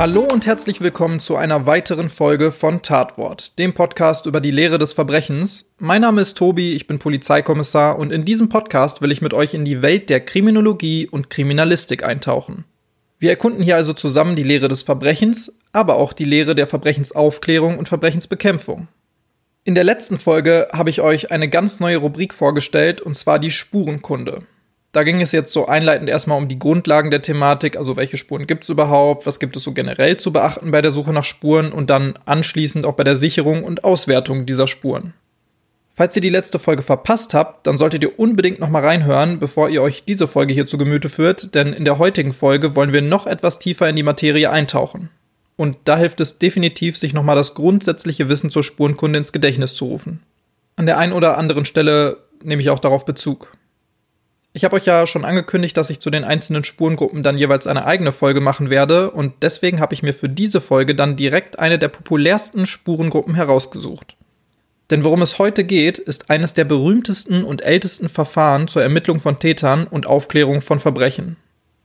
Hallo 0.00 0.22
und 0.22 0.46
herzlich 0.46 0.80
willkommen 0.80 1.20
zu 1.20 1.36
einer 1.36 1.66
weiteren 1.66 2.08
Folge 2.08 2.52
von 2.52 2.80
Tatwort, 2.80 3.58
dem 3.58 3.74
Podcast 3.74 4.24
über 4.24 4.40
die 4.40 4.50
Lehre 4.50 4.78
des 4.78 4.94
Verbrechens. 4.94 5.66
Mein 5.78 6.00
Name 6.00 6.22
ist 6.22 6.38
Tobi, 6.38 6.72
ich 6.72 6.86
bin 6.86 6.98
Polizeikommissar 6.98 7.98
und 7.98 8.10
in 8.10 8.24
diesem 8.24 8.48
Podcast 8.48 9.02
will 9.02 9.12
ich 9.12 9.20
mit 9.20 9.34
euch 9.34 9.52
in 9.52 9.66
die 9.66 9.82
Welt 9.82 10.08
der 10.08 10.20
Kriminologie 10.20 11.06
und 11.06 11.28
Kriminalistik 11.28 12.02
eintauchen. 12.02 12.64
Wir 13.18 13.28
erkunden 13.28 13.62
hier 13.62 13.76
also 13.76 13.92
zusammen 13.92 14.36
die 14.36 14.42
Lehre 14.42 14.68
des 14.68 14.80
Verbrechens, 14.80 15.58
aber 15.72 15.96
auch 15.96 16.14
die 16.14 16.24
Lehre 16.24 16.54
der 16.54 16.66
Verbrechensaufklärung 16.66 17.76
und 17.76 17.86
Verbrechensbekämpfung. 17.86 18.88
In 19.64 19.74
der 19.74 19.84
letzten 19.84 20.18
Folge 20.18 20.68
habe 20.72 20.88
ich 20.88 21.02
euch 21.02 21.30
eine 21.30 21.50
ganz 21.50 21.78
neue 21.78 21.98
Rubrik 21.98 22.32
vorgestellt, 22.32 23.02
und 23.02 23.16
zwar 23.16 23.38
die 23.38 23.50
Spurenkunde. 23.50 24.44
Da 24.92 25.04
ging 25.04 25.20
es 25.20 25.30
jetzt 25.30 25.52
so 25.52 25.66
einleitend 25.68 26.10
erstmal 26.10 26.38
um 26.38 26.48
die 26.48 26.58
Grundlagen 26.58 27.12
der 27.12 27.22
Thematik, 27.22 27.76
also 27.76 27.96
welche 27.96 28.16
Spuren 28.16 28.48
gibt 28.48 28.64
es 28.64 28.70
überhaupt, 28.70 29.24
was 29.24 29.38
gibt 29.38 29.54
es 29.54 29.62
so 29.62 29.72
generell 29.72 30.16
zu 30.16 30.32
beachten 30.32 30.72
bei 30.72 30.82
der 30.82 30.90
Suche 30.90 31.12
nach 31.12 31.24
Spuren 31.24 31.70
und 31.70 31.90
dann 31.90 32.14
anschließend 32.24 32.84
auch 32.84 32.94
bei 32.94 33.04
der 33.04 33.14
Sicherung 33.14 33.62
und 33.62 33.84
Auswertung 33.84 34.46
dieser 34.46 34.66
Spuren. 34.66 35.14
Falls 35.94 36.16
ihr 36.16 36.22
die 36.22 36.28
letzte 36.28 36.58
Folge 36.58 36.82
verpasst 36.82 37.34
habt, 37.34 37.66
dann 37.66 37.78
solltet 37.78 38.02
ihr 38.02 38.18
unbedingt 38.18 38.58
nochmal 38.58 38.84
reinhören, 38.84 39.38
bevor 39.38 39.68
ihr 39.68 39.82
euch 39.82 40.04
diese 40.04 40.26
Folge 40.26 40.54
hier 40.54 40.66
zu 40.66 40.78
Gemüte 40.78 41.08
führt, 41.08 41.54
denn 41.54 41.72
in 41.72 41.84
der 41.84 41.98
heutigen 41.98 42.32
Folge 42.32 42.74
wollen 42.74 42.92
wir 42.92 43.02
noch 43.02 43.26
etwas 43.26 43.58
tiefer 43.58 43.88
in 43.88 43.96
die 43.96 44.02
Materie 44.02 44.50
eintauchen. 44.50 45.10
Und 45.56 45.76
da 45.84 45.98
hilft 45.98 46.20
es 46.20 46.38
definitiv, 46.38 46.96
sich 46.96 47.12
nochmal 47.12 47.36
das 47.36 47.54
grundsätzliche 47.54 48.30
Wissen 48.30 48.50
zur 48.50 48.64
Spurenkunde 48.64 49.18
ins 49.18 49.32
Gedächtnis 49.32 49.74
zu 49.74 49.84
rufen. 49.84 50.22
An 50.76 50.86
der 50.86 50.96
einen 50.96 51.12
oder 51.12 51.36
anderen 51.36 51.66
Stelle 51.66 52.16
nehme 52.42 52.62
ich 52.62 52.70
auch 52.70 52.78
darauf 52.78 53.04
Bezug. 53.04 53.52
Ich 54.52 54.64
habe 54.64 54.74
euch 54.74 54.84
ja 54.84 55.06
schon 55.06 55.24
angekündigt, 55.24 55.76
dass 55.76 55.90
ich 55.90 56.00
zu 56.00 56.10
den 56.10 56.24
einzelnen 56.24 56.64
Spurengruppen 56.64 57.22
dann 57.22 57.38
jeweils 57.38 57.68
eine 57.68 57.86
eigene 57.86 58.12
Folge 58.12 58.40
machen 58.40 58.68
werde 58.68 59.12
und 59.12 59.34
deswegen 59.42 59.78
habe 59.78 59.94
ich 59.94 60.02
mir 60.02 60.12
für 60.12 60.28
diese 60.28 60.60
Folge 60.60 60.96
dann 60.96 61.14
direkt 61.14 61.60
eine 61.60 61.78
der 61.78 61.88
populärsten 61.88 62.66
Spurengruppen 62.66 63.36
herausgesucht. 63.36 64.16
Denn 64.90 65.04
worum 65.04 65.22
es 65.22 65.38
heute 65.38 65.62
geht, 65.62 65.98
ist 65.98 66.30
eines 66.30 66.52
der 66.52 66.64
berühmtesten 66.64 67.44
und 67.44 67.62
ältesten 67.62 68.08
Verfahren 68.08 68.66
zur 68.66 68.82
Ermittlung 68.82 69.20
von 69.20 69.38
Tätern 69.38 69.86
und 69.86 70.08
Aufklärung 70.08 70.62
von 70.62 70.80
Verbrechen. 70.80 71.36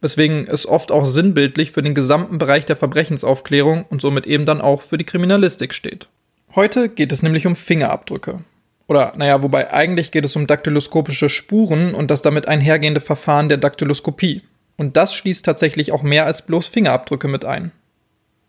Weswegen 0.02 0.48
es 0.48 0.68
oft 0.68 0.92
auch 0.92 1.06
sinnbildlich 1.06 1.72
für 1.72 1.84
den 1.84 1.94
gesamten 1.94 2.40
Bereich 2.40 2.66
der 2.66 2.76
Verbrechensaufklärung 2.76 3.86
und 3.88 4.02
somit 4.02 4.26
eben 4.26 4.48
dann 4.48 4.60
auch 4.60 4.82
für 4.82 4.98
die 4.98 5.06
Kriminalistik 5.06 5.76
steht. 5.76 6.08
Heute 6.56 6.90
geht 6.90 7.12
es 7.12 7.22
nämlich 7.22 7.46
um 7.46 7.56
Fingerabdrücke. 7.56 8.40
Oder, 8.88 9.14
naja, 9.16 9.42
wobei 9.42 9.74
eigentlich 9.74 10.12
geht 10.12 10.26
es 10.26 10.36
um 10.36 10.48
daktyloskopische 10.48 11.30
Spuren 11.30 11.96
und 11.96 12.12
das 12.12 12.22
damit 12.22 12.48
einhergehende 12.48 13.02
Verfahren 13.02 13.50
der 13.50 13.58
Daktyloskopie. 13.58 14.44
Und 14.78 14.98
das 14.98 15.14
schließt 15.16 15.46
tatsächlich 15.46 15.92
auch 15.92 16.04
mehr 16.04 16.26
als 16.26 16.44
bloß 16.44 16.68
Fingerabdrücke 16.68 17.28
mit 17.28 17.46
ein. 17.46 17.72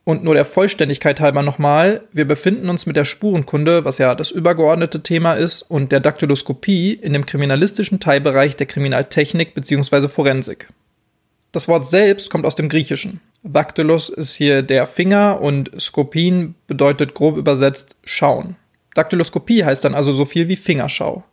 Und 0.05 0.23
nur 0.23 0.34
der 0.34 0.45
Vollständigkeit 0.45 1.20
halber 1.20 1.43
nochmal, 1.43 2.03
wir 2.12 2.27
befinden 2.27 2.69
uns 2.69 2.87
mit 2.87 2.95
der 2.95 3.05
Spurenkunde, 3.05 3.84
was 3.84 3.98
ja 3.98 4.15
das 4.15 4.31
übergeordnete 4.31 5.03
Thema 5.03 5.33
ist, 5.33 5.62
und 5.62 5.91
der 5.91 5.98
Daktyloskopie 5.98 6.93
in 6.93 7.12
dem 7.12 7.27
kriminalistischen 7.27 7.98
Teilbereich 7.98 8.55
der 8.55 8.67
Kriminaltechnik 8.67 9.55
bzw. 9.55 10.06
Forensik. 10.06 10.69
Das 11.50 11.66
Wort 11.66 11.87
selbst 11.87 12.31
kommt 12.31 12.44
aus 12.44 12.55
dem 12.55 12.69
Griechischen. 12.69 13.21
Daktylos 13.43 14.09
ist 14.09 14.34
hier 14.34 14.62
der 14.62 14.87
Finger 14.87 15.41
und 15.41 15.71
Skopin 15.81 16.55
bedeutet 16.66 17.15
grob 17.15 17.37
übersetzt 17.37 17.97
schauen. 18.05 18.56
Daktyloskopie 18.97 19.65
heißt 19.65 19.84
dann 19.84 19.95
also 19.95 20.12
so 20.12 20.25
viel 20.25 20.49
wie 20.49 20.57
Fingerschau. 20.57 21.25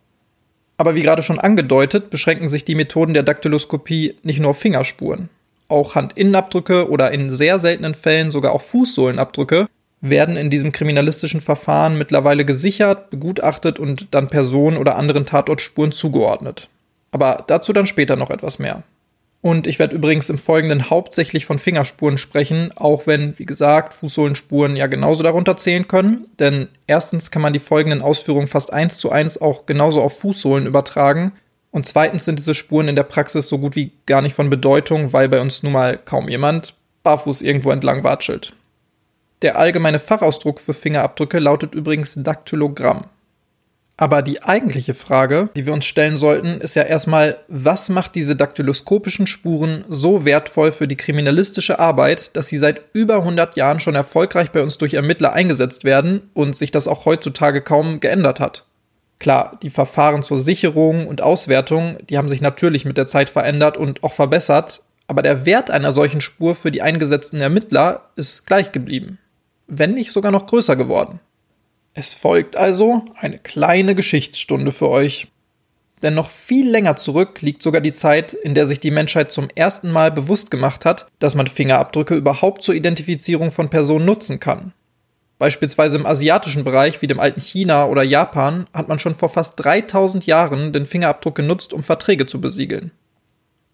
Aber 0.77 0.95
wie 0.95 1.01
gerade 1.01 1.21
schon 1.21 1.39
angedeutet, 1.39 2.09
beschränken 2.09 2.49
sich 2.49 2.65
die 2.65 2.75
Methoden 2.75 3.13
der 3.13 3.23
Daktyloskopie 3.23 4.15
nicht 4.23 4.39
nur 4.39 4.51
auf 4.51 4.59
Fingerspuren. 4.59 5.29
Auch 5.69 5.95
Handinnenabdrücke 5.95 6.89
oder 6.89 7.11
in 7.11 7.29
sehr 7.29 7.59
seltenen 7.59 7.93
Fällen 7.93 8.31
sogar 8.31 8.51
auch 8.51 8.61
Fußsohlenabdrücke 8.61 9.67
werden 10.01 10.35
in 10.35 10.49
diesem 10.49 10.73
kriminalistischen 10.73 11.39
Verfahren 11.39 11.97
mittlerweile 11.97 12.43
gesichert, 12.43 13.09
begutachtet 13.09 13.79
und 13.79 14.07
dann 14.11 14.27
Personen 14.27 14.75
oder 14.75 14.97
anderen 14.97 15.25
Tatortspuren 15.25 15.93
zugeordnet. 15.93 16.67
Aber 17.11 17.45
dazu 17.47 17.71
dann 17.71 17.85
später 17.85 18.17
noch 18.17 18.29
etwas 18.29 18.59
mehr. 18.59 18.83
Und 19.43 19.67
ich 19.67 19.77
werde 19.77 19.93
übrigens 19.93 20.29
im 20.29 20.37
Folgenden 20.37 20.89
hauptsächlich 20.89 21.45
von 21.45 21.59
Fingerspuren 21.59 22.17
sprechen, 22.17 22.71
auch 22.75 23.07
wenn, 23.07 23.37
wie 23.37 23.45
gesagt, 23.45 23.93
Fußsohlenspuren 23.93 24.77
ja 24.77 24.87
genauso 24.87 25.21
darunter 25.21 25.57
zählen 25.57 25.85
können. 25.85 26.27
Denn 26.39 26.69
erstens 26.87 27.29
kann 27.29 27.41
man 27.41 27.51
die 27.51 27.59
folgenden 27.59 28.01
Ausführungen 28.01 28.47
fast 28.47 28.71
eins 28.71 28.99
zu 28.99 29.11
eins 29.11 29.41
auch 29.41 29.65
genauso 29.65 30.01
auf 30.01 30.17
Fußsohlen 30.19 30.65
übertragen. 30.65 31.33
Und 31.71 31.85
zweitens 31.85 32.23
sind 32.23 32.39
diese 32.39 32.55
Spuren 32.55 32.87
in 32.87 32.95
der 32.95 33.03
Praxis 33.03 33.49
so 33.49 33.59
gut 33.59 33.75
wie 33.75 33.91
gar 34.05 34.21
nicht 34.21 34.33
von 34.33 34.49
Bedeutung, 34.49 35.11
weil 35.11 35.27
bei 35.27 35.41
uns 35.41 35.61
nun 35.61 35.73
mal 35.73 35.97
kaum 35.97 36.29
jemand 36.29 36.73
barfuß 37.03 37.41
irgendwo 37.41 37.71
entlang 37.71 38.05
watschelt. 38.05 38.53
Der 39.41 39.57
allgemeine 39.57 39.99
Fachausdruck 39.99 40.61
für 40.61 40.73
Fingerabdrücke 40.73 41.39
lautet 41.39 41.75
übrigens 41.75 42.13
Daktylogramm. 42.15 43.07
Aber 43.95 44.23
die 44.23 44.41
eigentliche 44.41 44.95
Frage, 44.95 45.49
die 45.55 45.67
wir 45.67 45.73
uns 45.73 45.85
stellen 45.85 46.17
sollten, 46.17 46.59
ist 46.61 46.75
ja 46.75 46.81
erstmal, 46.81 47.37
was 47.47 47.89
macht 47.89 48.15
diese 48.15 48.35
daktyloskopischen 48.35 49.27
Spuren 49.27 49.85
so 49.87 50.25
wertvoll 50.25 50.71
für 50.71 50.87
die 50.87 50.97
kriminalistische 50.97 51.77
Arbeit, 51.77 52.35
dass 52.35 52.47
sie 52.47 52.57
seit 52.57 52.81
über 52.93 53.17
100 53.17 53.55
Jahren 53.55 53.79
schon 53.79 53.93
erfolgreich 53.93 54.49
bei 54.51 54.63
uns 54.63 54.79
durch 54.79 54.95
Ermittler 54.95 55.33
eingesetzt 55.33 55.83
werden 55.83 56.31
und 56.33 56.57
sich 56.57 56.71
das 56.71 56.87
auch 56.87 57.05
heutzutage 57.05 57.61
kaum 57.61 57.99
geändert 57.99 58.39
hat? 58.39 58.65
Klar, 59.19 59.59
die 59.61 59.69
Verfahren 59.69 60.23
zur 60.23 60.39
Sicherung 60.39 61.07
und 61.07 61.21
Auswertung, 61.21 61.97
die 62.09 62.17
haben 62.17 62.29
sich 62.29 62.41
natürlich 62.41 62.85
mit 62.85 62.97
der 62.97 63.05
Zeit 63.05 63.29
verändert 63.29 63.77
und 63.77 64.03
auch 64.03 64.13
verbessert, 64.13 64.81
aber 65.05 65.21
der 65.21 65.45
Wert 65.45 65.69
einer 65.69 65.93
solchen 65.93 66.19
Spur 66.19 66.55
für 66.55 66.71
die 66.71 66.81
eingesetzten 66.81 67.39
Ermittler 67.39 68.09
ist 68.15 68.47
gleich 68.47 68.71
geblieben, 68.71 69.19
wenn 69.67 69.93
nicht 69.93 70.11
sogar 70.11 70.31
noch 70.31 70.47
größer 70.47 70.75
geworden. 70.75 71.19
Es 71.95 72.13
folgt 72.13 72.55
also 72.55 73.05
eine 73.15 73.37
kleine 73.37 73.93
Geschichtsstunde 73.93 74.71
für 74.71 74.89
euch. 74.89 75.27
Denn 76.01 76.15
noch 76.15 76.29
viel 76.29 76.69
länger 76.69 76.95
zurück 76.95 77.41
liegt 77.41 77.61
sogar 77.61 77.81
die 77.81 77.91
Zeit, 77.91 78.33
in 78.33 78.55
der 78.55 78.65
sich 78.65 78.79
die 78.79 78.91
Menschheit 78.91 79.31
zum 79.31 79.47
ersten 79.55 79.91
Mal 79.91 80.11
bewusst 80.11 80.51
gemacht 80.51 80.85
hat, 80.85 81.07
dass 81.19 81.35
man 81.35 81.47
Fingerabdrücke 81.47 82.15
überhaupt 82.15 82.63
zur 82.63 82.75
Identifizierung 82.75 83.51
von 83.51 83.69
Personen 83.69 84.05
nutzen 84.05 84.39
kann. 84.39 84.73
Beispielsweise 85.37 85.97
im 85.97 86.05
asiatischen 86.05 86.63
Bereich 86.63 87.01
wie 87.01 87.07
dem 87.07 87.19
alten 87.19 87.41
China 87.41 87.85
oder 87.85 88.03
Japan 88.03 88.65
hat 88.73 88.89
man 88.89 88.99
schon 88.99 89.15
vor 89.15 89.29
fast 89.29 89.63
3000 89.63 90.25
Jahren 90.25 90.73
den 90.73 90.85
Fingerabdruck 90.85 91.35
genutzt, 91.35 91.73
um 91.73 91.83
Verträge 91.83 92.25
zu 92.25 92.41
besiegeln. 92.41 92.91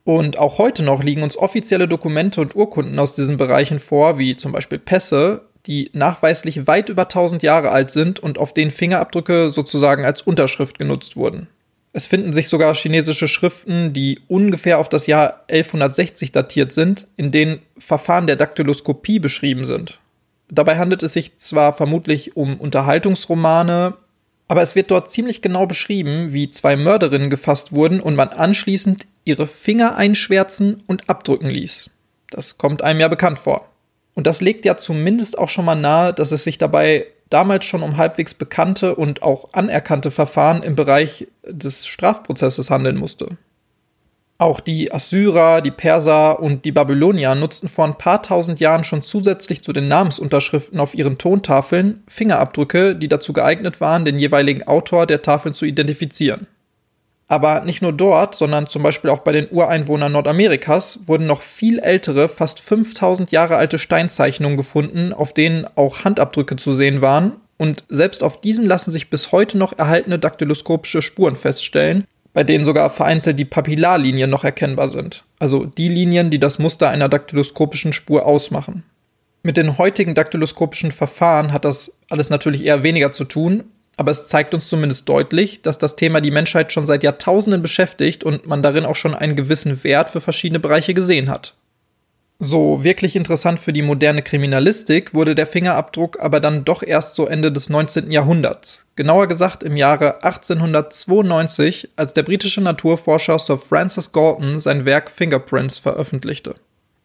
Und 0.03 0.37
auch 0.39 0.57
heute 0.57 0.83
noch 0.83 1.03
liegen 1.03 1.23
uns 1.23 1.37
offizielle 1.37 1.87
Dokumente 1.87 2.41
und 2.41 2.55
Urkunden 2.55 2.97
aus 2.99 3.15
diesen 3.15 3.37
Bereichen 3.37 3.79
vor, 3.79 4.17
wie 4.17 4.35
zum 4.35 4.51
Beispiel 4.51 4.79
Pässe, 4.79 5.48
die 5.69 5.91
nachweislich 5.93 6.65
weit 6.67 6.89
über 6.89 7.03
1000 7.03 7.43
Jahre 7.43 7.69
alt 7.69 7.91
sind 7.91 8.19
und 8.19 8.39
auf 8.39 8.53
denen 8.53 8.71
Fingerabdrücke 8.71 9.51
sozusagen 9.51 10.03
als 10.03 10.23
Unterschrift 10.23 10.79
genutzt 10.79 11.15
wurden. 11.15 11.47
Es 11.93 12.07
finden 12.07 12.33
sich 12.33 12.49
sogar 12.49 12.73
chinesische 12.75 13.27
Schriften, 13.27 13.93
die 13.93 14.19
ungefähr 14.27 14.79
auf 14.79 14.89
das 14.89 15.05
Jahr 15.07 15.43
1160 15.47 16.31
datiert 16.31 16.71
sind, 16.71 17.07
in 17.17 17.31
denen 17.31 17.59
Verfahren 17.77 18.27
der 18.27 18.35
Daktyloskopie 18.35 19.19
beschrieben 19.19 19.65
sind. 19.65 19.99
Dabei 20.49 20.77
handelt 20.77 21.03
es 21.03 21.13
sich 21.13 21.37
zwar 21.37 21.73
vermutlich 21.73 22.35
um 22.35 22.59
Unterhaltungsromane, 22.59 23.93
aber 24.47 24.63
es 24.63 24.75
wird 24.75 24.89
dort 24.89 25.11
ziemlich 25.11 25.43
genau 25.43 25.67
beschrieben, 25.67 26.33
wie 26.33 26.49
zwei 26.49 26.75
Mörderinnen 26.75 27.29
gefasst 27.29 27.73
wurden 27.73 27.99
und 28.01 28.15
man 28.15 28.29
anschließend 28.29 29.05
ihre 29.23 29.45
Finger 29.45 29.95
einschwärzen 29.95 30.81
und 30.87 31.07
abdrücken 31.07 31.49
ließ. 31.49 31.91
Das 32.31 32.57
kommt 32.57 32.81
einem 32.81 32.99
ja 32.99 33.07
bekannt 33.07 33.37
vor. 33.37 33.69
Und 34.19 34.27
das 34.27 34.41
legt 34.41 34.65
ja 34.65 34.75
zumindest 34.75 35.37
auch 35.37 35.47
schon 35.47 35.63
mal 35.63 35.75
nahe, 35.75 36.13
dass 36.13 36.33
es 36.33 36.43
sich 36.43 36.57
dabei 36.57 37.05
damals 37.29 37.63
schon 37.63 37.81
um 37.81 37.95
halbwegs 37.95 38.33
bekannte 38.33 38.95
und 38.95 39.23
auch 39.23 39.53
anerkannte 39.53 40.11
Verfahren 40.11 40.61
im 40.61 40.75
Bereich 40.75 41.29
des 41.47 41.87
Strafprozesses 41.87 42.69
handeln 42.69 42.97
musste. 42.97 43.37
Auch 44.37 44.59
die 44.59 44.93
Assyrer, 44.93 45.61
die 45.61 45.71
Perser 45.71 46.41
und 46.41 46.65
die 46.65 46.73
Babylonier 46.73 47.33
nutzten 47.33 47.69
vor 47.69 47.85
ein 47.85 47.97
paar 47.97 48.21
tausend 48.21 48.59
Jahren 48.59 48.83
schon 48.83 49.03
zusätzlich 49.03 49.63
zu 49.63 49.71
den 49.71 49.87
Namensunterschriften 49.87 50.81
auf 50.81 50.95
ihren 50.95 51.17
Tontafeln 51.17 52.03
Fingerabdrücke, 52.09 52.97
die 52.97 53.07
dazu 53.07 53.31
geeignet 53.31 53.79
waren, 53.79 54.03
den 54.03 54.19
jeweiligen 54.19 54.67
Autor 54.67 55.07
der 55.07 55.21
Tafeln 55.21 55.53
zu 55.53 55.63
identifizieren. 55.63 56.45
Aber 57.31 57.61
nicht 57.61 57.83
nur 57.83 57.93
dort, 57.93 58.33
sondern 58.33 58.65
zum 58.65 58.81
Beispiel 58.81 59.11
auch 59.11 59.19
bei 59.19 59.31
den 59.31 59.49
Ureinwohnern 59.51 60.11
Nordamerikas 60.11 61.01
wurden 61.05 61.27
noch 61.27 61.43
viel 61.43 61.77
ältere, 61.77 62.27
fast 62.27 62.59
5000 62.59 63.31
Jahre 63.31 63.55
alte 63.55 63.77
Steinzeichnungen 63.77 64.57
gefunden, 64.57 65.13
auf 65.13 65.31
denen 65.33 65.65
auch 65.75 66.03
Handabdrücke 66.03 66.55
zu 66.55 66.73
sehen 66.73 67.01
waren. 67.01 67.33
Und 67.57 67.83
selbst 67.87 68.23
auf 68.23 68.41
diesen 68.41 68.65
lassen 68.65 68.89
sich 68.89 69.11
bis 69.11 69.31
heute 69.31 69.59
noch 69.59 69.77
erhaltene 69.77 70.17
daktyloskopische 70.17 71.03
Spuren 71.03 71.35
feststellen, 71.35 72.05
bei 72.33 72.43
denen 72.43 72.65
sogar 72.65 72.89
vereinzelt 72.89 73.37
die 73.37 73.45
Papillarlinien 73.45 74.29
noch 74.29 74.43
erkennbar 74.43 74.89
sind. 74.89 75.23
Also 75.37 75.65
die 75.65 75.89
Linien, 75.89 76.31
die 76.31 76.39
das 76.39 76.57
Muster 76.57 76.89
einer 76.89 77.09
daktyloskopischen 77.09 77.93
Spur 77.93 78.25
ausmachen. 78.25 78.83
Mit 79.43 79.55
den 79.55 79.77
heutigen 79.77 80.15
daktyloskopischen 80.15 80.91
Verfahren 80.91 81.53
hat 81.53 81.63
das 81.63 81.95
alles 82.09 82.31
natürlich 82.31 82.65
eher 82.65 82.81
weniger 82.81 83.11
zu 83.11 83.23
tun, 83.23 83.65
aber 83.99 84.11
es 84.11 84.29
zeigt 84.29 84.53
uns 84.53 84.69
zumindest 84.69 85.09
deutlich, 85.09 85.61
dass 85.61 85.77
das 85.77 85.97
Thema 85.97 86.21
die 86.21 86.31
Menschheit 86.31 86.71
schon 86.71 86.85
seit 86.85 87.03
Jahrtausenden 87.03 87.61
beschäftigt 87.61 88.23
und 88.23 88.47
man 88.47 88.63
darin 88.63 88.85
auch 88.85 88.95
schon 88.95 89.13
einen 89.13 89.35
gewissen 89.35 89.83
Wert 89.83 90.09
für 90.09 90.21
verschiedene 90.21 90.61
Bereiche 90.61 90.93
gesehen 90.93 91.29
hat. 91.29 91.55
So 92.39 92.85
wirklich 92.85 93.17
interessant 93.17 93.59
für 93.59 93.73
die 93.73 93.81
moderne 93.81 94.21
Kriminalistik 94.21 95.13
wurde 95.13 95.35
der 95.35 95.45
Fingerabdruck 95.45 96.17
aber 96.21 96.39
dann 96.39 96.63
doch 96.63 96.81
erst 96.81 97.15
so 97.15 97.27
Ende 97.27 97.51
des 97.51 97.67
19. 97.67 98.09
Jahrhunderts. 98.09 98.85
Genauer 98.95 99.27
gesagt 99.27 99.63
im 99.63 99.75
Jahre 99.75 100.23
1892, 100.23 101.89
als 101.97 102.13
der 102.13 102.23
britische 102.23 102.61
Naturforscher 102.61 103.37
Sir 103.37 103.57
Francis 103.57 104.13
Galton 104.13 104.61
sein 104.61 104.85
Werk 104.85 105.11
Fingerprints 105.11 105.77
veröffentlichte. 105.77 106.55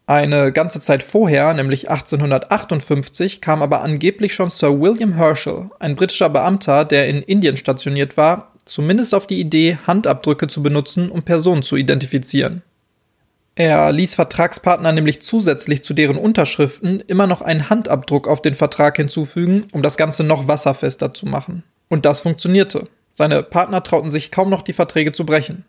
Eine 0.07 0.53
ganze 0.53 0.81
Zeit 0.81 1.03
vorher, 1.03 1.55
nämlich 1.55 1.89
1858, 1.89 3.41
kam 3.41 3.63
aber 3.63 3.81
angeblich 3.81 4.35
schon 4.35 4.51
Sir 4.51 4.79
William 4.79 5.15
Herschel, 5.15 5.71
ein 5.79 5.97
britischer 5.97 6.29
Beamter, 6.29 6.85
der 6.85 7.09
in 7.09 7.23
Indien 7.23 7.57
stationiert 7.57 8.19
war, 8.19 8.53
zumindest 8.67 9.15
auf 9.15 9.27
die 9.27 9.41
Idee, 9.41 9.79
Handabdrücke 9.87 10.47
zu 10.47 10.63
benutzen, 10.63 11.09
um 11.09 11.23
Personen 11.23 11.63
zu 11.63 11.77
identifizieren. 11.77 12.63
Er 13.57 13.93
ließ 13.93 14.15
Vertragspartner 14.15 14.93
nämlich 14.93 15.23
zusätzlich 15.23 15.85
zu 15.85 15.95
deren 15.95 16.19
Unterschriften 16.19 17.01
immer 17.07 17.27
noch 17.27 17.41
einen 17.41 17.71
Handabdruck 17.71 18.29
auf 18.29 18.43
den 18.43 18.55
Vertrag 18.55 18.97
hinzufügen, 18.97 19.69
um 19.73 19.83
das 19.83 19.97
Ganze 19.97 20.25
noch 20.25 20.49
wasserfester 20.49 21.15
zu 21.15 21.25
machen. 21.27 21.63
Und 21.89 22.05
das 22.05 22.21
funktionierte. 22.21 22.89
Seine 23.15 23.43
Partner 23.43 23.83
trauten 23.83 24.11
sich 24.11 24.33
kaum 24.33 24.51
noch 24.51 24.63
die 24.63 24.73
Verträge 24.73 25.13
zu 25.13 25.25
brechen. 25.25 25.65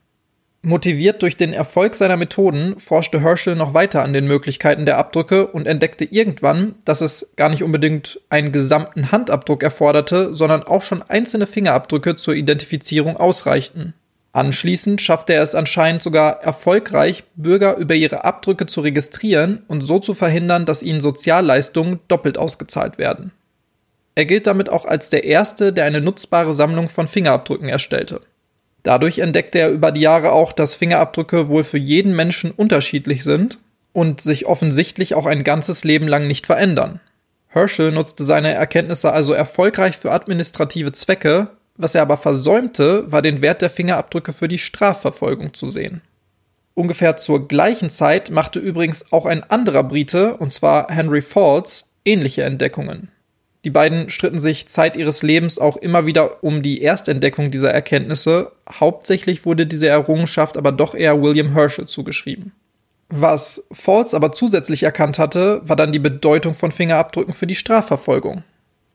Motiviert 0.66 1.22
durch 1.22 1.38
den 1.38 1.54
Erfolg 1.54 1.94
seiner 1.94 2.18
Methoden 2.18 2.80
forschte 2.80 3.22
Herschel 3.22 3.56
noch 3.56 3.76
weiter 3.76 4.02
an 4.02 4.14
den 4.14 4.26
Möglichkeiten 4.26 4.88
der 4.88 4.98
Abdrücke 4.98 5.46
und 5.46 5.68
entdeckte 5.68 6.06
irgendwann, 6.06 6.74
dass 6.86 7.02
es 7.02 7.34
gar 7.36 7.50
nicht 7.50 7.62
unbedingt 7.62 8.20
einen 8.30 8.52
gesamten 8.52 9.12
Handabdruck 9.12 9.62
erforderte, 9.62 10.34
sondern 10.34 10.64
auch 10.64 10.82
schon 10.82 11.04
einzelne 11.08 11.46
Fingerabdrücke 11.46 12.16
zur 12.16 12.34
Identifizierung 12.34 13.16
ausreichten. 13.16 13.94
Anschließend 14.34 15.04
schaffte 15.04 15.34
er 15.34 15.44
es 15.44 15.54
anscheinend 15.54 16.02
sogar 16.02 16.42
erfolgreich, 16.42 17.26
Bürger 17.36 17.78
über 17.78 17.94
ihre 17.94 18.26
Abdrücke 18.26 18.66
zu 18.66 18.82
registrieren 18.82 19.62
und 19.68 19.82
so 19.82 20.00
zu 20.00 20.16
verhindern, 20.16 20.66
dass 20.66 20.82
ihnen 20.82 21.00
Sozialleistungen 21.00 22.00
doppelt 22.08 22.40
ausgezahlt 22.40 22.98
werden. 22.98 23.32
Er 24.16 24.26
gilt 24.26 24.48
damit 24.48 24.70
auch 24.70 24.86
als 24.86 25.12
der 25.12 25.26
Erste, 25.26 25.72
der 25.72 25.86
eine 25.86 26.02
nutzbare 26.02 26.56
Sammlung 26.56 26.90
von 26.90 27.08
Fingerabdrücken 27.08 27.70
erstellte. 27.70 28.22
Dadurch 28.86 29.18
entdeckte 29.18 29.58
er 29.58 29.72
über 29.72 29.92
die 29.92 30.02
Jahre 30.02 30.32
auch, 30.32 30.52
dass 30.52 30.76
Fingerabdrücke 30.76 31.50
wohl 31.50 31.64
für 31.64 31.80
jeden 31.80 32.16
Menschen 32.16 32.52
unterschiedlich 32.52 33.24
sind 33.24 33.58
und 33.94 34.22
sich 34.22 34.46
offensichtlich 34.46 35.16
auch 35.16 35.26
ein 35.26 35.44
ganzes 35.44 35.84
Leben 35.84 36.08
lang 36.08 36.28
nicht 36.28 36.46
verändern. 36.46 37.00
Herschel 37.48 37.92
nutzte 37.92 38.26
seine 38.26 38.54
Erkenntnisse 38.54 39.12
also 39.12 39.34
erfolgreich 39.34 39.98
für 39.98 40.12
administrative 40.12 40.92
Zwecke, 40.92 41.48
was 41.78 41.96
er 41.96 42.04
aber 42.04 42.18
versäumte, 42.18 43.12
war 43.12 43.24
den 43.24 43.42
Wert 43.42 43.64
der 43.64 43.72
Fingerabdrücke 43.72 44.34
für 44.34 44.48
die 44.48 44.60
Strafverfolgung 44.60 45.56
zu 45.56 45.68
sehen. 45.68 46.02
Ungefähr 46.76 47.18
zur 47.18 47.48
gleichen 47.48 47.90
Zeit 47.90 48.30
machte 48.30 48.60
übrigens 48.60 49.12
auch 49.12 49.26
ein 49.26 49.44
anderer 49.50 49.82
Brite, 49.82 50.38
und 50.38 50.54
zwar 50.54 50.92
Henry 50.92 51.24
Falls, 51.24 51.90
ähnliche 52.06 52.44
Entdeckungen. 52.44 53.10
Die 53.66 53.72
beiden 53.72 54.12
stritten 54.12 54.38
sich 54.38 54.68
Zeit 54.68 54.96
ihres 54.96 55.24
Lebens 55.24 55.58
auch 55.58 55.76
immer 55.76 56.06
wieder 56.06 56.44
um 56.44 56.62
die 56.62 56.84
Erstentdeckung 56.84 57.50
dieser 57.50 57.72
Erkenntnisse. 57.74 58.52
Hauptsächlich 58.72 59.44
wurde 59.44 59.66
diese 59.66 59.88
Errungenschaft 59.88 60.56
aber 60.56 60.72
doch 60.72 60.94
eher 60.94 61.20
William 61.24 61.54
Herschel 61.54 61.88
zugeschrieben. 61.88 62.52
Was 63.10 63.66
Falls 63.72 64.14
aber 64.14 64.32
zusätzlich 64.34 64.84
erkannt 64.84 65.18
hatte, 65.18 65.62
war 65.66 65.76
dann 65.76 65.92
die 65.92 66.00
Bedeutung 66.00 66.54
von 66.54 66.72
Fingerabdrücken 66.72 67.34
für 67.34 67.48
die 67.48 67.56
Strafverfolgung. 67.56 68.44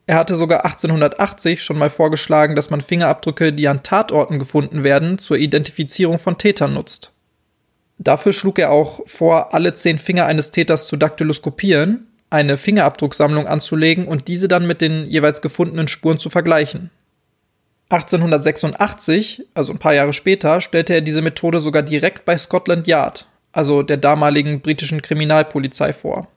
Er 0.07 0.17
hatte 0.17 0.37
sogar 0.37 0.65
1880 0.65 1.63
schon 1.63 1.79
mal 1.79 1.91
vorgeschlagen, 1.91 2.55
dass 2.55 2.71
man 2.71 2.81
Fingerabdrücke, 2.81 3.53
die 3.53 3.67
an 3.67 3.83
Tatorten 3.83 4.39
gefunden 4.39 4.85
werden, 4.85 5.19
zur 5.19 5.37
Identifizierung 5.37 6.21
von 6.21 6.39
Tätern 6.39 6.75
nutzt. 6.75 7.13
Dafür 7.99 8.33
schlug 8.33 8.61
er 8.61 8.71
auch 8.71 9.01
vor, 9.07 9.53
alle 9.53 9.75
zehn 9.75 9.99
Finger 9.99 10.27
eines 10.27 10.53
Täters 10.53 10.87
zu 10.87 10.97
daktyloskopieren, 10.97 12.07
eine 12.31 12.57
Fingerabdrucksammlung 12.57 13.47
anzulegen 13.47 14.07
und 14.07 14.29
diese 14.29 14.49
dann 14.49 14.67
mit 14.67 14.81
den 14.81 15.05
jeweils 15.07 15.43
gefundenen 15.43 15.89
Spuren 15.89 16.19
zu 16.19 16.31
vergleichen. 16.31 16.91
1886, 17.91 19.47
also 19.55 19.73
ein 19.73 19.79
paar 19.79 19.95
Jahre 19.95 20.13
später, 20.13 20.61
stellte 20.61 20.95
er 20.95 21.01
diese 21.01 21.23
Methode 21.23 21.61
sogar 21.61 21.83
direkt 21.83 22.25
bei 22.25 22.39
Scotland 22.39 22.87
Yard, 22.87 23.27
also 23.51 23.83
der 23.83 23.97
damaligen 23.97 24.61
britischen 24.61 25.03
Kriminalpolizei 25.03 25.93
vor. 25.93 26.29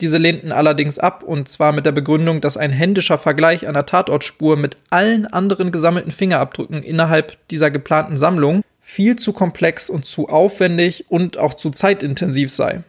Diese 0.00 0.18
lehnten 0.18 0.52
allerdings 0.52 0.98
ab 0.98 1.22
und 1.24 1.48
zwar 1.48 1.72
mit 1.72 1.86
der 1.86 1.92
Begründung, 1.92 2.40
dass 2.40 2.56
ein 2.56 2.70
händischer 2.70 3.18
Vergleich 3.18 3.66
einer 3.66 3.86
Tatortspur 3.86 4.56
mit 4.56 4.76
allen 4.90 5.26
anderen 5.26 5.72
gesammelten 5.72 6.12
Fingerabdrücken 6.12 6.82
innerhalb 6.82 7.36
dieser 7.48 7.70
geplanten 7.70 8.16
Sammlung 8.16 8.62
viel 8.80 9.16
zu 9.16 9.32
komplex 9.32 9.90
und 9.90 10.06
zu 10.06 10.28
aufwendig 10.28 11.06
und 11.08 11.36
auch 11.36 11.54
zu 11.54 11.70
zeitintensiv 11.70 12.50
sei. 12.50 12.82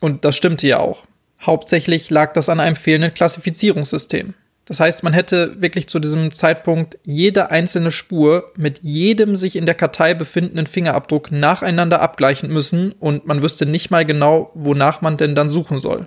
Und 0.00 0.24
das 0.24 0.36
stimmte 0.36 0.66
ja 0.66 0.78
auch. 0.78 1.04
Hauptsächlich 1.44 2.08
lag 2.10 2.32
das 2.32 2.48
an 2.48 2.60
einem 2.60 2.76
fehlenden 2.76 3.14
Klassifizierungssystem. 3.14 4.34
Das 4.64 4.78
heißt, 4.78 5.02
man 5.02 5.12
hätte 5.12 5.60
wirklich 5.60 5.88
zu 5.88 5.98
diesem 5.98 6.30
Zeitpunkt 6.30 6.96
jede 7.02 7.50
einzelne 7.50 7.90
Spur 7.90 8.52
mit 8.56 8.78
jedem 8.82 9.34
sich 9.34 9.56
in 9.56 9.66
der 9.66 9.74
Kartei 9.74 10.14
befindenden 10.14 10.68
Fingerabdruck 10.68 11.32
nacheinander 11.32 12.00
abgleichen 12.00 12.50
müssen 12.50 12.92
und 12.92 13.26
man 13.26 13.42
wüsste 13.42 13.66
nicht 13.66 13.90
mal 13.90 14.04
genau, 14.04 14.52
wonach 14.54 15.00
man 15.00 15.16
denn 15.16 15.34
dann 15.34 15.50
suchen 15.50 15.80
soll. 15.80 16.06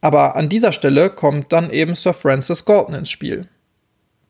Aber 0.00 0.36
an 0.36 0.48
dieser 0.48 0.72
Stelle 0.72 1.10
kommt 1.10 1.52
dann 1.52 1.70
eben 1.70 1.94
Sir 1.94 2.14
Francis 2.14 2.64
Galton 2.64 2.94
ins 2.94 3.10
Spiel. 3.10 3.48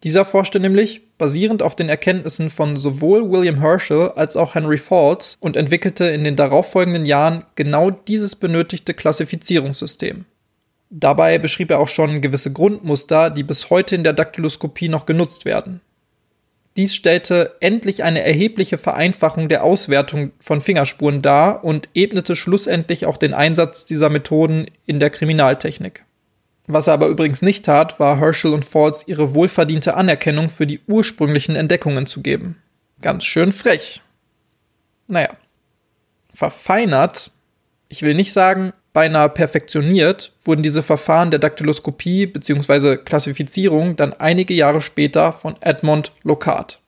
Dieser 0.03 0.25
forschte 0.25 0.59
nämlich 0.59 1.03
basierend 1.19 1.63
auf 1.63 1.77
den 1.77 1.91
Erkenntnissen 1.91 2.49
von 2.49 2.79
sowohl 2.79 3.31
William 3.31 3.59
Herschel 3.61 4.09
als 4.17 4.37
auch 4.37 4.55
Henry 4.55 4.79
Falls 4.79 5.37
und 5.41 5.57
entwickelte 5.57 6.07
in 6.07 6.25
den 6.25 6.37
darauffolgenden 6.37 7.05
Jahren 7.05 7.45
genau 7.55 7.91
dieses 7.91 8.35
benötigte 8.35 8.95
Klassifizierungssystem. 8.95 10.25
Dabei 10.91 11.39
beschrieb 11.39 11.71
er 11.71 11.79
auch 11.79 11.89
schon 11.89 12.21
gewisse 12.21 12.53
Grundmuster, 12.53 13.31
die 13.31 13.45
bis 13.45 13.71
heute 13.71 13.95
in 13.95 14.03
der 14.03 14.13
Daktyloskopie 14.13 14.89
noch 14.89 15.07
genutzt 15.07 15.45
werden. 15.45 15.81
Dies 16.77 16.95
stellte 16.95 17.57
endlich 17.61 18.03
eine 18.03 18.23
erhebliche 18.23 18.79
Vereinfachung 18.79 19.49
der 19.49 19.65
Auswertung 19.65 20.33
von 20.41 20.61
Fingerspuren 20.61 21.23
dar 21.23 21.65
und 21.65 21.89
ebnete 21.95 22.37
schlussendlich 22.37 23.07
auch 23.07 23.17
den 23.17 23.35
Einsatz 23.35 23.85
dieser 23.85 24.09
Methoden 24.09 24.67
in 24.87 25.01
der 25.01 25.11
Kriminaltechnik. 25.11 26.05
Was 26.67 26.87
er 26.87 26.95
aber 26.95 27.09
übrigens 27.09 27.43
nicht 27.43 27.65
tat, 27.65 27.99
war 27.99 28.19
Herschel 28.19 28.53
und 28.53 28.65
Falls 28.65 29.07
ihre 29.07 29.35
wohlverdiente 29.35 29.95
Anerkennung 29.95 30.51
für 30.51 30.67
die 30.67 30.81
ursprünglichen 30.87 31.57
Entdeckungen 31.57 32.07
zu 32.07 32.23
geben. 32.23 32.63
Ganz 33.01 33.25
schön 33.25 33.53
frech. 33.53 34.03
Naja. 35.09 35.31
Verfeinert, 36.33 37.33
ich 37.89 38.03
will 38.03 38.15
nicht 38.15 38.33
sagen, 38.33 38.73
beinahe 38.93 39.29
perfektioniert, 39.29 40.33
wurden 40.45 40.63
diese 40.63 40.83
Verfahren 40.83 41.31
der 41.31 41.41
Daktyloskopie 41.41 42.27
bzw. 42.27 42.97
Klassifizierung 42.97 43.97
dann 43.97 44.13
einige 44.15 44.55
Jahre 44.55 44.81
später 44.81 45.33
von 45.33 45.55
Edmond 45.61 46.13
Locard. 46.23 46.81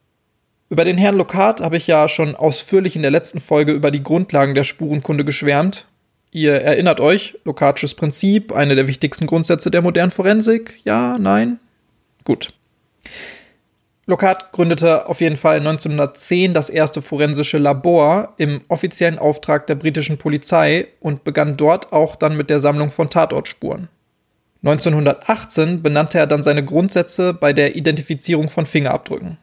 Über 0.69 0.85
den 0.85 0.97
Herrn 0.97 1.17
Locard 1.17 1.61
habe 1.61 1.77
ich 1.77 1.87
ja 1.87 2.09
schon 2.09 2.35
ausführlich 2.35 2.97
in 2.97 3.03
der 3.03 3.11
letzten 3.11 3.41
Folge 3.41 3.73
über 3.73 3.91
die 3.91 4.03
Grundlagen 4.03 4.55
der 4.55 4.65
Spurenkunde 4.65 5.25
geschwärmt. 5.25 5.87
Ihr 6.31 6.55
erinnert 6.55 6.99
euch, 6.99 7.39
Locardsches 7.45 7.93
Prinzip, 7.93 8.53
eine 8.53 8.75
der 8.75 8.89
wichtigsten 8.89 9.27
Grundsätze 9.27 9.71
der 9.71 9.83
modernen 9.83 10.11
Forensik? 10.11 10.81
Ja, 10.85 11.19
nein? 11.19 11.59
Gut. 12.25 12.55
Lockhart 14.07 14.51
gründete 14.51 15.07
auf 15.09 15.21
jeden 15.21 15.37
Fall 15.37 15.59
1910 15.59 16.55
das 16.55 16.71
erste 16.71 17.03
forensische 17.03 17.59
Labor 17.59 18.35
im 18.37 18.61
offiziellen 18.67 19.19
Auftrag 19.19 19.69
der 19.69 19.77
britischen 19.77 20.19
Polizei 20.19 20.89
und 20.99 21.23
begann 21.23 21.57
dort 21.57 21.93
auch 21.93 22.17
dann 22.17 22.37
mit 22.37 22.51
der 22.51 22.59
Sammlung 22.59 22.91
von 22.91 23.11
Tatortspuren. 23.11 23.89
1918 24.65 25.83
benannte 25.83 26.19
er 26.19 26.27
dann 26.27 26.43
seine 26.43 26.65
Grundsätze 26.65 27.33
bei 27.33 27.53
der 27.53 27.77
Identifizierung 27.77 28.49
von 28.49 28.67
Fingerabdrücken. 28.67 29.39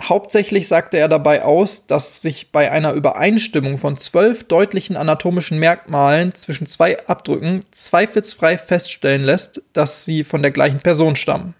Hauptsächlich 0.00 0.68
sagte 0.68 0.98
er 0.98 1.08
dabei 1.08 1.42
aus, 1.42 1.86
dass 1.86 2.20
sich 2.20 2.50
bei 2.50 2.70
einer 2.70 2.92
Übereinstimmung 2.92 3.78
von 3.78 3.96
zwölf 3.96 4.44
deutlichen 4.44 4.96
anatomischen 4.96 5.58
Merkmalen 5.58 6.34
zwischen 6.34 6.66
zwei 6.66 6.98
Abdrücken 7.06 7.60
zweifelsfrei 7.70 8.58
feststellen 8.58 9.22
lässt, 9.22 9.62
dass 9.72 10.04
sie 10.04 10.24
von 10.24 10.42
der 10.42 10.50
gleichen 10.50 10.80
Person 10.80 11.14
stammen. 11.14 11.54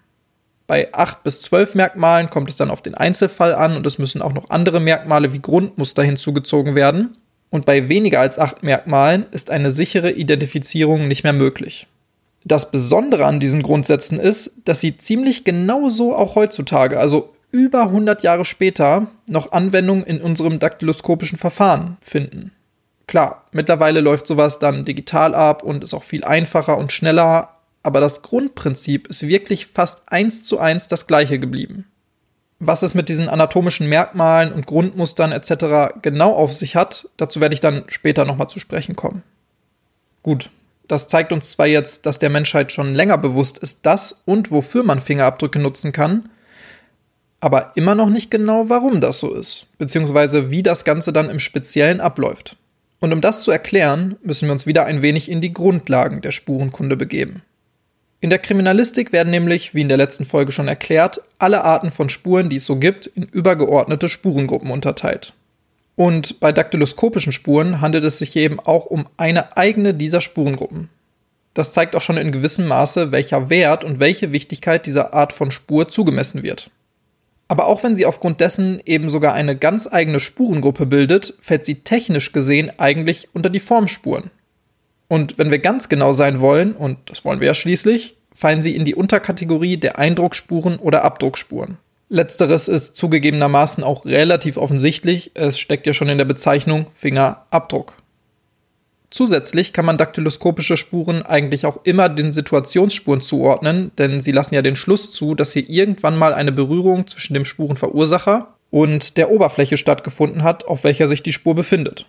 Bei 0.67 0.91
8 0.93 1.23
bis 1.23 1.41
12 1.41 1.75
Merkmalen 1.75 2.29
kommt 2.29 2.49
es 2.49 2.55
dann 2.55 2.71
auf 2.71 2.81
den 2.81 2.95
Einzelfall 2.95 3.53
an 3.53 3.75
und 3.75 3.85
es 3.85 3.99
müssen 3.99 4.21
auch 4.21 4.33
noch 4.33 4.49
andere 4.49 4.79
Merkmale 4.79 5.31
wie 5.31 5.41
Grundmuster 5.41 6.01
hinzugezogen 6.01 6.73
werden. 6.75 7.17
Und 7.51 7.65
bei 7.65 7.87
weniger 7.87 8.19
als 8.19 8.39
8 8.39 8.63
Merkmalen 8.63 9.25
ist 9.31 9.51
eine 9.51 9.69
sichere 9.69 10.11
Identifizierung 10.11 11.07
nicht 11.07 11.23
mehr 11.23 11.33
möglich. 11.33 11.87
Das 12.43 12.71
Besondere 12.71 13.25
an 13.25 13.39
diesen 13.39 13.63
Grundsätzen 13.63 14.19
ist, 14.19 14.53
dass 14.65 14.79
sie 14.79 14.97
ziemlich 14.97 15.43
genauso 15.43 16.15
auch 16.15 16.35
heutzutage, 16.35 16.99
also 16.99 17.33
über 17.51 17.83
100 17.83 18.23
Jahre 18.23 18.45
später, 18.45 19.07
noch 19.27 19.51
Anwendung 19.51 20.03
in 20.03 20.21
unserem 20.21 20.59
daktyloskopischen 20.59 21.37
Verfahren 21.37 21.97
finden. 22.01 22.51
Klar, 23.07 23.45
mittlerweile 23.51 24.01
läuft 24.01 24.27
sowas 24.27 24.59
dann 24.59 24.83
digital 24.83 25.35
ab 25.35 25.63
und 25.63 25.83
ist 25.83 25.93
auch 25.93 26.03
viel 26.03 26.23
einfacher 26.23 26.77
und 26.77 26.91
schneller, 26.91 27.54
aber 27.85 27.99
das 27.99 28.23
Grundprinzip 28.23 29.07
ist 29.07 29.27
wirklich 29.27 29.67
fast 29.67 30.01
eins 30.07 30.41
zu 30.43 30.59
eins 30.59 30.87
das 30.87 31.05
gleiche 31.05 31.37
geblieben. 31.37 31.85
Was 32.57 32.81
es 32.81 32.95
mit 32.95 33.09
diesen 33.09 33.29
anatomischen 33.29 33.87
Merkmalen 33.87 34.51
und 34.51 34.65
Grundmustern 34.65 35.31
etc. 35.31 35.99
genau 36.01 36.33
auf 36.33 36.53
sich 36.53 36.75
hat, 36.75 37.07
dazu 37.17 37.41
werde 37.41 37.53
ich 37.53 37.59
dann 37.59 37.83
später 37.87 38.25
nochmal 38.25 38.49
zu 38.49 38.59
sprechen 38.59 38.95
kommen. 38.95 39.21
Gut, 40.23 40.49
das 40.87 41.07
zeigt 41.07 41.31
uns 41.31 41.51
zwar 41.51 41.67
jetzt, 41.67 42.07
dass 42.07 42.17
der 42.17 42.31
Menschheit 42.31 42.71
schon 42.71 42.95
länger 42.95 43.19
bewusst 43.19 43.59
ist, 43.59 43.85
dass 43.85 44.23
und 44.25 44.49
wofür 44.49 44.83
man 44.83 44.99
Fingerabdrücke 44.99 45.59
nutzen 45.59 45.91
kann, 45.91 46.29
aber 47.39 47.73
immer 47.75 47.93
noch 47.93 48.09
nicht 48.09 48.31
genau, 48.31 48.67
warum 48.67 48.99
das 48.99 49.19
so 49.19 49.31
ist, 49.31 49.67
beziehungsweise 49.77 50.49
wie 50.49 50.63
das 50.63 50.85
Ganze 50.85 51.13
dann 51.13 51.29
im 51.29 51.39
Speziellen 51.39 52.01
abläuft. 52.01 52.57
Und 52.99 53.13
um 53.13 53.21
das 53.21 53.43
zu 53.43 53.51
erklären, 53.51 54.15
müssen 54.23 54.47
wir 54.47 54.53
uns 54.53 54.65
wieder 54.65 54.85
ein 54.85 55.03
wenig 55.03 55.29
in 55.29 55.41
die 55.41 55.53
Grundlagen 55.53 56.21
der 56.21 56.31
Spurenkunde 56.31 56.97
begeben. 56.97 57.43
In 58.25 58.31
der 58.31 58.39
Kriminalistik 58.39 59.11
werden 59.11 59.29
nämlich, 59.29 59.75
wie 59.75 59.81
in 59.81 59.87
der 59.87 59.99
letzten 59.99 60.25
Folge 60.25 60.51
schon 60.51 60.67
erklärt, 60.67 61.21
alle 61.37 61.63
Arten 61.63 61.91
von 61.91 62.09
Spuren, 62.09 62.49
die 62.49 62.55
es 62.55 62.65
so 62.65 62.77
gibt, 62.77 63.05
in 63.05 63.21
übergeordnete 63.21 64.09
Spurengruppen 64.09 64.71
unterteilt. 64.71 65.33
Und 65.95 66.39
bei 66.39 66.51
daktyloskopischen 66.51 67.33
Spuren 67.33 67.81
handelt 67.81 68.03
es 68.03 68.17
sich 68.17 68.35
eben 68.35 68.59
auch 68.59 68.87
um 68.87 69.05
eine 69.17 69.55
eigene 69.55 69.93
dieser 69.93 70.21
Spurengruppen. 70.21 70.89
Das 71.53 71.73
zeigt 71.73 71.95
auch 71.95 72.01
schon 72.01 72.17
in 72.17 72.31
gewissem 72.31 72.65
Maße, 72.65 73.11
welcher 73.11 73.51
Wert 73.51 73.83
und 73.83 73.99
welche 73.99 74.31
Wichtigkeit 74.31 74.87
dieser 74.87 75.13
Art 75.13 75.31
von 75.31 75.51
Spur 75.51 75.87
zugemessen 75.89 76.41
wird. 76.41 76.71
Aber 77.47 77.67
auch 77.67 77.83
wenn 77.83 77.93
sie 77.93 78.07
aufgrund 78.07 78.41
dessen 78.41 78.81
eben 78.87 79.07
sogar 79.07 79.35
eine 79.35 79.55
ganz 79.55 79.85
eigene 79.85 80.19
Spurengruppe 80.19 80.87
bildet, 80.87 81.35
fällt 81.41 81.63
sie 81.63 81.83
technisch 81.83 82.31
gesehen 82.31 82.71
eigentlich 82.79 83.27
unter 83.33 83.51
die 83.51 83.59
Formspuren. 83.59 84.31
Und 85.07 85.37
wenn 85.37 85.51
wir 85.51 85.59
ganz 85.59 85.89
genau 85.89 86.13
sein 86.13 86.39
wollen, 86.39 86.73
und 86.73 86.97
das 87.05 87.23
wollen 87.23 87.39
wir 87.39 87.47
ja 87.47 87.53
schließlich, 87.53 88.14
fallen 88.35 88.61
sie 88.61 88.75
in 88.75 88.85
die 88.85 88.93
Unterkategorie 88.93 89.77
der 89.77 89.97
Eindruckspuren 89.97 90.77
oder 90.77 91.03
Abdruckspuren. 91.03 91.77
Letzteres 92.09 92.67
ist 92.67 92.95
zugegebenermaßen 92.95 93.83
auch 93.83 94.05
relativ 94.05 94.57
offensichtlich, 94.57 95.31
es 95.33 95.57
steckt 95.57 95.87
ja 95.87 95.95
schon 95.95 96.09
in 96.09 96.19
der 96.19 96.25
Bezeichnung 96.25 96.85
Fingerabdruck. 96.91 97.97
Zusätzlich 99.09 99.71
kann 99.71 99.85
man 99.85 99.97
daktyloskopische 99.97 100.77
Spuren 100.77 101.23
eigentlich 101.23 101.65
auch 101.65 101.79
immer 101.83 102.09
den 102.09 102.33
Situationsspuren 102.33 103.21
zuordnen, 103.21 103.91
denn 103.97 104.19
sie 104.19 104.33
lassen 104.33 104.53
ja 104.53 104.61
den 104.61 104.75
Schluss 104.75 105.11
zu, 105.11 105.35
dass 105.35 105.53
hier 105.53 105.67
irgendwann 105.69 106.17
mal 106.17 106.33
eine 106.33 106.51
Berührung 106.51 107.07
zwischen 107.07 107.33
dem 107.33 107.45
Spurenverursacher 107.45 108.53
und 108.69 109.15
der 109.15 109.31
Oberfläche 109.31 109.77
stattgefunden 109.77 110.43
hat, 110.43 110.67
auf 110.67 110.83
welcher 110.83 111.07
sich 111.07 111.23
die 111.23 111.31
Spur 111.31 111.55
befindet. 111.55 112.05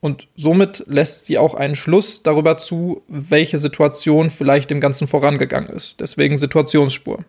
Und 0.00 0.28
somit 0.36 0.84
lässt 0.86 1.26
sie 1.26 1.38
auch 1.38 1.54
einen 1.54 1.74
Schluss 1.74 2.22
darüber 2.22 2.56
zu, 2.58 3.02
welche 3.08 3.58
Situation 3.58 4.30
vielleicht 4.30 4.70
dem 4.70 4.80
Ganzen 4.80 5.08
vorangegangen 5.08 5.70
ist. 5.70 6.00
Deswegen 6.00 6.38
Situationsspur. 6.38 7.24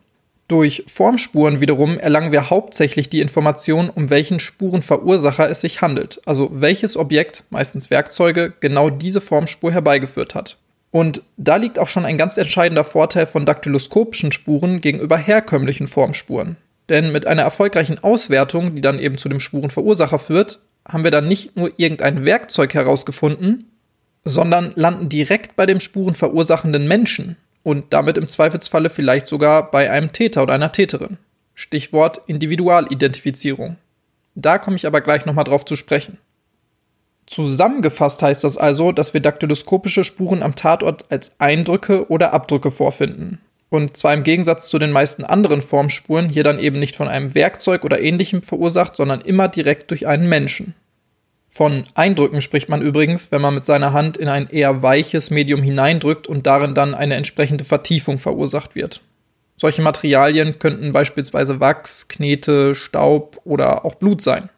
Durch 0.48 0.84
Formspuren 0.88 1.62
wiederum 1.62 2.00
erlangen 2.00 2.32
wir 2.32 2.50
hauptsächlich 2.50 3.08
die 3.08 3.22
Information, 3.22 3.90
um 3.90 4.10
welchen 4.10 4.40
Spurenverursacher 4.40 5.48
es 5.50 5.62
sich 5.62 5.82
handelt, 5.82 6.22
also 6.26 6.50
welches 6.52 6.98
Objekt, 6.98 7.44
meistens 7.52 7.92
Werkzeuge, 7.92 8.54
genau 8.60 8.90
diese 8.90 9.22
Formspur 9.22 9.72
herbeigeführt 9.72 10.34
hat. 10.34 10.58
Und 10.92 11.22
da 11.38 11.58
liegt 11.58 11.78
auch 11.78 11.88
schon 11.88 12.06
ein 12.06 12.18
ganz 12.18 12.38
entscheidender 12.38 12.84
Vorteil 12.84 13.28
von 13.28 13.46
daktyloskopischen 13.46 14.32
Spuren 14.32 14.82
gegenüber 14.82 15.18
herkömmlichen 15.18 15.88
Formspuren. 15.88 16.58
Denn 16.90 17.12
mit 17.12 17.28
einer 17.28 17.44
erfolgreichen 17.44 18.04
Auswertung, 18.04 18.74
die 18.74 18.82
dann 18.82 18.98
eben 18.98 19.20
zu 19.20 19.30
dem 19.30 19.40
Spurenverursacher 19.40 20.18
führt, 20.18 20.60
haben 20.90 21.04
wir 21.04 21.12
dann 21.12 21.28
nicht 21.28 21.56
nur 21.56 21.72
irgendein 21.78 22.26
Werkzeug 22.26 22.74
herausgefunden, 22.74 23.72
sondern 24.24 24.74
landen 24.76 25.10
direkt 25.10 25.56
bei 25.56 25.66
dem 25.66 25.80
spurenverursachenden 25.80 26.88
Menschen 26.88 27.38
und 27.64 27.94
damit 27.94 28.18
im 28.18 28.28
Zweifelsfalle 28.28 28.90
vielleicht 28.90 29.28
sogar 29.28 29.72
bei 29.72 29.90
einem 29.90 30.12
Täter 30.12 30.44
oder 30.44 30.54
einer 30.54 30.72
Täterin. 30.72 31.18
Stichwort 31.54 32.22
Individualidentifizierung. 32.28 33.78
Da 34.36 34.58
komme 34.58 34.76
ich 34.76 34.88
aber 34.88 35.02
gleich 35.02 35.26
nochmal 35.26 35.44
drauf 35.44 35.66
zu 35.66 35.76
sprechen. 35.76 36.18
Zusammengefasst 37.26 38.22
heißt 38.22 38.44
das 38.44 38.58
also, 38.58 38.92
dass 38.92 39.14
wir 39.14 39.22
daktyloskopische 39.22 40.04
Spuren 40.04 40.42
am 40.42 40.56
Tatort 40.56 41.12
als 41.12 41.40
Eindrücke 41.40 42.10
oder 42.10 42.34
Abdrücke 42.34 42.72
vorfinden 42.72 43.40
und 43.70 43.96
zwar 43.96 44.14
im 44.14 44.24
Gegensatz 44.24 44.70
zu 44.70 44.80
den 44.80 44.92
meisten 44.92 45.24
anderen 45.24 45.62
Formspuren 45.62 46.30
hier 46.30 46.44
dann 46.44 46.60
eben 46.60 46.80
nicht 46.80 46.96
von 46.96 47.08
einem 47.08 47.36
Werkzeug 47.36 47.86
oder 47.86 48.02
ähnlichem 48.02 48.42
verursacht, 48.42 48.96
sondern 48.96 49.22
immer 49.22 49.48
direkt 49.48 49.92
durch 49.92 50.08
einen 50.08 50.28
Menschen. 50.28 50.74
Von 51.48 51.84
Eindrücken 51.96 52.42
spricht 52.42 52.70
man 52.70 52.82
übrigens, 52.82 53.32
wenn 53.32 53.42
man 53.42 53.56
mit 53.56 53.66
seiner 53.66 53.94
Hand 53.94 54.18
in 54.18 54.30
ein 54.30 54.48
eher 54.48 54.84
weiches 54.84 55.32
Medium 55.32 55.64
hineindrückt 55.64 56.28
und 56.28 56.46
darin 56.46 56.76
dann 56.76 56.94
eine 56.94 57.16
entsprechende 57.16 57.64
Vertiefung 57.64 58.20
verursacht 58.20 58.76
wird. 58.76 59.02
Solche 59.58 59.82
Materialien 59.82 60.58
könnten 60.60 60.94
beispielsweise 60.94 61.60
Wachs, 61.60 62.08
Knete, 62.08 62.76
Staub 62.76 63.42
oder 63.44 63.84
auch 63.84 63.96
Blut 63.96 64.22
sein. 64.22 64.50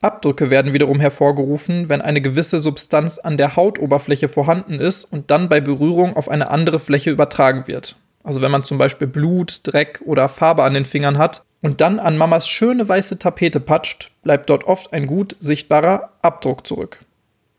Abdrücke 0.00 0.50
werden 0.50 0.72
wiederum 0.72 0.98
hervorgerufen, 0.98 1.88
wenn 1.88 2.00
eine 2.00 2.20
gewisse 2.20 2.58
Substanz 2.58 3.18
an 3.18 3.36
der 3.36 3.54
Hautoberfläche 3.54 4.28
vorhanden 4.28 4.80
ist 4.80 5.04
und 5.04 5.30
dann 5.30 5.48
bei 5.48 5.60
Berührung 5.60 6.16
auf 6.16 6.28
eine 6.28 6.50
andere 6.50 6.80
Fläche 6.80 7.10
übertragen 7.10 7.68
wird. 7.68 7.96
Also 8.24 8.40
wenn 8.40 8.50
man 8.50 8.64
zum 8.64 8.78
Beispiel 8.78 9.06
Blut, 9.06 9.60
Dreck 9.64 10.00
oder 10.04 10.28
Farbe 10.28 10.62
an 10.62 10.74
den 10.74 10.84
Fingern 10.84 11.18
hat 11.18 11.42
und 11.60 11.80
dann 11.80 11.98
an 11.98 12.16
Mamas 12.16 12.48
schöne 12.48 12.88
weiße 12.88 13.18
Tapete 13.18 13.60
patscht, 13.60 14.12
bleibt 14.22 14.48
dort 14.50 14.64
oft 14.64 14.92
ein 14.92 15.06
gut 15.06 15.36
sichtbarer 15.40 16.12
Abdruck 16.22 16.66
zurück. 16.66 17.04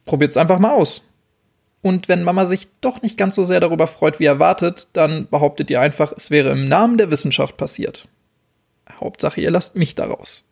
Probiert's 0.06 0.38
einfach 0.38 0.60
mal 0.60 0.72
aus. 0.72 1.02
Und 1.82 2.08
wenn 2.08 2.24
Mama 2.24 2.46
sich 2.46 2.70
doch 2.80 3.02
nicht 3.02 3.18
ganz 3.18 3.36
so 3.36 3.44
sehr 3.44 3.60
darüber 3.60 3.88
freut 3.88 4.20
wie 4.22 4.26
erwartet, 4.26 4.88
dann 4.94 5.28
behauptet 5.30 5.70
ihr 5.70 5.82
einfach, 5.82 6.14
es 6.16 6.32
wäre 6.32 6.50
im 6.52 6.64
Namen 6.66 6.98
der 6.98 7.12
Wissenschaft 7.12 7.58
passiert. 7.58 8.08
Hauptsache, 9.00 9.42
ihr 9.42 9.52
lasst 9.52 9.76
mich 9.76 9.94
daraus. 9.94 10.44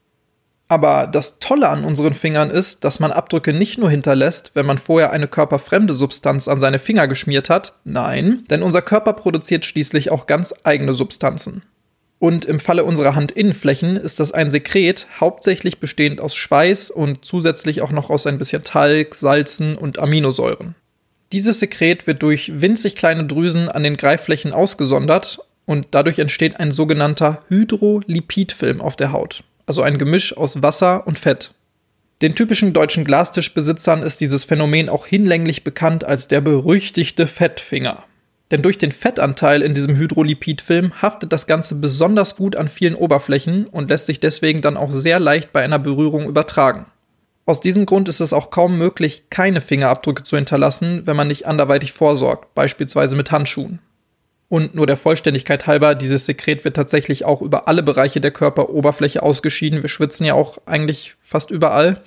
Aber 0.71 1.05
das 1.05 1.37
Tolle 1.39 1.67
an 1.67 1.83
unseren 1.83 2.13
Fingern 2.13 2.49
ist, 2.49 2.85
dass 2.85 3.01
man 3.01 3.11
Abdrücke 3.11 3.51
nicht 3.51 3.77
nur 3.77 3.89
hinterlässt, 3.89 4.51
wenn 4.53 4.65
man 4.65 4.77
vorher 4.77 5.11
eine 5.11 5.27
körperfremde 5.27 5.93
Substanz 5.93 6.47
an 6.47 6.61
seine 6.61 6.79
Finger 6.79 7.09
geschmiert 7.09 7.49
hat, 7.49 7.73
nein, 7.83 8.45
denn 8.49 8.63
unser 8.63 8.81
Körper 8.81 9.11
produziert 9.11 9.65
schließlich 9.65 10.11
auch 10.11 10.27
ganz 10.27 10.53
eigene 10.63 10.93
Substanzen. 10.93 11.63
Und 12.19 12.45
im 12.45 12.61
Falle 12.61 12.85
unserer 12.85 13.17
Handinnenflächen 13.17 13.97
ist 13.97 14.21
das 14.21 14.31
ein 14.31 14.49
Sekret, 14.49 15.07
hauptsächlich 15.19 15.81
bestehend 15.81 16.21
aus 16.21 16.35
Schweiß 16.35 16.89
und 16.89 17.25
zusätzlich 17.25 17.81
auch 17.81 17.91
noch 17.91 18.09
aus 18.09 18.25
ein 18.25 18.37
bisschen 18.37 18.63
Talg, 18.63 19.15
Salzen 19.15 19.75
und 19.75 19.99
Aminosäuren. 19.99 20.75
Dieses 21.33 21.59
Sekret 21.59 22.07
wird 22.07 22.23
durch 22.23 22.61
winzig 22.61 22.95
kleine 22.95 23.25
Drüsen 23.25 23.67
an 23.67 23.83
den 23.83 23.97
Greifflächen 23.97 24.53
ausgesondert 24.53 25.39
und 25.65 25.87
dadurch 25.91 26.17
entsteht 26.17 26.61
ein 26.61 26.71
sogenannter 26.71 27.41
Hydrolipidfilm 27.49 28.79
auf 28.79 28.95
der 28.95 29.11
Haut 29.11 29.43
also 29.71 29.83
ein 29.83 29.97
Gemisch 29.97 30.35
aus 30.35 30.61
Wasser 30.61 31.07
und 31.07 31.17
Fett. 31.17 31.53
Den 32.21 32.35
typischen 32.35 32.73
deutschen 32.73 33.05
Glastischbesitzern 33.05 34.03
ist 34.03 34.19
dieses 34.19 34.43
Phänomen 34.43 34.89
auch 34.89 35.07
hinlänglich 35.07 35.63
bekannt 35.63 36.03
als 36.03 36.27
der 36.27 36.41
berüchtigte 36.41 37.25
Fettfinger. 37.25 38.03
Denn 38.51 38.63
durch 38.63 38.77
den 38.77 38.91
Fettanteil 38.91 39.61
in 39.61 39.73
diesem 39.73 39.95
Hydrolipidfilm 39.95 41.01
haftet 41.01 41.31
das 41.31 41.47
Ganze 41.47 41.75
besonders 41.75 42.35
gut 42.35 42.57
an 42.57 42.67
vielen 42.67 42.95
Oberflächen 42.95 43.65
und 43.65 43.89
lässt 43.89 44.07
sich 44.07 44.19
deswegen 44.19 44.59
dann 44.59 44.75
auch 44.75 44.91
sehr 44.91 45.21
leicht 45.21 45.53
bei 45.53 45.63
einer 45.63 45.79
Berührung 45.79 46.25
übertragen. 46.25 46.87
Aus 47.45 47.61
diesem 47.61 47.85
Grund 47.85 48.09
ist 48.09 48.19
es 48.19 48.33
auch 48.33 48.49
kaum 48.49 48.77
möglich, 48.77 49.29
keine 49.29 49.61
Fingerabdrücke 49.61 50.25
zu 50.25 50.35
hinterlassen, 50.35 51.03
wenn 51.05 51.15
man 51.15 51.29
nicht 51.29 51.47
anderweitig 51.47 51.93
vorsorgt, 51.93 52.53
beispielsweise 52.55 53.15
mit 53.15 53.31
Handschuhen. 53.31 53.79
Und 54.51 54.75
nur 54.75 54.85
der 54.85 54.97
Vollständigkeit 54.97 55.65
halber, 55.65 55.95
dieses 55.95 56.25
Sekret 56.25 56.65
wird 56.65 56.75
tatsächlich 56.75 57.23
auch 57.23 57.41
über 57.41 57.69
alle 57.69 57.83
Bereiche 57.83 58.19
der 58.19 58.31
Körperoberfläche 58.31 59.23
ausgeschieden. 59.23 59.81
Wir 59.81 59.87
schwitzen 59.87 60.25
ja 60.25 60.33
auch 60.33 60.57
eigentlich 60.65 61.15
fast 61.21 61.51
überall, 61.51 62.01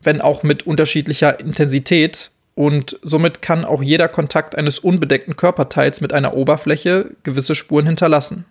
wenn 0.00 0.20
auch 0.20 0.44
mit 0.44 0.64
unterschiedlicher 0.64 1.40
Intensität. 1.40 2.30
Und 2.54 3.00
somit 3.02 3.42
kann 3.42 3.64
auch 3.64 3.82
jeder 3.82 4.06
Kontakt 4.06 4.56
eines 4.56 4.78
unbedeckten 4.78 5.34
Körperteils 5.34 6.00
mit 6.00 6.12
einer 6.12 6.36
Oberfläche 6.36 7.10
gewisse 7.24 7.56
Spuren 7.56 7.86
hinterlassen. 7.86 8.44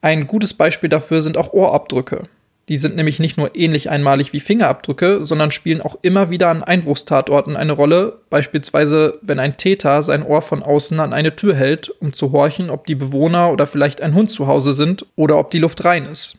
Ein 0.00 0.28
gutes 0.28 0.54
Beispiel 0.54 0.88
dafür 0.88 1.20
sind 1.20 1.36
auch 1.36 1.52
Ohrabdrücke. 1.52 2.28
Die 2.68 2.76
sind 2.76 2.94
nämlich 2.94 3.18
nicht 3.18 3.36
nur 3.36 3.56
ähnlich 3.56 3.90
einmalig 3.90 4.32
wie 4.32 4.40
Fingerabdrücke, 4.40 5.24
sondern 5.24 5.50
spielen 5.50 5.80
auch 5.80 5.96
immer 6.02 6.30
wieder 6.30 6.48
an 6.48 6.62
Einbruchstatorten 6.62 7.56
eine 7.56 7.72
Rolle, 7.72 8.20
beispielsweise 8.30 9.18
wenn 9.20 9.40
ein 9.40 9.56
Täter 9.56 10.02
sein 10.02 10.22
Ohr 10.22 10.42
von 10.42 10.62
außen 10.62 11.00
an 11.00 11.12
eine 11.12 11.34
Tür 11.34 11.56
hält, 11.56 11.90
um 12.00 12.12
zu 12.12 12.30
horchen, 12.30 12.70
ob 12.70 12.86
die 12.86 12.94
Bewohner 12.94 13.50
oder 13.50 13.66
vielleicht 13.66 14.00
ein 14.00 14.14
Hund 14.14 14.30
zu 14.30 14.46
Hause 14.46 14.72
sind 14.72 15.06
oder 15.16 15.38
ob 15.38 15.50
die 15.50 15.58
Luft 15.58 15.84
rein 15.84 16.04
ist. 16.04 16.38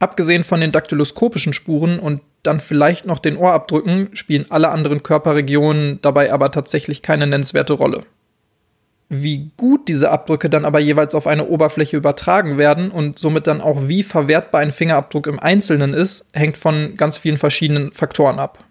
Abgesehen 0.00 0.44
von 0.44 0.60
den 0.60 0.70
daktyloskopischen 0.70 1.54
Spuren 1.54 1.98
und 1.98 2.20
dann 2.42 2.60
vielleicht 2.60 3.06
noch 3.06 3.18
den 3.18 3.36
Ohrabdrücken 3.36 4.10
spielen 4.12 4.46
alle 4.50 4.68
anderen 4.68 5.02
Körperregionen 5.02 6.00
dabei 6.02 6.32
aber 6.32 6.50
tatsächlich 6.50 7.02
keine 7.02 7.26
nennenswerte 7.26 7.72
Rolle. 7.72 8.04
Wie 9.10 9.50
gut 9.56 9.88
diese 9.88 10.10
Abdrücke 10.10 10.50
dann 10.50 10.66
aber 10.66 10.80
jeweils 10.80 11.14
auf 11.14 11.26
eine 11.26 11.46
Oberfläche 11.46 11.96
übertragen 11.96 12.58
werden 12.58 12.90
und 12.90 13.18
somit 13.18 13.46
dann 13.46 13.62
auch 13.62 13.88
wie 13.88 14.02
verwertbar 14.02 14.60
ein 14.60 14.72
Fingerabdruck 14.72 15.26
im 15.26 15.40
Einzelnen 15.40 15.94
ist, 15.94 16.28
hängt 16.34 16.58
von 16.58 16.94
ganz 16.96 17.16
vielen 17.16 17.38
verschiedenen 17.38 17.92
Faktoren 17.92 18.38
ab. 18.38 18.64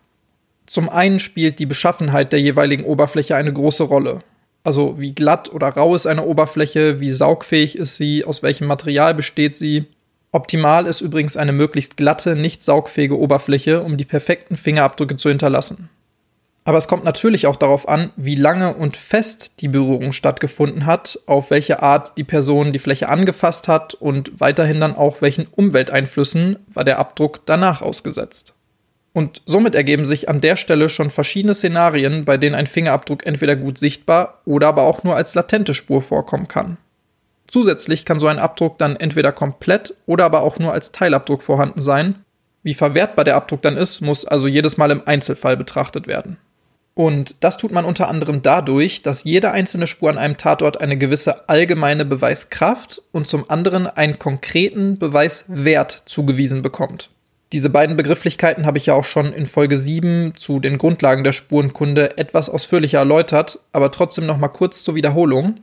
Zum 0.67 0.89
einen 0.89 1.20
spielt 1.20 1.58
die 1.58 1.65
Beschaffenheit 1.65 2.34
der 2.34 2.41
jeweiligen 2.41 2.84
Oberfläche 2.84 3.36
eine 3.36 3.51
große 3.51 3.84
Rolle. 3.84 4.20
Also 4.63 5.00
wie 5.00 5.15
glatt 5.15 5.51
oder 5.51 5.70
rau 5.70 5.96
ist 5.96 6.06
eine 6.06 6.25
Oberfläche, 6.25 7.00
wie 7.00 7.10
saugfähig 7.10 7.77
ist 7.77 7.96
sie, 7.96 8.25
aus 8.25 8.44
welchem 8.44 8.67
Material 8.67 9.15
besteht 9.15 9.56
sie. 9.56 9.86
Optimal 10.32 10.86
ist 10.86 11.01
übrigens 11.01 11.38
eine 11.38 11.53
möglichst 11.53 11.98
glatte, 11.98 12.36
nicht 12.36 12.62
saugfähige 12.62 13.17
Oberfläche, 13.17 13.82
um 13.82 13.98
die 13.98 14.06
perfekten 14.06 14.58
Fingerabdrücke 14.58 15.15
zu 15.15 15.29
hinterlassen. 15.29 15.89
Aber 16.67 16.79
es 16.79 16.89
kommt 16.89 17.05
natürlich 17.05 17.47
auch 17.47 17.55
darauf 17.55 17.88
an, 17.88 18.12
wie 18.17 18.36
lange 18.36 18.74
und 18.74 18.97
fest 18.97 19.53
die 19.62 19.69
Berührung 19.69 20.12
stattgefunden 20.12 20.86
hat, 20.86 21.17
auf 21.25 21.50
welche 21.50 21.81
Art 21.81 22.17
die 22.17 22.25
Person 22.25 22.74
die 22.74 22.79
Fläche 22.79 23.07
angefasst 23.07 23.69
hat 23.69 23.93
und 23.93 24.41
weiterhin 24.41 24.81
dann 24.81 24.93
auch 24.93 25.21
welchen 25.21 25.45
Umwelteinflüssen 25.45 26.57
war 26.74 26.83
der 26.83 27.00
Abdruck 27.00 27.45
danach 27.45 27.81
ausgesetzt. 27.81 28.53
Und 29.13 29.41
somit 29.45 29.75
ergeben 29.75 30.05
sich 30.05 30.27
an 30.27 30.41
der 30.41 30.57
Stelle 30.57 30.89
schon 30.89 31.09
verschiedene 31.09 31.55
Szenarien, 31.55 32.25
bei 32.25 32.36
denen 32.36 32.53
ein 32.53 32.67
Fingerabdruck 32.67 33.25
entweder 33.25 33.55
gut 33.55 33.77
sichtbar 33.77 34.41
oder 34.43 34.67
aber 34.67 34.81
auch 34.81 35.05
nur 35.05 35.15
als 35.15 35.36
latente 35.36 35.74
Spur 35.74 36.01
vorkommen 36.01 36.50
kann. 36.50 36.75
Zusätzlich 37.47 38.03
kann 38.03 38.19
so 38.19 38.27
ein 38.27 38.39
Abdruck 38.39 38.77
dann 38.77 38.97
entweder 38.97 39.31
komplett 39.31 39.95
oder 40.05 40.25
aber 40.25 40.41
auch 40.41 40.59
nur 40.59 40.74
als 40.74 40.91
Teilabdruck 40.91 41.43
vorhanden 41.43 41.79
sein. 41.79 42.25
Wie 42.62 42.74
verwertbar 42.74 43.24
der 43.24 43.38
Abdruck 43.38 43.62
dann 43.62 43.77
ist, 43.77 44.01
muss 44.01 44.25
also 44.25 44.50
jedes 44.50 44.75
Mal 44.75 44.91
im 44.91 45.03
Einzelfall 45.05 45.55
betrachtet 45.55 46.07
werden. 46.07 46.36
Und 46.97 47.35
das 47.41 47.57
tut 47.57 47.71
man 47.71 47.85
unter 47.85 48.07
anderem 48.07 48.41
dadurch, 48.41 49.03
dass 49.03 49.23
jede 49.23 49.51
einzelne 49.51 49.85
Spur 49.85 50.09
an 50.09 50.17
einem 50.17 50.35
Tatort 50.35 50.81
eine 50.81 50.97
gewisse 50.97 51.47
allgemeine 51.47 52.05
Beweiskraft 52.05 53.03
und 53.11 53.27
zum 53.27 53.47
anderen 53.51 53.85
einen 53.85 54.17
konkreten 54.17 54.97
Beweiswert 54.97 56.01
zugewiesen 56.07 56.63
bekommt. 56.63 57.11
Diese 57.51 57.69
beiden 57.69 57.97
Begrifflichkeiten 57.97 58.65
habe 58.65 58.79
ich 58.79 58.87
ja 58.87 58.95
auch 58.95 59.03
schon 59.03 59.31
in 59.31 59.45
Folge 59.45 59.77
7 59.77 60.33
zu 60.37 60.59
den 60.59 60.79
Grundlagen 60.79 61.23
der 61.23 61.33
Spurenkunde 61.33 62.17
etwas 62.17 62.49
ausführlicher 62.49 62.97
erläutert, 62.97 63.59
aber 63.73 63.91
trotzdem 63.91 64.25
noch 64.25 64.39
mal 64.39 64.47
kurz 64.47 64.83
zur 64.83 64.95
Wiederholung. 64.95 65.59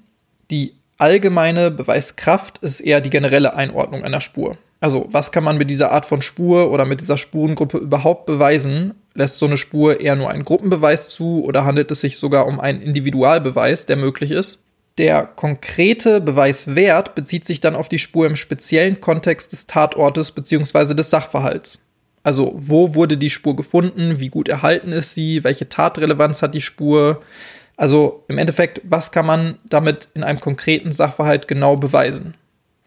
Die 0.52 0.74
allgemeine 0.98 1.72
Beweiskraft 1.72 2.58
ist 2.58 2.78
eher 2.78 3.00
die 3.00 3.10
generelle 3.10 3.56
Einordnung 3.56 4.04
einer 4.04 4.20
Spur. 4.20 4.56
Also, 4.78 5.08
was 5.10 5.32
kann 5.32 5.42
man 5.42 5.58
mit 5.58 5.68
dieser 5.68 5.90
Art 5.90 6.06
von 6.06 6.22
Spur 6.22 6.70
oder 6.70 6.84
mit 6.84 7.00
dieser 7.00 7.18
Spurengruppe 7.18 7.78
überhaupt 7.78 8.26
beweisen? 8.26 8.94
Lässt 9.14 9.38
so 9.38 9.47
eine 9.47 9.56
Spur 9.56 10.00
eher 10.00 10.16
nur 10.16 10.30
einen 10.30 10.44
Gruppenbeweis 10.44 11.11
zu 11.11 11.44
oder 11.44 11.64
handelt 11.64 11.90
es 11.90 12.00
sich 12.00 12.18
sogar 12.18 12.47
um 12.47 12.59
einen 12.61 12.80
Individualbeweis, 12.80 13.87
der 13.87 13.97
möglich 13.97 14.33
ist? 14.33 14.64
Der 14.99 15.25
konkrete 15.25 16.21
Beweiswert 16.21 17.14
bezieht 17.14 17.47
sich 17.47 17.61
dann 17.61 17.75
auf 17.75 17.88
die 17.88 17.99
Spur 17.99 18.26
im 18.26 18.37
speziellen 18.37 19.00
Kontext 19.00 19.52
des 19.52 19.66
Tatortes 19.66 20.33
bzw. 20.33 20.94
des 20.94 21.11
Sachverhalts. 21.11 21.80
Also, 22.23 22.54
wo 22.56 22.94
wurde 22.94 23.16
die 23.16 23.30
Spur 23.30 23.54
gefunden? 23.54 24.18
Wie 24.18 24.30
gut 24.30 24.49
erhalten 24.49 24.92
ist 24.92 25.12
sie? 25.12 25.44
Welche 25.44 25.68
Tatrelevanz 25.68 26.42
hat 26.42 26.54
die 26.54 26.61
Spur? 26.61 27.23
Also 27.76 28.25
im 28.28 28.38
Endeffekt, 28.38 28.80
was 28.85 29.12
kann 29.12 29.26
man 29.26 29.59
damit 29.68 30.09
in 30.14 30.23
einem 30.23 30.40
konkreten 30.40 30.92
Sachverhalt 30.92 31.49
genau 31.49 31.76
beweisen? 31.76 32.35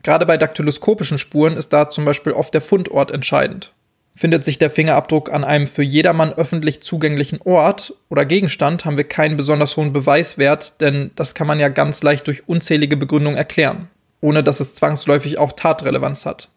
Gerade 0.01 0.25
bei 0.25 0.38
daktyloskopischen 0.38 1.19
Spuren 1.19 1.57
ist 1.57 1.74
da 1.74 1.89
zum 1.89 2.05
Beispiel 2.05 2.31
oft 2.31 2.53
der 2.53 2.62
Fundort 2.62 3.12
entscheidend. 3.12 3.74
Findet 4.17 4.43
sich 4.43 4.57
der 4.57 4.71
Fingerabdruck 4.71 5.31
an 5.31 5.43
einem 5.43 5.67
für 5.67 5.83
jedermann 5.83 6.33
öffentlich 6.33 6.81
zugänglichen 6.81 7.39
Ort 7.43 7.93
oder 8.09 8.25
Gegenstand, 8.25 8.83
haben 8.83 8.97
wir 8.97 9.03
keinen 9.03 9.38
besonders 9.38 9.77
hohen 9.77 9.93
Beweiswert, 9.93 10.81
denn 10.81 11.12
das 11.15 11.36
kann 11.36 11.45
man 11.45 11.59
ja 11.59 11.69
ganz 11.69 12.01
leicht 12.01 12.25
durch 12.25 12.50
unzählige 12.50 12.97
Begründungen 12.97 13.38
erklären, 13.38 13.89
ohne 14.19 14.41
dass 14.41 14.59
es 14.59 14.74
zwangsläufig 14.74 15.38
auch 15.38 15.51
Tatrelevanz 15.51 16.25
hat. 16.25 16.50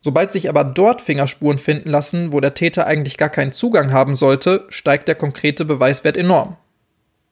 Sobald 0.00 0.32
sich 0.32 0.48
aber 0.48 0.64
dort 0.64 1.02
Fingerspuren 1.02 1.58
finden 1.58 1.90
lassen, 1.90 2.32
wo 2.32 2.40
der 2.40 2.54
Täter 2.54 2.86
eigentlich 2.86 3.18
gar 3.18 3.28
keinen 3.28 3.52
Zugang 3.52 3.92
haben 3.92 4.16
sollte, 4.16 4.64
steigt 4.70 5.06
der 5.06 5.16
konkrete 5.16 5.66
Beweiswert 5.66 6.16
enorm. 6.16 6.56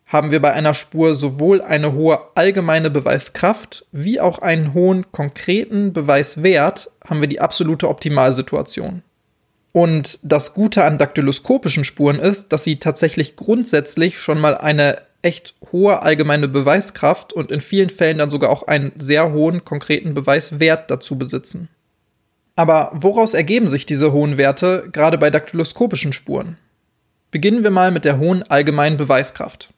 Haben 0.04 0.30
wir 0.30 0.42
bei 0.42 0.52
einer 0.52 0.74
Spur 0.74 1.14
sowohl 1.14 1.62
eine 1.62 1.94
hohe 1.94 2.18
allgemeine 2.34 2.90
Beweiskraft 2.90 3.86
wie 3.92 4.20
auch 4.20 4.40
einen 4.40 4.74
hohen 4.74 5.10
konkreten 5.10 5.94
Beweiswert, 5.94 6.90
haben 7.08 7.22
wir 7.22 7.28
die 7.28 7.40
absolute 7.40 7.88
Optimalsituation. 7.88 9.02
Und 9.76 10.20
das 10.22 10.54
Gute 10.54 10.84
an 10.84 10.98
daktyloskopischen 10.98 11.82
Spuren 11.82 12.20
ist, 12.20 12.52
dass 12.52 12.62
sie 12.62 12.78
tatsächlich 12.78 13.34
grundsätzlich 13.34 14.20
schon 14.20 14.38
mal 14.38 14.56
eine 14.56 14.98
echt 15.20 15.56
hohe 15.72 16.00
allgemeine 16.00 16.46
Beweiskraft 16.46 17.32
und 17.32 17.50
in 17.50 17.60
vielen 17.60 17.90
Fällen 17.90 18.18
dann 18.18 18.30
sogar 18.30 18.50
auch 18.50 18.68
einen 18.68 18.92
sehr 18.94 19.32
hohen 19.32 19.64
konkreten 19.64 20.14
Beweiswert 20.14 20.92
dazu 20.92 21.18
besitzen. 21.18 21.68
Aber 22.54 22.92
woraus 22.94 23.34
ergeben 23.34 23.68
sich 23.68 23.84
diese 23.84 24.12
hohen 24.12 24.36
Werte 24.36 24.88
gerade 24.92 25.18
bei 25.18 25.30
daktyloskopischen 25.30 26.12
Spuren? 26.12 26.56
Beginnen 27.32 27.64
wir 27.64 27.72
mal 27.72 27.90
mit 27.90 28.04
der 28.04 28.20
hohen 28.20 28.44
allgemeinen 28.44 28.96
Beweiskraft. 28.96 29.72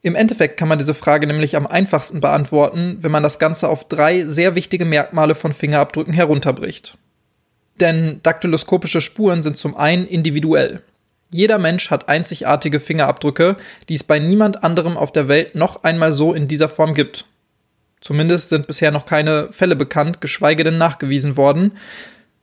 Im 0.00 0.14
Endeffekt 0.14 0.56
kann 0.56 0.68
man 0.68 0.78
diese 0.78 0.94
Frage 0.94 1.26
nämlich 1.26 1.54
am 1.54 1.66
einfachsten 1.66 2.22
beantworten, 2.22 2.96
wenn 3.02 3.12
man 3.12 3.22
das 3.22 3.38
Ganze 3.38 3.68
auf 3.68 3.86
drei 3.88 4.24
sehr 4.24 4.54
wichtige 4.54 4.86
Merkmale 4.86 5.34
von 5.34 5.52
Fingerabdrücken 5.52 6.14
herunterbricht. 6.14 6.96
Denn 7.80 8.20
daktyloskopische 8.22 9.00
Spuren 9.00 9.42
sind 9.42 9.56
zum 9.56 9.76
einen 9.76 10.06
individuell. 10.06 10.82
Jeder 11.30 11.58
Mensch 11.58 11.90
hat 11.90 12.08
einzigartige 12.08 12.78
Fingerabdrücke, 12.78 13.56
die 13.88 13.94
es 13.94 14.04
bei 14.04 14.20
niemand 14.20 14.62
anderem 14.62 14.96
auf 14.96 15.10
der 15.10 15.26
Welt 15.26 15.56
noch 15.56 15.82
einmal 15.82 16.12
so 16.12 16.32
in 16.32 16.46
dieser 16.46 16.68
Form 16.68 16.94
gibt. 16.94 17.26
Zumindest 18.00 18.50
sind 18.50 18.66
bisher 18.66 18.90
noch 18.90 19.06
keine 19.06 19.50
Fälle 19.50 19.76
bekannt, 19.76 20.20
geschweige 20.20 20.62
denn 20.62 20.78
nachgewiesen 20.78 21.36
worden. 21.36 21.76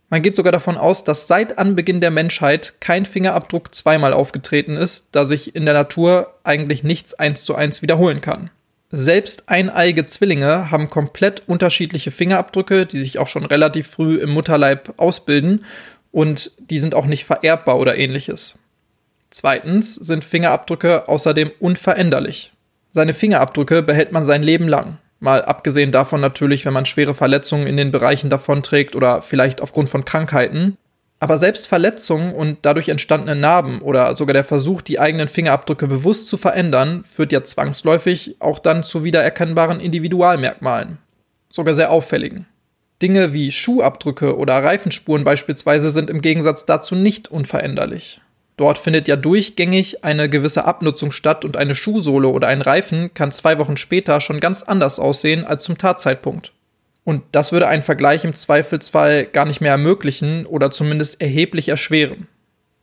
Man 0.10 0.22
geht 0.22 0.36
sogar 0.36 0.52
davon 0.52 0.76
aus, 0.76 1.06
dass 1.06 1.28
seit 1.28 1.58
Anbeginn 1.58 2.02
der 2.02 2.12
Menschheit 2.12 2.82
kein 2.82 3.06
Fingerabdruck 3.06 3.74
zweimal 3.74 4.12
aufgetreten 4.12 4.76
ist, 4.76 5.10
da 5.14 5.26
sich 5.26 5.56
in 5.56 5.64
der 5.64 5.74
Natur 5.74 6.36
eigentlich 6.44 6.84
nichts 6.84 7.14
eins 7.14 7.46
zu 7.46 7.56
eins 7.56 7.82
wiederholen 7.82 8.20
kann. 8.20 8.50
Selbst 8.94 9.48
eineige 9.48 10.04
Zwillinge 10.04 10.70
haben 10.70 10.90
komplett 10.90 11.48
unterschiedliche 11.48 12.12
Fingerabdrücke, 12.12 12.86
die 12.86 13.00
sich 13.00 13.20
auch 13.20 13.28
schon 13.28 13.46
relativ 13.46 13.88
früh 13.88 14.18
im 14.18 14.32
Mutterleib 14.32 14.96
ausbilden 14.98 15.64
und 16.12 16.52
die 16.60 16.80
sind 16.80 16.94
auch 16.94 17.06
nicht 17.06 17.24
vererbbar 17.24 17.80
oder 17.80 17.98
ähnliches. 17.98 18.60
Zweitens 19.30 19.96
sind 19.96 20.26
Fingerabdrücke 20.26 21.08
außerdem 21.08 21.52
unveränderlich. 21.60 22.52
Seine 22.90 23.14
Fingerabdrücke 23.14 23.82
behält 23.82 24.12
man 24.12 24.26
sein 24.26 24.44
Leben 24.44 24.68
lang. 24.68 24.98
Mal 25.22 25.46
abgesehen 25.46 25.94
davon 25.94 26.20
natürlich, 26.20 26.66
wenn 26.66 26.74
man 26.74 26.86
schwere 26.86 27.16
Verletzungen 27.16 27.68
in 27.68 27.78
den 27.78 27.92
Bereichen 27.92 28.30
davonträgt 28.30 28.96
oder 28.96 29.22
vielleicht 29.22 29.62
aufgrund 29.62 29.90
von 29.90 30.04
Krankheiten. 30.04 30.78
Aber 31.22 31.38
selbst 31.38 31.68
Verletzungen 31.68 32.34
und 32.34 32.58
dadurch 32.64 32.90
entstandene 32.90 33.40
Narben 33.40 33.82
oder 33.82 34.16
sogar 34.18 34.34
der 34.34 34.44
Versuch, 34.44 34.82
die 34.82 35.00
eigenen 35.00 35.28
Fingerabdrücke 35.28 35.86
bewusst 35.86 36.28
zu 36.28 36.36
verändern, 36.36 37.04
führt 37.04 37.32
ja 37.32 37.44
zwangsläufig 37.44 38.38
auch 38.40 38.58
dann 38.58 38.82
zu 38.82 39.04
wiedererkennbaren 39.04 39.80
Individualmerkmalen. 39.80 40.98
Sogar 41.52 41.76
sehr 41.76 41.92
auffälligen. 41.92 42.48
Dinge 43.04 43.34
wie 43.34 43.52
Schuhabdrücke 43.52 44.36
oder 44.36 44.64
Reifenspuren 44.64 45.24
beispielsweise 45.24 45.92
sind 45.92 46.10
im 46.10 46.22
Gegensatz 46.22 46.66
dazu 46.66 46.96
nicht 46.96 47.30
unveränderlich. 47.30 48.20
Dort 48.58 48.80
findet 48.80 49.08
ja 49.08 49.16
durchgängig 49.16 50.04
eine 50.04 50.28
gewisse 50.28 50.66
Abnutzung 50.66 51.12
statt 51.12 51.46
und 51.46 51.56
eine 51.56 51.76
Schuhsohle 51.76 52.30
oder 52.30 52.48
ein 52.48 52.64
Reifen 52.64 53.14
kann 53.14 53.32
zwei 53.32 53.60
Wochen 53.60 53.78
später 53.78 54.22
schon 54.22 54.40
ganz 54.40 54.64
anders 54.64 55.00
aussehen 55.00 55.46
als 55.46 55.66
zum 55.66 55.78
Tatzeitpunkt. 55.78 56.52
Und 57.04 57.24
das 57.32 57.52
würde 57.52 57.68
einen 57.68 57.82
Vergleich 57.82 58.24
im 58.24 58.34
Zweifelsfall 58.34 59.26
gar 59.26 59.46
nicht 59.46 59.62
mehr 59.62 59.72
ermöglichen 59.72 60.46
oder 60.46 60.72
zumindest 60.72 61.22
erheblich 61.22 61.70
erschweren. 61.70 62.28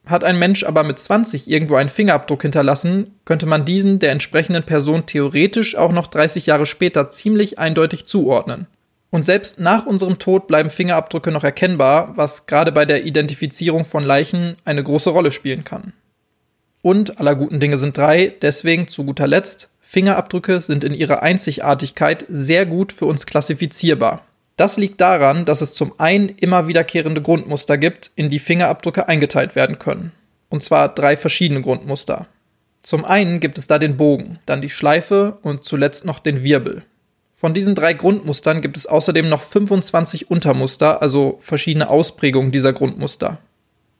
Hat 0.07 0.25
ein 0.25 0.39
Mensch 0.39 0.65
aber 0.65 0.85
mit 0.85 0.99
20 0.99 1.51
irgendwo 1.51 1.77
einen 1.77 1.91
Fingerabdruck 1.91 2.43
hinterlassen, 2.43 3.15
könnte 3.25 3.47
man 3.47 3.65
diesen 3.65 3.99
der 3.99 4.11
entsprechenden 4.11 4.63
Person 4.63 5.07
theoretisch 5.07 5.77
auch 5.77 5.93
noch 5.93 6.07
30 6.07 6.47
Jahre 6.47 6.67
später 6.67 7.11
ziemlich 7.11 7.59
eindeutig 7.59 8.07
zuordnen. 8.07 8.67
Und 9.11 9.25
selbst 9.25 9.61
nach 9.61 9.87
unserem 9.87 10.19
Tod 10.19 10.47
bleiben 10.47 10.71
Fingerabdrücke 10.71 11.31
noch 11.31 11.45
erkennbar, 11.45 12.13
was 12.17 12.47
gerade 12.47 12.73
bei 12.73 12.85
der 12.85 13.05
Identifizierung 13.05 13.85
von 13.85 14.03
Leichen 14.03 14.57
eine 14.65 14.83
große 14.83 15.11
Rolle 15.11 15.31
spielen 15.31 15.65
kann. 15.65 15.93
Und 16.83 17.19
aller 17.19 17.35
guten 17.35 17.61
Dinge 17.61 17.79
sind 17.79 17.97
drei, 17.97 18.35
deswegen 18.41 18.89
zu 18.89 19.05
guter 19.05 19.27
Letzt 19.27 19.69
Fingerabdrücke 19.91 20.61
sind 20.61 20.85
in 20.85 20.93
ihrer 20.93 21.23
Einzigartigkeit 21.23 22.23
sehr 22.29 22.67
gut 22.67 22.93
für 22.93 23.07
uns 23.07 23.25
klassifizierbar. 23.25 24.23
Das 24.59 24.77
liegt 24.77 25.01
daran, 25.01 25.47
dass 25.47 25.63
es 25.63 25.73
zum 25.73 25.99
einen 25.99 26.29
immer 26.29 26.69
wiederkehrende 26.69 27.23
Grundmuster 27.23 27.79
gibt, 27.79 28.11
in 28.15 28.29
die 28.29 28.39
Fingerabdrücke 28.39 29.09
eingeteilt 29.09 29.57
werden 29.57 29.79
können. 29.79 30.13
Und 30.51 30.63
zwar 30.63 30.95
drei 30.95 31.17
verschiedene 31.17 31.63
Grundmuster. 31.63 32.27
Zum 32.83 33.07
einen 33.07 33.41
gibt 33.41 33.57
es 33.57 33.67
da 33.67 33.79
den 33.79 33.97
Bogen, 33.97 34.41
dann 34.45 34.61
die 34.61 34.69
Schleife 34.69 35.39
und 35.41 35.65
zuletzt 35.65 36.05
noch 36.05 36.19
den 36.19 36.43
Wirbel. 36.43 36.83
Von 37.33 37.55
diesen 37.55 37.75
drei 37.75 37.95
Grundmustern 37.95 38.61
gibt 38.61 38.77
es 38.77 38.87
außerdem 38.87 39.27
noch 39.27 39.41
25 39.41 40.31
Untermuster, 40.31 41.01
also 41.01 41.39
verschiedene 41.41 41.89
Ausprägungen 41.89 42.53
dieser 42.53 42.75
Grundmuster. 42.75 43.39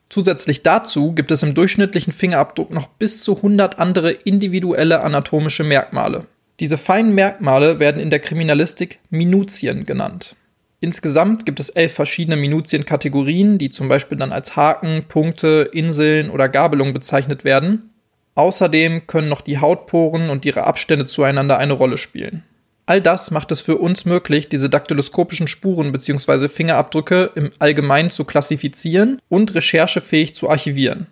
Zusätzlich 0.09 0.63
dazu 0.63 1.13
gibt 1.13 1.29
es 1.29 1.43
im 1.43 1.53
durchschnittlichen 1.53 2.11
Fingerabdruck 2.11 2.71
noch 2.71 2.87
bis 2.87 3.21
zu 3.21 3.37
100 3.37 3.77
andere 3.77 4.11
individuelle 4.11 5.01
anatomische 5.01 5.63
Merkmale. 5.63 6.25
Diese 6.59 6.77
feinen 6.77 7.13
Merkmale 7.13 7.79
werden 7.79 8.01
in 8.01 8.09
der 8.09 8.19
Kriminalistik 8.19 8.99
Minutien 9.11 9.85
genannt. 9.85 10.35
Insgesamt 10.81 11.45
gibt 11.45 11.59
es 11.59 11.69
elf 11.69 11.93
verschiedene 11.93 12.37
Minuzienkategorien, 12.37 13.57
die 13.57 13.69
zum 13.69 13.87
Beispiel 13.87 14.17
dann 14.17 14.31
als 14.31 14.55
Haken, 14.55 15.03
Punkte, 15.07 15.69
Inseln 15.73 16.29
oder 16.29 16.49
Gabelung 16.49 16.93
bezeichnet 16.93 17.43
werden. 17.43 17.89
Außerdem 18.35 19.05
können 19.05 19.27
noch 19.27 19.41
die 19.41 19.59
Hautporen 19.59 20.29
und 20.29 20.45
ihre 20.45 20.65
Abstände 20.65 21.05
zueinander 21.05 21.57
eine 21.57 21.73
Rolle 21.73 21.97
spielen. 21.97 22.43
All 22.89 23.01
das 23.01 23.29
macht 23.29 23.51
es 23.51 23.61
für 23.61 23.77
uns 23.77 24.05
möglich, 24.05 24.49
diese 24.49 24.67
daktyloskopischen 24.67 25.47
Spuren 25.47 25.91
bzw. 25.91 26.49
Fingerabdrücke 26.49 27.29
im 27.35 27.51
Allgemeinen 27.59 28.09
zu 28.09 28.25
klassifizieren 28.25 29.21
und 29.29 29.53
recherchefähig 29.53 30.33
zu 30.33 30.49
archivieren. 30.49 31.05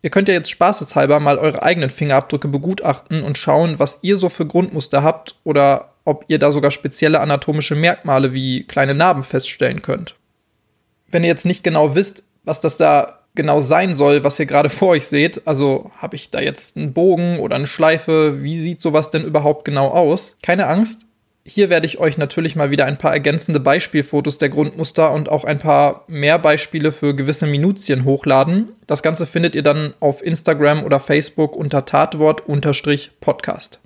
Ihr 0.00 0.08
könnt 0.08 0.28
ja 0.28 0.34
jetzt 0.34 0.48
spaßeshalber 0.48 1.20
mal 1.20 1.36
eure 1.36 1.62
eigenen 1.62 1.90
Fingerabdrücke 1.90 2.48
begutachten 2.48 3.22
und 3.22 3.36
schauen, 3.36 3.78
was 3.78 3.98
ihr 4.00 4.16
so 4.16 4.30
für 4.30 4.46
Grundmuster 4.46 5.02
habt 5.02 5.36
oder 5.44 5.92
ob 6.06 6.24
ihr 6.28 6.38
da 6.38 6.50
sogar 6.52 6.70
spezielle 6.70 7.20
anatomische 7.20 7.74
Merkmale 7.74 8.32
wie 8.32 8.64
kleine 8.64 8.94
Narben 8.94 9.24
feststellen 9.24 9.82
könnt. 9.82 10.16
Wenn 11.08 11.22
ihr 11.22 11.28
jetzt 11.28 11.44
nicht 11.44 11.62
genau 11.62 11.94
wisst, 11.94 12.24
was 12.44 12.62
das 12.62 12.78
da 12.78 13.23
genau 13.34 13.60
sein 13.60 13.94
soll, 13.94 14.24
was 14.24 14.38
ihr 14.38 14.46
gerade 14.46 14.70
vor 14.70 14.90
euch 14.90 15.06
seht, 15.06 15.46
also 15.46 15.90
habe 15.98 16.16
ich 16.16 16.30
da 16.30 16.40
jetzt 16.40 16.76
einen 16.76 16.92
Bogen 16.92 17.38
oder 17.40 17.56
eine 17.56 17.66
Schleife, 17.66 18.42
wie 18.42 18.56
sieht 18.56 18.80
sowas 18.80 19.10
denn 19.10 19.24
überhaupt 19.24 19.64
genau 19.64 19.88
aus? 19.88 20.36
Keine 20.42 20.66
Angst, 20.66 21.06
hier 21.46 21.68
werde 21.68 21.86
ich 21.86 21.98
euch 21.98 22.16
natürlich 22.16 22.56
mal 22.56 22.70
wieder 22.70 22.86
ein 22.86 22.96
paar 22.96 23.12
ergänzende 23.12 23.60
Beispielfotos 23.60 24.38
der 24.38 24.48
Grundmuster 24.48 25.12
und 25.12 25.28
auch 25.28 25.44
ein 25.44 25.58
paar 25.58 26.04
mehr 26.08 26.38
Beispiele 26.38 26.90
für 26.90 27.14
gewisse 27.14 27.46
Minutien 27.46 28.06
hochladen. 28.06 28.70
Das 28.86 29.02
Ganze 29.02 29.26
findet 29.26 29.54
ihr 29.54 29.62
dann 29.62 29.92
auf 30.00 30.24
Instagram 30.24 30.84
oder 30.84 31.00
Facebook 31.00 31.54
unter 31.54 31.84
Tatwort-Podcast. 31.84 33.80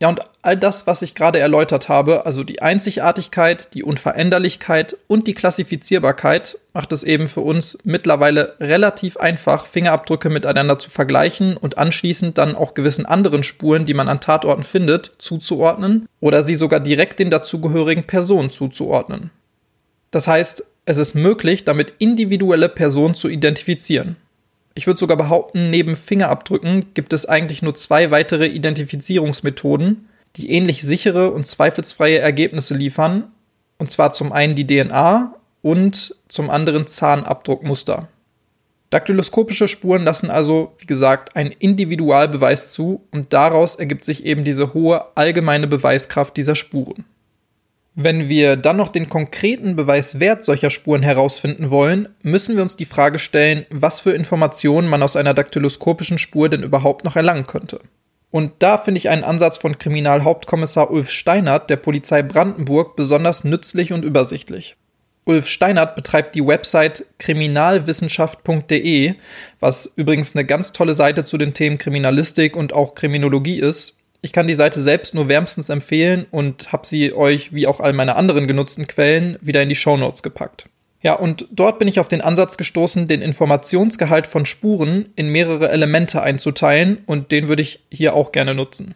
Ja, 0.00 0.08
und 0.08 0.20
all 0.42 0.56
das, 0.56 0.86
was 0.86 1.02
ich 1.02 1.14
gerade 1.14 1.38
erläutert 1.38 1.88
habe, 1.88 2.26
also 2.26 2.42
die 2.42 2.60
Einzigartigkeit, 2.60 3.72
die 3.74 3.84
Unveränderlichkeit 3.84 4.96
und 5.06 5.28
die 5.28 5.34
Klassifizierbarkeit, 5.34 6.58
macht 6.72 6.92
es 6.92 7.04
eben 7.04 7.28
für 7.28 7.40
uns 7.40 7.78
mittlerweile 7.84 8.56
relativ 8.58 9.16
einfach, 9.16 9.66
Fingerabdrücke 9.66 10.30
miteinander 10.30 10.78
zu 10.80 10.90
vergleichen 10.90 11.56
und 11.56 11.78
anschließend 11.78 12.36
dann 12.36 12.56
auch 12.56 12.74
gewissen 12.74 13.06
anderen 13.06 13.44
Spuren, 13.44 13.86
die 13.86 13.94
man 13.94 14.08
an 14.08 14.20
Tatorten 14.20 14.64
findet, 14.64 15.12
zuzuordnen 15.18 16.08
oder 16.20 16.42
sie 16.42 16.56
sogar 16.56 16.80
direkt 16.80 17.20
den 17.20 17.30
dazugehörigen 17.30 18.04
Personen 18.04 18.50
zuzuordnen. 18.50 19.30
Das 20.10 20.26
heißt, 20.26 20.64
es 20.86 20.96
ist 20.96 21.14
möglich, 21.14 21.64
damit 21.64 21.94
individuelle 21.98 22.68
Personen 22.68 23.14
zu 23.14 23.28
identifizieren. 23.28 24.16
Ich 24.74 24.86
würde 24.86 24.98
sogar 24.98 25.16
behaupten, 25.16 25.70
neben 25.70 25.94
Fingerabdrücken 25.94 26.92
gibt 26.94 27.12
es 27.12 27.26
eigentlich 27.26 27.62
nur 27.62 27.74
zwei 27.74 28.10
weitere 28.10 28.46
Identifizierungsmethoden, 28.46 30.08
die 30.36 30.50
ähnlich 30.50 30.82
sichere 30.82 31.30
und 31.30 31.46
zweifelsfreie 31.46 32.18
Ergebnisse 32.18 32.74
liefern. 32.74 33.30
Und 33.78 33.90
zwar 33.90 34.12
zum 34.12 34.32
einen 34.32 34.56
die 34.56 34.66
DNA 34.66 35.36
und 35.62 36.16
zum 36.28 36.50
anderen 36.50 36.86
Zahnabdruckmuster. 36.86 38.08
Daktyloskopische 38.90 39.66
Spuren 39.66 40.04
lassen 40.04 40.30
also, 40.30 40.74
wie 40.78 40.86
gesagt, 40.86 41.36
einen 41.36 41.50
Individualbeweis 41.50 42.72
zu 42.72 43.02
und 43.10 43.32
daraus 43.32 43.74
ergibt 43.74 44.04
sich 44.04 44.24
eben 44.24 44.44
diese 44.44 44.74
hohe 44.74 45.16
allgemeine 45.16 45.66
Beweiskraft 45.66 46.36
dieser 46.36 46.54
Spuren. 46.54 47.04
Wenn 47.96 48.28
wir 48.28 48.56
dann 48.56 48.76
noch 48.76 48.88
den 48.88 49.08
konkreten 49.08 49.76
Beweiswert 49.76 50.44
solcher 50.44 50.70
Spuren 50.70 51.04
herausfinden 51.04 51.70
wollen, 51.70 52.08
müssen 52.22 52.56
wir 52.56 52.62
uns 52.64 52.74
die 52.74 52.86
Frage 52.86 53.20
stellen, 53.20 53.66
was 53.70 54.00
für 54.00 54.10
Informationen 54.10 54.88
man 54.88 55.00
aus 55.04 55.14
einer 55.14 55.32
daktyloskopischen 55.32 56.18
Spur 56.18 56.48
denn 56.48 56.64
überhaupt 56.64 57.04
noch 57.04 57.14
erlangen 57.14 57.46
könnte. 57.46 57.78
Und 58.32 58.54
da 58.58 58.78
finde 58.78 58.98
ich 58.98 59.10
einen 59.10 59.22
Ansatz 59.22 59.58
von 59.58 59.78
Kriminalhauptkommissar 59.78 60.90
Ulf 60.90 61.08
Steinert 61.08 61.70
der 61.70 61.76
Polizei 61.76 62.24
Brandenburg 62.24 62.96
besonders 62.96 63.44
nützlich 63.44 63.92
und 63.92 64.04
übersichtlich. 64.04 64.74
Ulf 65.24 65.46
Steinert 65.46 65.94
betreibt 65.94 66.34
die 66.34 66.44
Website 66.44 67.06
kriminalwissenschaft.de, 67.18 69.14
was 69.60 69.92
übrigens 69.94 70.34
eine 70.34 70.44
ganz 70.44 70.72
tolle 70.72 70.96
Seite 70.96 71.24
zu 71.24 71.38
den 71.38 71.54
Themen 71.54 71.78
Kriminalistik 71.78 72.56
und 72.56 72.72
auch 72.72 72.96
Kriminologie 72.96 73.60
ist 73.60 73.93
ich 74.24 74.32
kann 74.32 74.46
die 74.46 74.54
Seite 74.54 74.80
selbst 74.80 75.14
nur 75.14 75.28
wärmstens 75.28 75.68
empfehlen 75.68 76.24
und 76.30 76.72
habe 76.72 76.86
sie 76.86 77.12
euch, 77.12 77.52
wie 77.52 77.66
auch 77.66 77.80
all 77.80 77.92
meine 77.92 78.16
anderen 78.16 78.46
genutzten 78.46 78.86
Quellen, 78.86 79.36
wieder 79.42 79.60
in 79.62 79.68
die 79.68 79.74
Show 79.74 79.98
Notes 79.98 80.22
gepackt. 80.22 80.64
Ja, 81.02 81.12
und 81.12 81.46
dort 81.50 81.78
bin 81.78 81.88
ich 81.88 82.00
auf 82.00 82.08
den 82.08 82.22
Ansatz 82.22 82.56
gestoßen, 82.56 83.06
den 83.06 83.20
Informationsgehalt 83.20 84.26
von 84.26 84.46
Spuren 84.46 85.10
in 85.14 85.28
mehrere 85.28 85.68
Elemente 85.68 86.22
einzuteilen 86.22 87.02
und 87.04 87.32
den 87.32 87.48
würde 87.48 87.60
ich 87.60 87.84
hier 87.90 88.14
auch 88.14 88.32
gerne 88.32 88.54
nutzen. 88.54 88.94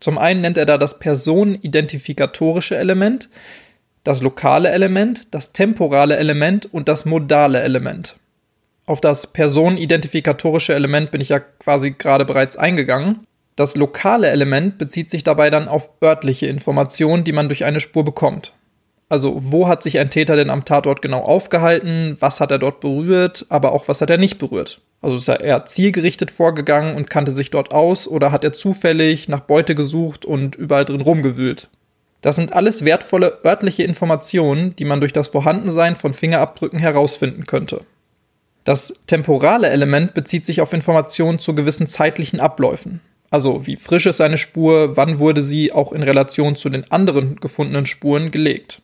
Zum 0.00 0.16
einen 0.16 0.40
nennt 0.40 0.56
er 0.56 0.64
da 0.64 0.78
das 0.78 0.98
personenidentifikatorisch 0.98 2.72
Element, 2.72 3.28
das 4.02 4.22
lokale 4.22 4.70
Element, 4.70 5.34
das 5.34 5.52
temporale 5.52 6.16
Element 6.16 6.72
und 6.72 6.88
das 6.88 7.04
modale 7.04 7.60
Element. 7.60 8.16
Auf 8.86 9.02
das 9.02 9.26
personenidentifikatorisch 9.26 10.70
Element 10.70 11.10
bin 11.10 11.20
ich 11.20 11.28
ja 11.28 11.38
quasi 11.38 11.90
gerade 11.90 12.24
bereits 12.24 12.56
eingegangen. 12.56 13.26
Das 13.56 13.76
lokale 13.76 14.28
Element 14.28 14.78
bezieht 14.78 15.10
sich 15.10 15.24
dabei 15.24 15.50
dann 15.50 15.68
auf 15.68 15.90
örtliche 16.02 16.46
Informationen, 16.46 17.24
die 17.24 17.32
man 17.32 17.48
durch 17.48 17.64
eine 17.64 17.80
Spur 17.80 18.04
bekommt. 18.04 18.54
Also 19.08 19.40
wo 19.42 19.66
hat 19.66 19.82
sich 19.82 19.98
ein 19.98 20.08
Täter 20.08 20.36
denn 20.36 20.50
am 20.50 20.64
Tatort 20.64 21.02
genau 21.02 21.20
aufgehalten, 21.20 22.16
was 22.20 22.40
hat 22.40 22.52
er 22.52 22.58
dort 22.58 22.80
berührt, 22.80 23.44
aber 23.48 23.72
auch 23.72 23.88
was 23.88 24.00
hat 24.00 24.08
er 24.08 24.18
nicht 24.18 24.38
berührt. 24.38 24.80
Also 25.02 25.16
ist 25.16 25.28
er 25.28 25.40
eher 25.40 25.64
zielgerichtet 25.64 26.30
vorgegangen 26.30 26.94
und 26.94 27.10
kannte 27.10 27.34
sich 27.34 27.50
dort 27.50 27.72
aus 27.72 28.06
oder 28.06 28.32
hat 28.32 28.44
er 28.44 28.52
zufällig 28.52 29.28
nach 29.28 29.40
Beute 29.40 29.74
gesucht 29.74 30.24
und 30.24 30.54
überall 30.56 30.84
drin 30.84 31.00
rumgewühlt. 31.00 31.68
Das 32.20 32.36
sind 32.36 32.52
alles 32.52 32.84
wertvolle 32.84 33.38
örtliche 33.44 33.82
Informationen, 33.82 34.76
die 34.76 34.84
man 34.84 35.00
durch 35.00 35.12
das 35.12 35.28
Vorhandensein 35.28 35.96
von 35.96 36.12
Fingerabdrücken 36.12 36.78
herausfinden 36.78 37.46
könnte. 37.46 37.80
Das 38.64 38.92
temporale 39.06 39.70
Element 39.70 40.12
bezieht 40.12 40.44
sich 40.44 40.60
auf 40.60 40.72
Informationen 40.74 41.38
zu 41.38 41.54
gewissen 41.54 41.86
zeitlichen 41.86 42.40
Abläufen. 42.40 43.00
Also 43.30 43.64
wie 43.66 43.76
frisch 43.76 44.06
ist 44.06 44.20
eine 44.20 44.38
Spur, 44.38 44.96
wann 44.96 45.20
wurde 45.20 45.42
sie 45.42 45.72
auch 45.72 45.92
in 45.92 46.02
Relation 46.02 46.56
zu 46.56 46.68
den 46.68 46.90
anderen 46.90 47.36
gefundenen 47.36 47.86
Spuren 47.86 48.32
gelegt. 48.32 48.82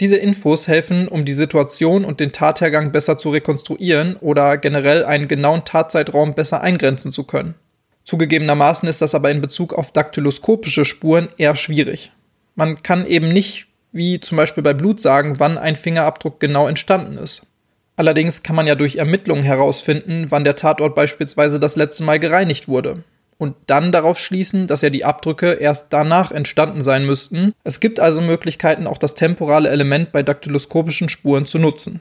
Diese 0.00 0.16
Infos 0.16 0.66
helfen, 0.66 1.06
um 1.06 1.24
die 1.24 1.34
Situation 1.34 2.04
und 2.04 2.18
den 2.20 2.32
Tathergang 2.32 2.90
besser 2.90 3.16
zu 3.16 3.30
rekonstruieren 3.30 4.16
oder 4.16 4.56
generell 4.56 5.04
einen 5.04 5.28
genauen 5.28 5.64
Tatzeitraum 5.64 6.34
besser 6.34 6.62
eingrenzen 6.62 7.12
zu 7.12 7.24
können. 7.24 7.54
Zugegebenermaßen 8.02 8.88
ist 8.88 9.02
das 9.02 9.14
aber 9.14 9.30
in 9.30 9.40
Bezug 9.40 9.74
auf 9.74 9.92
daktyloskopische 9.92 10.84
Spuren 10.84 11.28
eher 11.36 11.54
schwierig. 11.54 12.12
Man 12.56 12.82
kann 12.82 13.06
eben 13.06 13.28
nicht, 13.28 13.68
wie 13.92 14.18
zum 14.18 14.36
Beispiel 14.36 14.64
bei 14.64 14.74
Blut 14.74 15.00
sagen, 15.00 15.38
wann 15.38 15.58
ein 15.58 15.76
Fingerabdruck 15.76 16.40
genau 16.40 16.66
entstanden 16.66 17.18
ist. 17.18 17.46
Allerdings 17.94 18.42
kann 18.42 18.56
man 18.56 18.66
ja 18.66 18.74
durch 18.74 18.96
Ermittlungen 18.96 19.44
herausfinden, 19.44 20.26
wann 20.30 20.44
der 20.44 20.56
Tatort 20.56 20.94
beispielsweise 20.94 21.60
das 21.60 21.76
letzte 21.76 22.02
Mal 22.02 22.18
gereinigt 22.18 22.66
wurde 22.66 23.04
und 23.40 23.56
dann 23.66 23.90
darauf 23.90 24.18
schließen, 24.18 24.66
dass 24.66 24.82
ja 24.82 24.90
die 24.90 25.06
Abdrücke 25.06 25.52
erst 25.52 25.86
danach 25.90 26.30
entstanden 26.30 26.82
sein 26.82 27.06
müssten. 27.06 27.54
Es 27.64 27.80
gibt 27.80 27.98
also 27.98 28.20
Möglichkeiten, 28.20 28.86
auch 28.86 28.98
das 28.98 29.14
temporale 29.14 29.70
Element 29.70 30.12
bei 30.12 30.22
daktyloskopischen 30.22 31.08
Spuren 31.08 31.46
zu 31.46 31.58
nutzen. 31.58 32.00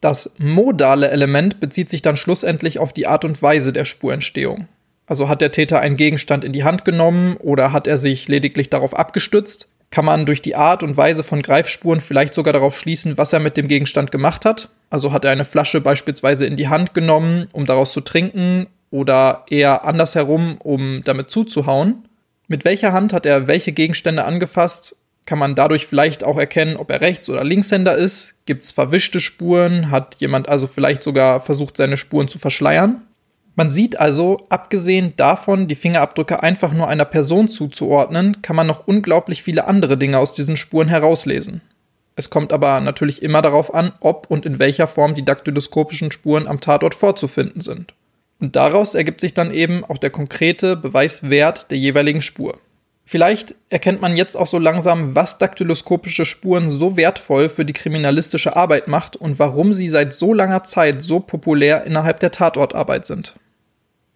Das 0.00 0.32
modale 0.38 1.10
Element 1.10 1.60
bezieht 1.60 1.90
sich 1.90 2.00
dann 2.00 2.16
schlussendlich 2.16 2.78
auf 2.78 2.94
die 2.94 3.06
Art 3.06 3.26
und 3.26 3.42
Weise 3.42 3.74
der 3.74 3.84
Spurentstehung. 3.84 4.66
Also 5.04 5.28
hat 5.28 5.42
der 5.42 5.52
Täter 5.52 5.80
einen 5.80 5.96
Gegenstand 5.96 6.42
in 6.42 6.54
die 6.54 6.64
Hand 6.64 6.86
genommen 6.86 7.36
oder 7.36 7.72
hat 7.72 7.86
er 7.86 7.98
sich 7.98 8.26
lediglich 8.26 8.70
darauf 8.70 8.98
abgestützt? 8.98 9.68
Kann 9.90 10.06
man 10.06 10.24
durch 10.24 10.40
die 10.40 10.56
Art 10.56 10.82
und 10.82 10.96
Weise 10.96 11.22
von 11.22 11.42
Greifspuren 11.42 12.00
vielleicht 12.00 12.32
sogar 12.32 12.54
darauf 12.54 12.78
schließen, 12.78 13.18
was 13.18 13.34
er 13.34 13.40
mit 13.40 13.58
dem 13.58 13.68
Gegenstand 13.68 14.10
gemacht 14.10 14.46
hat? 14.46 14.70
Also 14.88 15.12
hat 15.12 15.26
er 15.26 15.32
eine 15.32 15.44
Flasche 15.44 15.82
beispielsweise 15.82 16.46
in 16.46 16.56
die 16.56 16.68
Hand 16.68 16.94
genommen, 16.94 17.48
um 17.52 17.66
daraus 17.66 17.92
zu 17.92 18.00
trinken 18.00 18.68
oder 18.90 19.44
eher 19.48 19.84
andersherum, 19.84 20.56
um 20.58 21.02
damit 21.04 21.30
zuzuhauen. 21.30 22.08
Mit 22.46 22.64
welcher 22.64 22.92
Hand 22.92 23.12
hat 23.12 23.26
er 23.26 23.46
welche 23.46 23.72
Gegenstände 23.72 24.24
angefasst? 24.24 24.96
Kann 25.26 25.38
man 25.38 25.54
dadurch 25.54 25.86
vielleicht 25.86 26.24
auch 26.24 26.38
erkennen, 26.38 26.76
ob 26.76 26.90
er 26.90 27.02
Rechts- 27.02 27.28
oder 27.28 27.44
Linkshänder 27.44 27.94
ist? 27.94 28.36
Gibt 28.46 28.64
es 28.64 28.72
verwischte 28.72 29.20
Spuren? 29.20 29.90
Hat 29.90 30.16
jemand 30.20 30.48
also 30.48 30.66
vielleicht 30.66 31.02
sogar 31.02 31.40
versucht, 31.40 31.76
seine 31.76 31.98
Spuren 31.98 32.28
zu 32.28 32.38
verschleiern? 32.38 33.02
Man 33.54 33.70
sieht 33.70 33.98
also, 33.98 34.46
abgesehen 34.48 35.14
davon, 35.16 35.68
die 35.68 35.74
Fingerabdrücke 35.74 36.42
einfach 36.42 36.72
nur 36.72 36.88
einer 36.88 37.04
Person 37.04 37.50
zuzuordnen, 37.50 38.40
kann 38.40 38.56
man 38.56 38.68
noch 38.68 38.86
unglaublich 38.86 39.42
viele 39.42 39.66
andere 39.66 39.98
Dinge 39.98 40.18
aus 40.18 40.32
diesen 40.32 40.56
Spuren 40.56 40.88
herauslesen. 40.88 41.60
Es 42.14 42.30
kommt 42.30 42.52
aber 42.52 42.80
natürlich 42.80 43.20
immer 43.20 43.42
darauf 43.42 43.74
an, 43.74 43.92
ob 44.00 44.30
und 44.30 44.46
in 44.46 44.58
welcher 44.58 44.88
Form 44.88 45.14
die 45.14 45.24
daktyloskopischen 45.24 46.10
Spuren 46.10 46.48
am 46.48 46.60
Tatort 46.60 46.94
vorzufinden 46.94 47.60
sind. 47.60 47.94
Und 48.40 48.56
daraus 48.56 48.94
ergibt 48.94 49.20
sich 49.20 49.34
dann 49.34 49.52
eben 49.52 49.84
auch 49.84 49.98
der 49.98 50.10
konkrete 50.10 50.76
Beweiswert 50.76 51.70
der 51.70 51.78
jeweiligen 51.78 52.22
Spur. 52.22 52.60
Vielleicht 53.04 53.54
erkennt 53.70 54.02
man 54.02 54.16
jetzt 54.16 54.36
auch 54.36 54.46
so 54.46 54.58
langsam, 54.58 55.14
was 55.14 55.38
daktyloskopische 55.38 56.26
Spuren 56.26 56.70
so 56.70 56.98
wertvoll 56.98 57.48
für 57.48 57.64
die 57.64 57.72
kriminalistische 57.72 58.54
Arbeit 58.54 58.86
macht 58.86 59.16
und 59.16 59.38
warum 59.38 59.72
sie 59.72 59.88
seit 59.88 60.12
so 60.12 60.34
langer 60.34 60.62
Zeit 60.62 61.02
so 61.02 61.18
populär 61.18 61.84
innerhalb 61.84 62.20
der 62.20 62.32
Tatortarbeit 62.32 63.06
sind. 63.06 63.34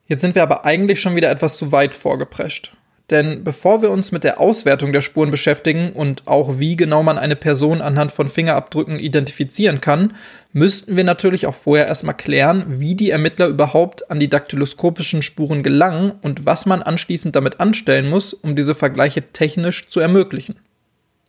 Jetzt 0.06 0.20
sind 0.20 0.34
wir 0.34 0.42
aber 0.42 0.66
eigentlich 0.66 1.00
schon 1.00 1.16
wieder 1.16 1.30
etwas 1.30 1.56
zu 1.56 1.72
weit 1.72 1.94
vorgeprescht. 1.94 2.76
Denn 3.08 3.44
bevor 3.44 3.82
wir 3.82 3.90
uns 3.90 4.12
mit 4.12 4.24
der 4.24 4.40
Auswertung 4.40 4.92
der 4.92 5.00
Spuren 5.00 5.30
beschäftigen 5.30 5.92
und 5.92 6.28
auch 6.28 6.58
wie 6.58 6.76
genau 6.76 7.02
man 7.02 7.18
eine 7.18 7.36
Person 7.36 7.80
anhand 7.80 8.12
von 8.12 8.28
Fingerabdrücken 8.28 8.98
identifizieren 8.98 9.80
kann, 9.80 10.14
müssten 10.52 10.96
wir 10.96 11.04
natürlich 11.04 11.46
auch 11.46 11.54
vorher 11.54 11.88
erstmal 11.88 12.16
klären, 12.16 12.64
wie 12.68 12.94
die 12.94 13.10
Ermittler 13.10 13.46
überhaupt 13.46 14.10
an 14.10 14.20
die 14.20 14.28
daktyloskopischen 14.28 15.22
Spuren 15.22 15.62
gelangen 15.62 16.12
und 16.22 16.46
was 16.46 16.66
man 16.66 16.82
anschließend 16.82 17.34
damit 17.34 17.60
anstellen 17.60 18.08
muss, 18.08 18.32
um 18.34 18.54
diese 18.56 18.74
Vergleiche 18.74 19.22
technisch 19.32 19.88
zu 19.88 20.00
ermöglichen. 20.00 20.56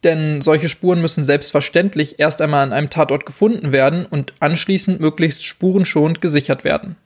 Denn 0.03 0.41
solche 0.41 0.67
Spuren 0.67 1.01
müssen 1.01 1.23
selbstverständlich 1.23 2.19
erst 2.19 2.41
einmal 2.41 2.63
an 2.63 2.73
einem 2.73 2.89
Tatort 2.89 3.25
gefunden 3.25 3.71
werden 3.71 4.05
und 4.05 4.33
anschließend 4.39 4.99
möglichst 4.99 5.45
spurenschonend 5.45 6.19
gesichert 6.19 6.63
werden. 6.65 6.97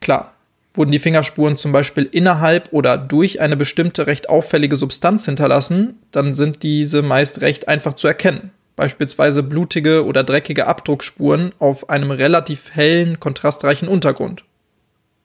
Klar, 0.00 0.34
Wurden 0.76 0.90
die 0.90 0.98
Fingerspuren 0.98 1.56
zum 1.56 1.70
Beispiel 1.70 2.08
innerhalb 2.10 2.72
oder 2.72 2.98
durch 2.98 3.40
eine 3.40 3.56
bestimmte 3.56 4.08
recht 4.08 4.28
auffällige 4.28 4.76
Substanz 4.76 5.24
hinterlassen, 5.24 6.00
dann 6.10 6.34
sind 6.34 6.64
diese 6.64 7.02
meist 7.02 7.42
recht 7.42 7.68
einfach 7.68 7.94
zu 7.94 8.08
erkennen. 8.08 8.50
Beispielsweise 8.76 9.42
blutige 9.42 10.04
oder 10.04 10.24
dreckige 10.24 10.66
Abdruckspuren 10.66 11.52
auf 11.58 11.90
einem 11.90 12.10
relativ 12.10 12.74
hellen, 12.74 13.20
kontrastreichen 13.20 13.88
Untergrund. 13.88 14.44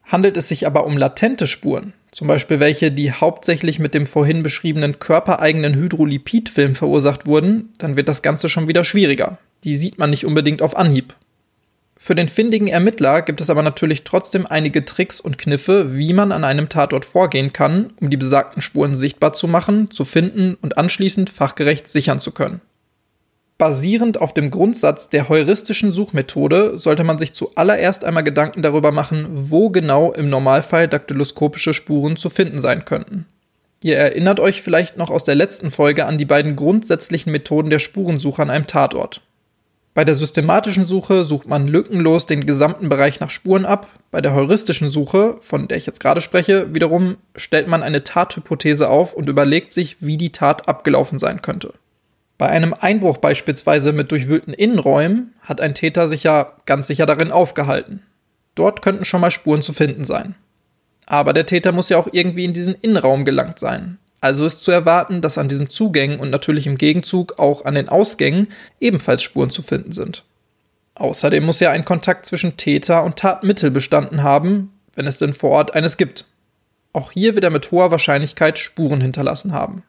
Handelt 0.04 0.38
es 0.38 0.48
sich 0.48 0.66
aber 0.66 0.86
um 0.86 0.98
latente 0.98 1.48
Spuren, 1.48 1.94
zum 2.12 2.28
Beispiel 2.28 2.60
welche, 2.60 2.92
die 2.92 3.12
hauptsächlich 3.12 3.80
mit 3.80 3.94
dem 3.94 4.08
vorhin 4.08 4.42
beschriebenen 4.42 5.00
körpereigenen 5.00 5.76
Hydrolipidfilm 5.76 6.76
verursacht 6.76 7.28
wurden, 7.28 7.74
dann 7.78 7.96
wird 7.96 8.10
das 8.10 8.22
Ganze 8.22 8.50
schon 8.50 8.68
wieder 8.68 8.84
schwieriger. 8.84 9.38
Die 9.64 9.76
sieht 9.76 10.00
man 10.00 10.10
nicht 10.10 10.26
unbedingt 10.26 10.62
auf 10.62 10.76
Anhieb. 10.76 11.16
Für 12.02 12.16
den 12.16 12.30
findigen 12.30 12.68
Ermittler 12.68 13.22
gibt 13.22 13.42
es 13.42 13.50
aber 13.50 13.62
natürlich 13.62 14.04
trotzdem 14.06 14.48
einige 14.48 14.86
Tricks 14.86 15.20
und 15.20 15.38
Kniffe, 15.38 15.98
wie 15.98 16.14
man 16.14 16.32
an 16.32 16.46
einem 16.46 16.70
Tatort 16.70 17.04
vorgehen 17.04 17.52
kann, 17.52 17.92
um 18.00 18.10
die 18.10 18.18
besagten 18.18 18.62
Spuren 18.62 18.96
sichtbar 18.96 19.34
zu 19.34 19.48
machen, 19.48 19.92
zu 19.92 20.06
finden 20.06 20.58
und 20.62 20.78
anschließend 20.78 21.30
fachgerecht 21.30 21.88
sichern 21.90 22.22
zu 22.22 22.32
können. 22.32 22.62
Basierend 23.60 24.22
auf 24.22 24.34
dem 24.34 24.52
Grundsatz 24.52 25.10
der 25.10 25.28
heuristischen 25.28 25.91
Suchmethode 25.91 26.80
sollte 26.80 27.04
man 27.04 27.19
sich 27.19 27.34
zuallererst 27.34 28.06
einmal 28.06 28.24
Gedanken 28.24 28.62
darüber 28.62 28.93
machen, 28.93 29.28
wo 29.30 29.69
genau 29.69 30.13
im 30.13 30.30
Normalfall 30.30 30.88
daktyloskopische 30.88 31.74
Spuren 31.74 32.15
zu 32.15 32.30
finden 32.30 32.60
sein 32.60 32.86
könnten. 32.86 33.26
Ihr 33.84 33.98
erinnert 33.98 34.39
euch 34.39 34.62
vielleicht 34.62 34.95
noch 34.95 35.10
aus 35.10 35.26
der 35.26 35.36
letzten 35.36 35.72
Folge 35.72 36.06
an 36.06 36.17
die 36.17 36.24
beiden 36.24 36.56
grundsätzlichen 36.56 37.34
Methoden 37.34 37.69
der 37.69 37.80
Spurensuche 37.80 38.41
an 38.41 38.50
einem 38.50 38.65
Tatort. 38.65 39.22
Bei 39.93 40.06
der 40.06 40.15
systematischen 40.15 40.86
Suche 40.86 41.26
sucht 41.26 41.50
man 41.50 41.67
lückenlos 41.67 42.28
den 42.28 42.45
gesamten 42.45 42.88
Bereich 42.88 43.19
nach 43.19 43.30
Spuren 43.30 43.65
ab. 43.65 43.89
Bei 44.10 44.22
der 44.22 44.34
heuristischen 44.34 44.88
Suche, 44.88 45.36
von 45.41 45.67
der 45.67 45.76
ich 45.76 45.86
jetzt 45.86 46.00
gerade 46.00 46.22
spreche, 46.22 46.74
wiederum 46.74 47.17
stellt 47.36 47.67
man 47.67 47.84
eine 47.84 48.06
Tathypothese 48.06 48.88
auf 48.89 49.13
und 49.13 49.28
überlegt 49.28 49.74
sich, 49.74 49.98
wie 50.00 50.15
die 50.15 50.32
Tat 50.32 50.69
abgelaufen 50.69 51.19
sein 51.19 51.41
könnte. 51.41 51.74
Bei 52.39 52.47
einem 52.47 52.73
Einbruch 52.73 53.17
beispielsweise 53.17 53.91
mit 53.91 54.12
durchwühlten 54.12 54.54
Innenräumen 54.54 55.36
hat 55.41 55.60
ein 55.60 55.75
Täter 55.75 56.08
sich 56.08 56.23
ja 56.23 56.54
ganz 56.65 56.88
sicher 56.88 57.06
darin 57.06 57.34
aufgehalten. 57.34 58.02
Dort 58.56 58.82
könnten 58.82 59.04
schon 59.04 59.19
mal 59.19 59.30
Spuren 59.30 59.62
zu 59.62 59.73
finden 59.73 60.06
sein. 60.06 60.36
Aber 61.06 61.34
der 61.34 61.45
Täter 61.45 61.73
muss 61.73 61.89
ja 61.89 61.97
auch 61.97 62.08
irgendwie 62.13 62.45
in 62.45 62.54
diesen 62.54 62.75
Innenraum 62.75 63.25
gelangt 63.25 63.60
sein. 63.60 63.97
Also 64.21 64.45
ist 64.45 64.63
zu 64.63 64.71
erwarten, 64.71 65.21
dass 65.21 65.38
an 65.38 65.49
diesen 65.49 65.67
Zugängen 65.67 66.21
und 66.21 66.30
natürlich 66.30 66.65
im 66.65 66.78
Gegenzug 66.78 67.39
auch 67.39 67.65
an 67.65 67.75
den 67.75 67.89
Ausgängen 67.89 68.47
ebenfalls 68.80 69.21
Spuren 69.21 69.49
zu 69.49 69.62
finden 69.62 69.91
sind. 69.91 70.23
Außerdem 70.95 71.45
muss 71.45 71.60
ja 71.60 71.71
ein 71.71 71.84
Kontakt 71.84 72.25
zwischen 72.25 72.56
Täter 72.56 73.04
und 73.04 73.17
Tatmittel 73.17 73.69
bestanden 73.69 74.23
haben, 74.23 74.71
wenn 74.95 75.08
es 75.08 75.17
denn 75.17 75.34
vor 75.34 75.49
Ort 75.49 75.75
eines 75.75 75.97
gibt. 75.97 76.25
Auch 76.93 77.12
hier 77.12 77.36
wird 77.36 77.43
er 77.43 77.52
mit 77.52 77.69
hoher 77.71 77.91
Wahrscheinlichkeit 77.91 78.58
Spuren 78.60 79.02
hinterlassen 79.02 79.52
haben. 79.52 79.84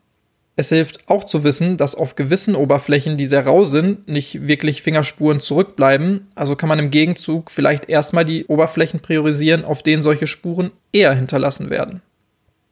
Es 0.61 0.69
hilft 0.69 1.09
auch 1.09 1.25
zu 1.25 1.43
wissen, 1.43 1.79
dass 1.79 1.95
auf 1.95 2.17
gewissen 2.17 2.55
Oberflächen, 2.55 3.17
die 3.17 3.25
sehr 3.25 3.47
rau 3.47 3.65
sind, 3.65 4.07
nicht 4.09 4.47
wirklich 4.47 4.83
Fingerspuren 4.83 5.41
zurückbleiben, 5.41 6.27
also 6.35 6.55
kann 6.55 6.69
man 6.69 6.79
im 6.79 6.91
Gegenzug 6.91 7.51
vielleicht 7.51 7.89
erstmal 7.89 8.27
die 8.27 8.45
Oberflächen 8.45 9.01
priorisieren, 9.01 9.65
auf 9.65 9.83
denen 9.83 10.03
solche 10.03 10.27
Spuren 10.27 10.71
eher 10.93 11.15
hinterlassen 11.15 11.71
werden. 11.71 12.03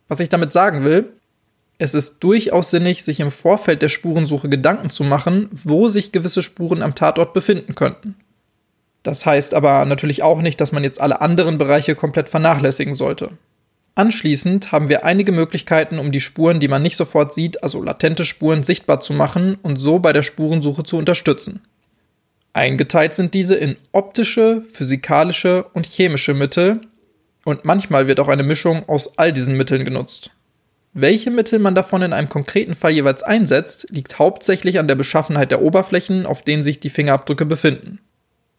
Was 0.06 0.20
ich 0.20 0.28
damit 0.28 0.52
sagen 0.52 0.84
will, 0.84 1.14
es 1.78 1.94
ist 1.94 2.18
durchaus 2.18 2.68
sinnig, 2.68 3.04
sich 3.04 3.20
im 3.20 3.30
Vorfeld 3.30 3.80
der 3.80 3.88
Spurensuche 3.88 4.50
Gedanken 4.50 4.90
zu 4.90 5.02
machen, 5.02 5.48
wo 5.50 5.88
sich 5.88 6.12
gewisse 6.12 6.42
Spuren 6.42 6.82
am 6.82 6.94
Tatort 6.94 7.32
befinden 7.32 7.74
könnten. 7.74 8.16
Das 9.02 9.24
heißt 9.24 9.54
aber 9.54 9.86
natürlich 9.86 10.22
auch 10.22 10.42
nicht, 10.42 10.60
dass 10.60 10.72
man 10.72 10.84
jetzt 10.84 11.00
alle 11.00 11.22
anderen 11.22 11.56
Bereiche 11.56 11.94
komplett 11.94 12.28
vernachlässigen 12.28 12.94
sollte. 12.94 13.30
Anschließend 13.98 14.70
haben 14.70 14.88
wir 14.88 15.04
einige 15.04 15.32
Möglichkeiten, 15.32 15.98
um 15.98 16.12
die 16.12 16.20
Spuren, 16.20 16.60
die 16.60 16.68
man 16.68 16.82
nicht 16.82 16.96
sofort 16.96 17.34
sieht, 17.34 17.64
also 17.64 17.82
latente 17.82 18.24
Spuren, 18.24 18.62
sichtbar 18.62 19.00
zu 19.00 19.12
machen 19.12 19.58
und 19.60 19.80
so 19.80 19.98
bei 19.98 20.12
der 20.12 20.22
Spurensuche 20.22 20.84
zu 20.84 20.98
unterstützen. 20.98 21.62
Eingeteilt 22.52 23.12
sind 23.12 23.34
diese 23.34 23.56
in 23.56 23.74
optische, 23.90 24.62
physikalische 24.70 25.64
und 25.72 25.84
chemische 25.84 26.32
Mittel 26.32 26.82
und 27.44 27.64
manchmal 27.64 28.06
wird 28.06 28.20
auch 28.20 28.28
eine 28.28 28.44
Mischung 28.44 28.88
aus 28.88 29.18
all 29.18 29.32
diesen 29.32 29.56
Mitteln 29.56 29.84
genutzt. 29.84 30.30
Welche 30.92 31.32
Mittel 31.32 31.58
man 31.58 31.74
davon 31.74 32.02
in 32.02 32.12
einem 32.12 32.28
konkreten 32.28 32.76
Fall 32.76 32.92
jeweils 32.92 33.24
einsetzt, 33.24 33.88
liegt 33.90 34.20
hauptsächlich 34.20 34.78
an 34.78 34.86
der 34.86 34.94
Beschaffenheit 34.94 35.50
der 35.50 35.60
Oberflächen, 35.60 36.24
auf 36.24 36.42
denen 36.42 36.62
sich 36.62 36.78
die 36.78 36.90
Fingerabdrücke 36.90 37.46
befinden. 37.46 37.98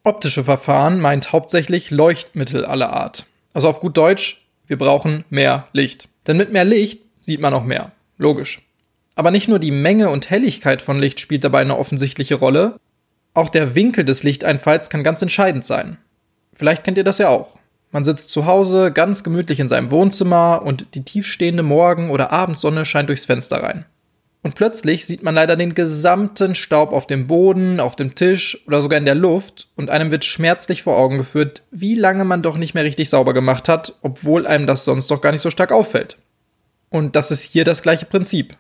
Optische 0.04 0.44
Verfahren 0.44 1.00
meint 1.00 1.32
hauptsächlich 1.32 1.92
Leuchtmittel 1.92 2.66
aller 2.66 2.92
Art. 2.92 3.26
Also 3.54 3.70
auf 3.70 3.80
gut 3.80 3.96
Deutsch, 3.96 4.46
wir 4.70 4.78
brauchen 4.78 5.26
mehr 5.30 5.68
Licht. 5.74 6.08
Denn 6.28 6.38
mit 6.38 6.54
mehr 6.54 6.64
Licht 6.64 7.02
sieht 7.20 7.42
man 7.42 7.54
auch 7.54 7.66
mehr. 7.66 7.92
Logisch. 8.18 8.62
Aber 9.16 9.32
nicht 9.32 9.50
nur 9.50 9.60
die 9.60 9.72
Menge 9.72 10.10
und 10.10 10.30
Helligkeit 10.30 10.82
von 10.82 11.00
Licht 11.00 11.20
spielt 11.20 11.44
dabei 11.44 11.60
eine 11.60 11.78
offensichtliche 11.78 12.36
Rolle, 12.36 12.80
auch 13.34 13.50
der 13.50 13.76
Winkel 13.76 14.06
des 14.06 14.24
Lichteinfalls 14.24 14.90
kann 14.90 15.04
ganz 15.04 15.22
entscheidend 15.22 15.66
sein. 15.66 15.98
Vielleicht 16.54 16.84
kennt 16.84 16.98
ihr 16.98 17.04
das 17.04 17.18
ja 17.18 17.30
auch. 17.30 17.58
Man 17.92 18.06
sitzt 18.06 18.32
zu 18.32 18.46
Hause 18.46 18.92
ganz 18.92 19.24
gemütlich 19.24 19.60
in 19.60 19.70
seinem 19.70 19.92
Wohnzimmer 19.92 20.62
und 20.64 20.94
die 20.94 21.04
tiefstehende 21.04 21.64
Morgen- 21.64 22.12
oder 22.12 22.32
Abendsonne 22.32 22.86
scheint 22.86 23.10
durchs 23.10 23.26
Fenster 23.26 23.64
rein. 23.64 23.86
Und 24.42 24.56
plötzlich 24.56 25.06
sieht 25.06 25.22
man 25.22 25.36
leider 25.36 25.58
den 25.58 25.76
gesamten 25.76 26.56
Staub 26.56 26.94
auf 26.94 27.08
dem 27.08 27.28
Boden, 27.28 27.82
auf 27.82 27.98
dem 27.98 28.16
Tisch 28.16 28.64
oder 28.68 28.82
sogar 28.82 28.98
in 28.98 29.06
der 29.06 29.16
Luft 29.16 29.68
und 29.76 29.90
einem 29.90 30.12
wird 30.12 30.24
schmerzlich 30.24 30.82
vor 30.82 30.98
Augen 30.98 31.18
geführt, 31.18 31.64
wie 31.72 31.96
lange 31.96 32.24
man 32.24 32.42
doch 32.42 32.56
nicht 32.56 32.74
mehr 32.74 32.86
richtig 32.86 33.10
sauber 33.10 33.34
gemacht 33.34 33.68
hat, 33.68 33.96
obwohl 34.02 34.48
einem 34.48 34.66
das 34.66 34.86
sonst 34.86 35.12
doch 35.12 35.20
gar 35.20 35.34
nicht 35.34 35.42
so 35.42 35.50
stark 35.50 35.74
auffällt. 35.74 36.18
Und 36.90 37.18
das 37.18 37.32
ist 37.32 37.44
hier 37.44 37.66
das 37.66 37.82
gleiche 37.82 38.06
Prinzip. 38.06 38.56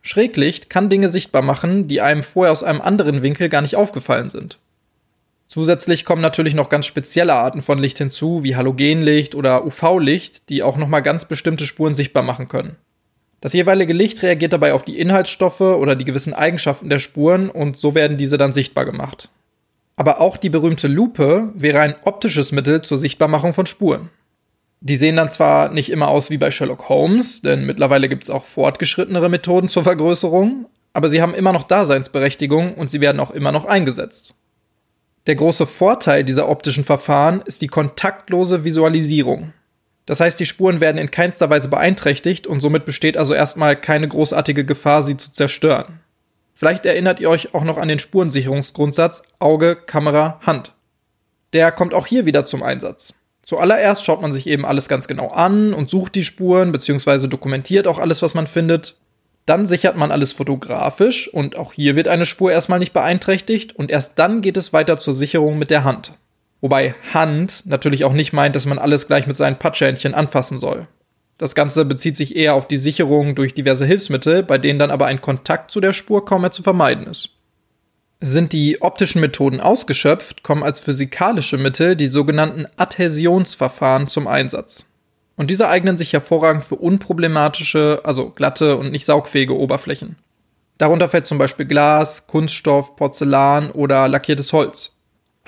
Schräglicht 0.00 0.70
kann 0.70 0.88
Dinge 0.88 1.10
sichtbar 1.10 1.42
machen, 1.42 1.88
die 1.88 2.00
einem 2.00 2.22
vorher 2.22 2.52
aus 2.52 2.62
einem 2.62 2.80
anderen 2.80 3.22
Winkel 3.22 3.50
gar 3.50 3.60
nicht 3.60 3.76
aufgefallen 3.76 4.30
sind. 4.30 4.58
Zusätzlich 5.46 6.04
kommen 6.04 6.22
natürlich 6.22 6.54
noch 6.54 6.68
ganz 6.68 6.86
spezielle 6.86 7.34
Arten 7.34 7.62
von 7.62 7.78
Licht 7.78 7.98
hinzu, 7.98 8.42
wie 8.44 8.56
Halogenlicht 8.56 9.34
oder 9.34 9.66
UV-Licht, 9.66 10.48
die 10.48 10.62
auch 10.62 10.76
nochmal 10.76 11.02
ganz 11.02 11.26
bestimmte 11.26 11.66
Spuren 11.66 11.94
sichtbar 11.94 12.22
machen 12.22 12.48
können. 12.48 12.76
Das 13.40 13.52
jeweilige 13.52 13.92
Licht 13.92 14.22
reagiert 14.22 14.52
dabei 14.52 14.72
auf 14.72 14.82
die 14.82 14.98
Inhaltsstoffe 14.98 15.60
oder 15.60 15.94
die 15.94 16.04
gewissen 16.04 16.34
Eigenschaften 16.34 16.88
der 16.88 16.98
Spuren 16.98 17.50
und 17.50 17.78
so 17.78 17.94
werden 17.94 18.16
diese 18.16 18.36
dann 18.36 18.52
sichtbar 18.52 18.84
gemacht. 18.84 19.30
Aber 19.96 20.20
auch 20.20 20.36
die 20.36 20.50
berühmte 20.50 20.88
Lupe 20.88 21.52
wäre 21.54 21.80
ein 21.80 21.94
optisches 22.04 22.52
Mittel 22.52 22.82
zur 22.82 22.98
Sichtbarmachung 22.98 23.54
von 23.54 23.66
Spuren. 23.66 24.10
Die 24.80 24.96
sehen 24.96 25.16
dann 25.16 25.30
zwar 25.30 25.72
nicht 25.72 25.90
immer 25.90 26.08
aus 26.08 26.30
wie 26.30 26.38
bei 26.38 26.50
Sherlock 26.50 26.88
Holmes, 26.88 27.42
denn 27.42 27.66
mittlerweile 27.66 28.08
gibt 28.08 28.24
es 28.24 28.30
auch 28.30 28.44
fortgeschrittenere 28.44 29.28
Methoden 29.28 29.68
zur 29.68 29.82
Vergrößerung, 29.82 30.66
aber 30.92 31.10
sie 31.10 31.20
haben 31.20 31.34
immer 31.34 31.52
noch 31.52 31.64
Daseinsberechtigung 31.64 32.74
und 32.74 32.90
sie 32.90 33.00
werden 33.00 33.20
auch 33.20 33.32
immer 33.32 33.50
noch 33.50 33.64
eingesetzt. 33.64 34.34
Der 35.26 35.34
große 35.34 35.66
Vorteil 35.66 36.24
dieser 36.24 36.48
optischen 36.48 36.84
Verfahren 36.84 37.42
ist 37.44 37.60
die 37.60 37.66
kontaktlose 37.66 38.64
Visualisierung. 38.64 39.52
Das 40.08 40.20
heißt, 40.20 40.40
die 40.40 40.46
Spuren 40.46 40.80
werden 40.80 40.96
in 40.96 41.10
keinster 41.10 41.50
Weise 41.50 41.68
beeinträchtigt 41.68 42.46
und 42.46 42.62
somit 42.62 42.86
besteht 42.86 43.18
also 43.18 43.34
erstmal 43.34 43.76
keine 43.76 44.08
großartige 44.08 44.64
Gefahr, 44.64 45.02
sie 45.02 45.18
zu 45.18 45.32
zerstören. 45.32 46.00
Vielleicht 46.54 46.86
erinnert 46.86 47.20
ihr 47.20 47.28
euch 47.28 47.54
auch 47.54 47.62
noch 47.62 47.76
an 47.76 47.88
den 47.88 47.98
Spurensicherungsgrundsatz 47.98 49.22
Auge, 49.38 49.76
Kamera, 49.76 50.40
Hand. 50.46 50.72
Der 51.52 51.72
kommt 51.72 51.92
auch 51.92 52.06
hier 52.06 52.24
wieder 52.24 52.46
zum 52.46 52.62
Einsatz. 52.62 53.12
Zuallererst 53.42 54.02
schaut 54.02 54.22
man 54.22 54.32
sich 54.32 54.46
eben 54.46 54.64
alles 54.64 54.88
ganz 54.88 55.08
genau 55.08 55.28
an 55.28 55.74
und 55.74 55.90
sucht 55.90 56.14
die 56.14 56.24
Spuren 56.24 56.72
bzw. 56.72 57.26
dokumentiert 57.26 57.86
auch 57.86 57.98
alles, 57.98 58.22
was 58.22 58.32
man 58.32 58.46
findet. 58.46 58.96
Dann 59.44 59.66
sichert 59.66 59.98
man 59.98 60.10
alles 60.10 60.32
fotografisch 60.32 61.28
und 61.28 61.58
auch 61.58 61.74
hier 61.74 61.96
wird 61.96 62.08
eine 62.08 62.24
Spur 62.24 62.50
erstmal 62.50 62.78
nicht 62.78 62.94
beeinträchtigt 62.94 63.76
und 63.76 63.90
erst 63.90 64.18
dann 64.18 64.40
geht 64.40 64.56
es 64.56 64.72
weiter 64.72 64.98
zur 64.98 65.14
Sicherung 65.14 65.58
mit 65.58 65.70
der 65.70 65.84
Hand. 65.84 66.14
Wobei 66.60 66.94
Hand 67.14 67.64
natürlich 67.66 68.04
auch 68.04 68.12
nicht 68.12 68.32
meint, 68.32 68.56
dass 68.56 68.66
man 68.66 68.78
alles 68.78 69.06
gleich 69.06 69.26
mit 69.26 69.36
seinen 69.36 69.58
Patschhändchen 69.58 70.14
anfassen 70.14 70.58
soll. 70.58 70.88
Das 71.38 71.54
Ganze 71.54 71.84
bezieht 71.84 72.16
sich 72.16 72.34
eher 72.34 72.54
auf 72.54 72.66
die 72.66 72.76
Sicherung 72.76 73.36
durch 73.36 73.54
diverse 73.54 73.86
Hilfsmittel, 73.86 74.42
bei 74.42 74.58
denen 74.58 74.80
dann 74.80 74.90
aber 74.90 75.06
ein 75.06 75.20
Kontakt 75.20 75.70
zu 75.70 75.80
der 75.80 75.92
Spur 75.92 76.24
kaum 76.24 76.42
mehr 76.42 76.50
zu 76.50 76.64
vermeiden 76.64 77.06
ist. 77.06 77.30
Sind 78.20 78.52
die 78.52 78.82
optischen 78.82 79.20
Methoden 79.20 79.60
ausgeschöpft, 79.60 80.42
kommen 80.42 80.64
als 80.64 80.80
physikalische 80.80 81.56
Mittel 81.56 81.94
die 81.94 82.08
sogenannten 82.08 82.66
Adhäsionsverfahren 82.76 84.08
zum 84.08 84.26
Einsatz. 84.26 84.84
Und 85.36 85.50
diese 85.50 85.68
eignen 85.68 85.96
sich 85.96 86.12
hervorragend 86.12 86.64
für 86.64 86.74
unproblematische, 86.74 88.00
also 88.02 88.30
glatte 88.30 88.76
und 88.76 88.90
nicht 88.90 89.06
saugfähige 89.06 89.56
Oberflächen. 89.56 90.16
Darunter 90.78 91.08
fällt 91.08 91.28
zum 91.28 91.38
Beispiel 91.38 91.66
Glas, 91.66 92.26
Kunststoff, 92.26 92.96
Porzellan 92.96 93.70
oder 93.70 94.08
lackiertes 94.08 94.52
Holz. 94.52 94.97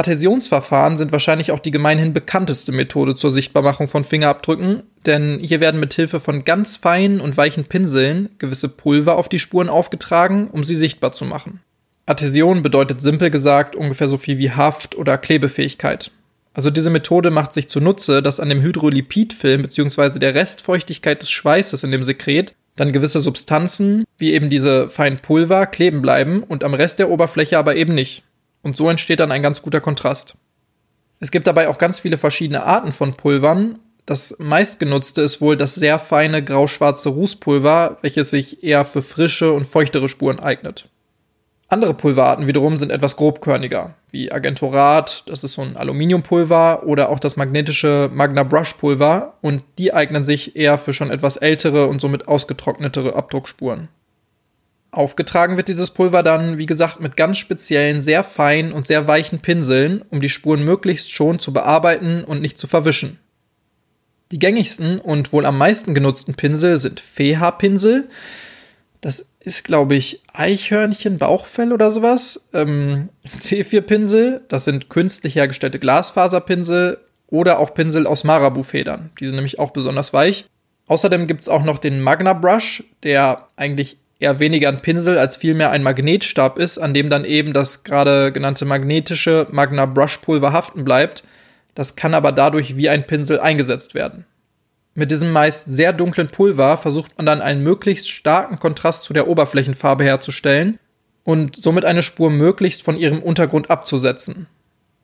Adhäsionsverfahren 0.01 0.97
sind 0.97 1.13
wahrscheinlich 1.13 1.53
auch 1.53 1.59
die 1.59 1.71
gemeinhin 1.71 2.15
bekannteste 2.15 2.73
Methode 2.73 3.17
zur 3.17 3.31
Sichtbarmachung 3.31 3.87
von 3.87 4.03
Fingerabdrücken, 4.03 4.83
denn 5.05 5.39
hier 5.43 5.61
werden 5.61 5.79
mit 5.79 5.93
Hilfe 5.93 6.21
von 6.21 6.45
ganz 6.47 6.79
feinen 6.79 7.21
und 7.21 7.37
weichen 7.37 7.67
Pinseln 7.67 8.31
gewisse 8.39 8.71
Pulver 8.71 9.17
auf 9.17 9.29
die 9.29 9.39
Spuren 9.39 9.69
aufgetragen, 9.69 10.49
um 10.51 10.65
sie 10.65 10.77
sichtbar 10.77 11.13
zu 11.13 11.27
machen. 11.27 11.61
Adhäsion 12.07 12.63
bedeutet 12.63 13.03
simpel 13.03 13.29
gesagt 13.29 13.77
ungefähr 13.77 14.09
so 14.09 14.17
viel 14.17 14.39
wie 14.39 14.51
Haft 14.51 14.97
oder 14.97 15.19
Klebefähigkeit. 15.19 16.11
Also 16.55 16.71
diese 16.71 16.89
Methode 16.89 17.31
macht 17.31 17.53
sich 17.53 17.69
zunutze, 17.69 18.23
dass 18.23 18.41
an 18.41 18.49
dem 18.49 18.63
Hydrolipidfilm 18.63 19.61
bzw. 19.61 20.19
der 20.19 20.35
Restfeuchtigkeit 20.35 21.21
des 21.21 21.31
Schweißes 21.31 21.85
in 21.85 21.91
dem 21.91 22.05
Sekret 22.05 22.55
dann 22.75 22.93
gewisse 22.93 23.21
Substanzen, 23.21 24.05
wie 24.17 24.33
eben 24.33 24.49
diese 24.49 24.89
feinen 24.89 25.19
Pulver, 25.19 25.67
kleben 25.67 26.01
bleiben 26.01 26.43
und 26.43 26.65
am 26.65 26.73
Rest 26.73 26.99
der 26.99 27.11
Oberfläche 27.11 27.59
aber 27.59 27.77
eben 27.77 27.95
nicht. 27.95 28.23
Und 28.63 28.77
so 28.77 28.89
entsteht 28.89 29.21
dann 29.21 29.33
ein 29.33 29.43
ganz 29.43 29.63
guter 29.63 29.81
Kontrast. 29.81 30.37
Es 31.19 31.31
gibt 31.31 31.47
dabei 31.47 31.69
auch 31.69 31.79
ganz 31.79 32.01
viele 32.01 32.19
verschiedene 32.19 32.65
Arten 32.65 32.93
von 32.93 33.15
Pulvern. 33.15 33.79
Das 34.07 34.37
meistgenutzte 34.39 35.21
ist 35.21 35.41
wohl 35.41 35.57
das 35.57 35.75
sehr 35.75 35.99
feine 35.99 36.43
grau-schwarze 36.43 37.11
Rußpulver, 37.11 37.99
welches 38.01 38.31
sich 38.31 38.65
eher 38.65 38.85
für 38.85 39.03
frische 39.03 39.53
und 39.53 39.67
feuchtere 39.67 40.09
Spuren 40.09 40.41
eignet. 40.41 40.89
Andere 41.69 41.95
Pulverarten 41.95 42.49
wiederum 42.49 42.79
sind 42.79 42.91
etwas 42.91 43.15
grobkörniger, 43.15 43.95
wie 44.11 44.33
Agentorat, 44.33 45.23
das 45.27 45.45
ist 45.45 45.53
so 45.53 45.63
ein 45.63 45.77
Aluminiumpulver, 45.77 46.83
oder 46.85 47.11
auch 47.11 47.21
das 47.21 47.37
magnetische 47.37 48.11
Magna 48.13 48.43
Brush 48.43 48.75
Pulver, 48.75 49.35
und 49.41 49.63
die 49.79 49.95
eignen 49.95 50.25
sich 50.25 50.57
eher 50.57 50.79
für 50.79 50.93
schon 50.93 51.13
etwas 51.13 51.37
ältere 51.37 51.87
und 51.87 52.01
somit 52.01 52.27
ausgetrocknetere 52.27 53.15
Abdruckspuren. 53.15 53.89
Aufgetragen 54.93 55.57
wird 55.57 55.69
dieses 55.69 55.91
Pulver 55.91 56.23
dann, 56.23 56.59
wie 56.59 56.67
gesagt, 56.67 57.01
mit 57.01 57.17
ganz 57.17 57.39
speziellen, 57.39 58.03
sehr 58.03 58.25
feinen 58.25 58.73
und 58.73 58.87
sehr 58.87 59.07
weichen 59.07 59.39
Pinseln, 59.39 60.03
um 60.11 60.21
die 60.21 60.29
Spuren 60.29 60.65
möglichst 60.65 61.13
schon 61.13 61.39
zu 61.39 61.53
bearbeiten 61.53 62.25
und 62.25 62.41
nicht 62.41 62.59
zu 62.59 62.67
verwischen. 62.67 63.19
Die 64.33 64.39
gängigsten 64.39 65.01
und 65.01 65.33
wohl 65.33 65.47
am 65.47 65.59
meisten 65.59 65.95
genutzten 65.95 66.35
Pinsel 66.35 66.79
sind 66.79 67.01
Feha-Pinsel. 67.01 68.09
Das 69.01 69.27
ist, 69.41 69.65
glaube 69.65 69.95
ich, 69.95 70.23
Eichhörnchen, 70.33 71.19
Bauchfell 71.19 71.73
oder 71.73 71.91
sowas. 71.91 72.49
Ähm, 72.53 73.09
C4-Pinsel, 73.39 74.43
das 74.49 74.65
sind 74.65 74.91
künstlich 74.91 75.37
hergestellte 75.37 75.79
Glasfaserpinsel 75.79 76.99
oder 77.29 77.61
auch 77.61 77.75
Pinsel 77.75 78.07
aus 78.07 78.25
Marabu-Federn. 78.25 79.11
Die 79.19 79.27
sind 79.27 79.37
nämlich 79.37 79.59
auch 79.59 79.71
besonders 79.71 80.13
weich. 80.13 80.47
Außerdem 80.87 81.29
gibt 81.29 81.43
es 81.43 81.49
auch 81.49 81.63
noch 81.63 81.79
den 81.79 82.01
Magna 82.01 82.33
Brush, 82.33 82.83
der 83.05 83.47
eigentlich 83.55 84.00
eher 84.21 84.39
weniger 84.39 84.69
ein 84.69 84.83
Pinsel 84.83 85.19
als 85.19 85.37
vielmehr 85.37 85.71
ein 85.71 85.83
Magnetstab 85.83 86.59
ist, 86.59 86.79
an 86.79 86.95
dem 86.95 87.11
dann 87.11 87.25
eben 87.25 87.53
das 87.53 87.83
gerade 87.83 88.31
genannte 88.31 88.67
magnetische 88.67 89.49
Magna 89.51 89.87
Brush 89.87 90.19
Pulver 90.19 90.53
haften 90.53 90.85
bleibt. 90.85 91.23
Das 91.75 91.97
kann 91.97 92.15
aber 92.15 92.31
dadurch 92.31 92.77
wie 92.77 92.89
ein 92.89 93.07
Pinsel 93.07 93.41
eingesetzt 93.41 93.95
werden. 93.95 94.27
Mit 94.95 95.11
diesem 95.11 95.33
meist 95.33 95.65
sehr 95.67 95.93
dunklen 95.93 96.29
Pulver 96.29 96.77
versucht 96.77 97.17
man 97.17 97.27
dann 97.27 97.41
einen 97.41 97.63
möglichst 97.63 98.11
starken 98.11 98.59
Kontrast 98.59 99.05
zu 99.05 99.13
der 99.15 99.29
Oberflächenfarbe 99.29 100.05
herzustellen 100.05 100.79
und 101.25 101.57
somit 101.57 101.85
eine 101.85 102.03
Spur 102.03 102.31
möglichst 102.31 102.83
von 102.83 102.97
ihrem 102.97 103.23
Untergrund 103.23 103.71
abzusetzen. 103.71 104.47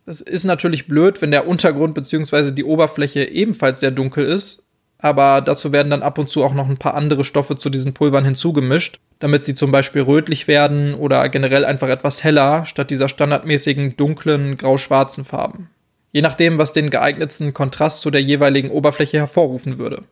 Das 0.04 0.20
ist 0.20 0.44
natürlich 0.44 0.86
blöd, 0.86 1.22
wenn 1.22 1.30
der 1.30 1.48
Untergrund 1.48 1.94
bzw. 1.94 2.52
die 2.52 2.64
Oberfläche 2.64 3.24
ebenfalls 3.28 3.80
sehr 3.80 3.90
dunkel 3.90 4.24
ist, 4.24 4.65
aber 4.98 5.40
dazu 5.40 5.72
werden 5.72 5.90
dann 5.90 6.02
ab 6.02 6.18
und 6.18 6.28
zu 6.28 6.44
auch 6.44 6.54
noch 6.54 6.68
ein 6.68 6.78
paar 6.78 6.94
andere 6.94 7.24
Stoffe 7.24 7.56
zu 7.56 7.70
diesen 7.70 7.94
Pulvern 7.94 8.24
hinzugemischt, 8.24 9.00
damit 9.18 9.44
sie 9.44 9.54
zum 9.54 9.72
Beispiel 9.72 10.02
rötlich 10.02 10.48
werden 10.48 10.94
oder 10.94 11.28
generell 11.28 11.64
einfach 11.64 11.88
etwas 11.88 12.24
heller 12.24 12.66
statt 12.66 12.90
dieser 12.90 13.08
standardmäßigen 13.08 13.96
dunklen 13.96 14.56
grau-schwarzen 14.56 15.24
Farben 15.24 15.70
je 16.16 16.22
nachdem, 16.22 16.56
was 16.56 16.72
den 16.72 16.88
geeignetsten 16.88 17.52
Kontrast 17.52 18.00
zu 18.00 18.10
der 18.10 18.22
jeweiligen 18.22 18.70
Oberfläche 18.70 19.18
hervorrufen 19.18 19.76
würde. 19.76 20.04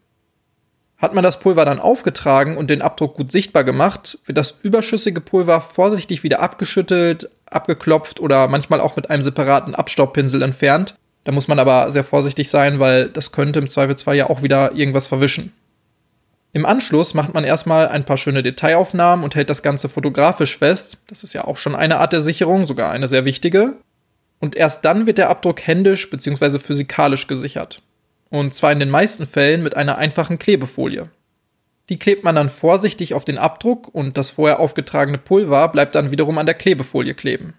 Hat 0.98 1.14
man 1.14 1.24
das 1.24 1.40
Pulver 1.40 1.64
dann 1.64 1.80
aufgetragen 1.80 2.58
und 2.58 2.68
den 2.68 2.82
Abdruck 2.82 3.14
gut 3.14 3.32
sichtbar 3.32 3.64
gemacht, 3.64 4.18
wird 4.26 4.36
das 4.36 4.58
überschüssige 4.62 5.22
Pulver 5.22 5.62
vorsichtig 5.62 6.22
wieder 6.22 6.40
abgeschüttelt, 6.40 7.30
abgeklopft 7.50 8.20
oder 8.20 8.48
manchmal 8.48 8.82
auch 8.82 8.96
mit 8.96 9.08
einem 9.08 9.22
separaten 9.22 9.74
Abstaubpinsel 9.74 10.42
entfernt. 10.42 10.96
Da 11.24 11.32
muss 11.32 11.48
man 11.48 11.58
aber 11.58 11.90
sehr 11.90 12.04
vorsichtig 12.04 12.50
sein, 12.50 12.78
weil 12.78 13.08
das 13.08 13.32
könnte 13.32 13.58
im 13.58 13.66
Zweifelsfall 13.66 14.16
ja 14.16 14.30
auch 14.30 14.42
wieder 14.42 14.72
irgendwas 14.72 15.06
verwischen. 15.06 15.52
Im 16.52 16.66
Anschluss 16.66 17.14
macht 17.14 17.34
man 17.34 17.42
erstmal 17.42 17.88
ein 17.88 18.04
paar 18.04 18.16
schöne 18.16 18.42
Detailaufnahmen 18.42 19.24
und 19.24 19.34
hält 19.34 19.50
das 19.50 19.62
Ganze 19.62 19.88
fotografisch 19.88 20.56
fest. 20.56 20.98
Das 21.08 21.24
ist 21.24 21.32
ja 21.32 21.44
auch 21.44 21.56
schon 21.56 21.74
eine 21.74 21.98
Art 21.98 22.12
der 22.12 22.20
Sicherung, 22.20 22.66
sogar 22.66 22.90
eine 22.90 23.08
sehr 23.08 23.24
wichtige 23.24 23.78
und 24.44 24.56
erst 24.56 24.84
dann 24.84 25.06
wird 25.06 25.18
der 25.18 25.30
Abdruck 25.30 25.66
händisch 25.66 26.10
bzw. 26.10 26.58
physikalisch 26.58 27.26
gesichert. 27.26 27.80
Und 28.28 28.52
zwar 28.52 28.72
in 28.72 28.78
den 28.78 28.90
meisten 28.90 29.26
Fällen 29.26 29.62
mit 29.62 29.74
einer 29.74 29.96
einfachen 29.96 30.38
Klebefolie. 30.38 31.08
Die 31.88 31.98
klebt 31.98 32.24
man 32.24 32.34
dann 32.34 32.50
vorsichtig 32.50 33.14
auf 33.14 33.24
den 33.24 33.38
Abdruck 33.38 33.88
und 33.94 34.16
das 34.16 34.30
vorher 34.30 34.60
aufgetragene 34.60 35.18
Pulver 35.18 35.68
bleibt 35.68 35.94
dann 35.94 36.10
wiederum 36.10 36.36
an 36.36 36.46
der 36.46 36.54
Klebefolie 36.54 37.14
kleben. 37.14 37.54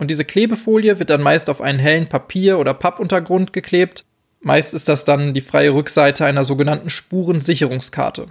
Und 0.00 0.08
diese 0.08 0.24
Klebefolie 0.24 0.98
wird 0.98 1.10
dann 1.10 1.20
meist 1.20 1.50
auf 1.50 1.60
einen 1.60 1.78
hellen 1.78 2.08
Papier- 2.08 2.58
oder 2.58 2.72
Pappuntergrund 2.72 3.52
geklebt. 3.52 4.06
Meist 4.40 4.72
ist 4.72 4.88
das 4.88 5.04
dann 5.04 5.34
die 5.34 5.42
freie 5.42 5.74
Rückseite 5.74 6.24
einer 6.24 6.44
sogenannten 6.44 6.88
Spurensicherungskarte. 6.88 8.28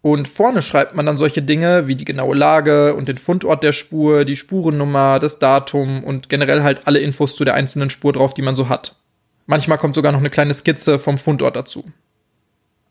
Und 0.00 0.28
vorne 0.28 0.62
schreibt 0.62 0.94
man 0.94 1.04
dann 1.04 1.18
solche 1.18 1.42
Dinge 1.42 1.88
wie 1.88 1.94
die 1.94 2.06
genaue 2.06 2.34
Lage 2.34 2.94
und 2.94 3.06
den 3.06 3.18
Fundort 3.18 3.62
der 3.62 3.74
Spur, 3.74 4.24
die 4.24 4.36
Spurennummer, 4.36 5.18
das 5.18 5.38
Datum 5.38 6.02
und 6.02 6.30
generell 6.30 6.62
halt 6.62 6.86
alle 6.86 7.00
Infos 7.00 7.36
zu 7.36 7.44
der 7.44 7.52
einzelnen 7.52 7.90
Spur 7.90 8.14
drauf, 8.14 8.32
die 8.32 8.40
man 8.40 8.56
so 8.56 8.70
hat. 8.70 8.96
Manchmal 9.44 9.76
kommt 9.76 9.94
sogar 9.94 10.12
noch 10.12 10.20
eine 10.20 10.30
kleine 10.30 10.54
Skizze 10.54 10.98
vom 10.98 11.18
Fundort 11.18 11.54
dazu. 11.54 11.84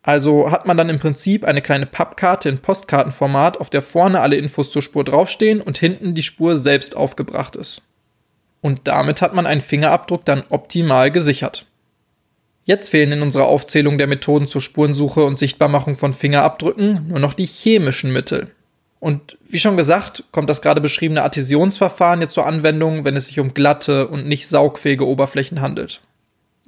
Also 0.02 0.52
hat 0.52 0.66
man 0.66 0.78
dann 0.78 0.90
im 0.90 1.00
Prinzip 1.00 1.44
eine 1.44 1.62
kleine 1.62 1.86
Pappkarte 1.86 2.48
in 2.50 2.60
Postkartenformat, 2.60 3.60
auf 3.60 3.70
der 3.70 3.82
vorne 3.82 4.22
alle 4.22 4.38
Infos 4.38 4.72
zur 4.72 4.82
Spur 4.82 5.04
draufstehen 5.04 5.62
und 5.62 5.78
hinten 5.78 6.16
die 6.16 6.24
Spur 6.24 6.58
selbst 6.58 6.96
aufgebracht 6.96 7.56
ist. 7.56 7.82
Und 8.62 8.88
damit 8.88 9.22
hat 9.22 9.34
man 9.34 9.46
einen 9.46 9.62
Fingerabdruck 9.62 10.26
dann 10.26 10.44
optimal 10.50 11.12
gesichert. 11.12 11.66
Jetzt 12.64 12.90
fehlen 12.90 13.14
in 13.14 13.22
unserer 13.22 13.46
Aufzählung 13.46 13.98
der 13.98 14.08
Methoden 14.08 14.48
zur 14.48 14.62
Spurensuche 14.62 15.24
und 15.24 15.40
Sichtbarmachung 15.40 15.96
von 15.96 16.12
Fingerabdrücken 16.14 17.08
nur 17.08 17.20
noch 17.20 17.34
die 17.34 17.46
chemischen 17.46 18.12
Mittel. 18.12 18.52
Und 19.00 19.38
wie 19.48 19.60
schon 19.60 19.78
gesagt, 19.78 20.24
kommt 20.32 20.50
das 20.50 20.62
gerade 20.62 20.82
beschriebene 20.82 21.24
Adhäsionsverfahren 21.24 22.22
jetzt 22.22 22.34
zur 22.34 22.48
Anwendung, 22.48 23.06
wenn 23.06 23.16
es 23.16 23.28
sich 23.28 23.40
um 23.40 23.54
glatte 23.54 24.08
und 24.08 24.28
nicht 24.28 24.50
saugfähige 24.50 25.08
Oberflächen 25.08 25.62
handelt. 25.62 26.02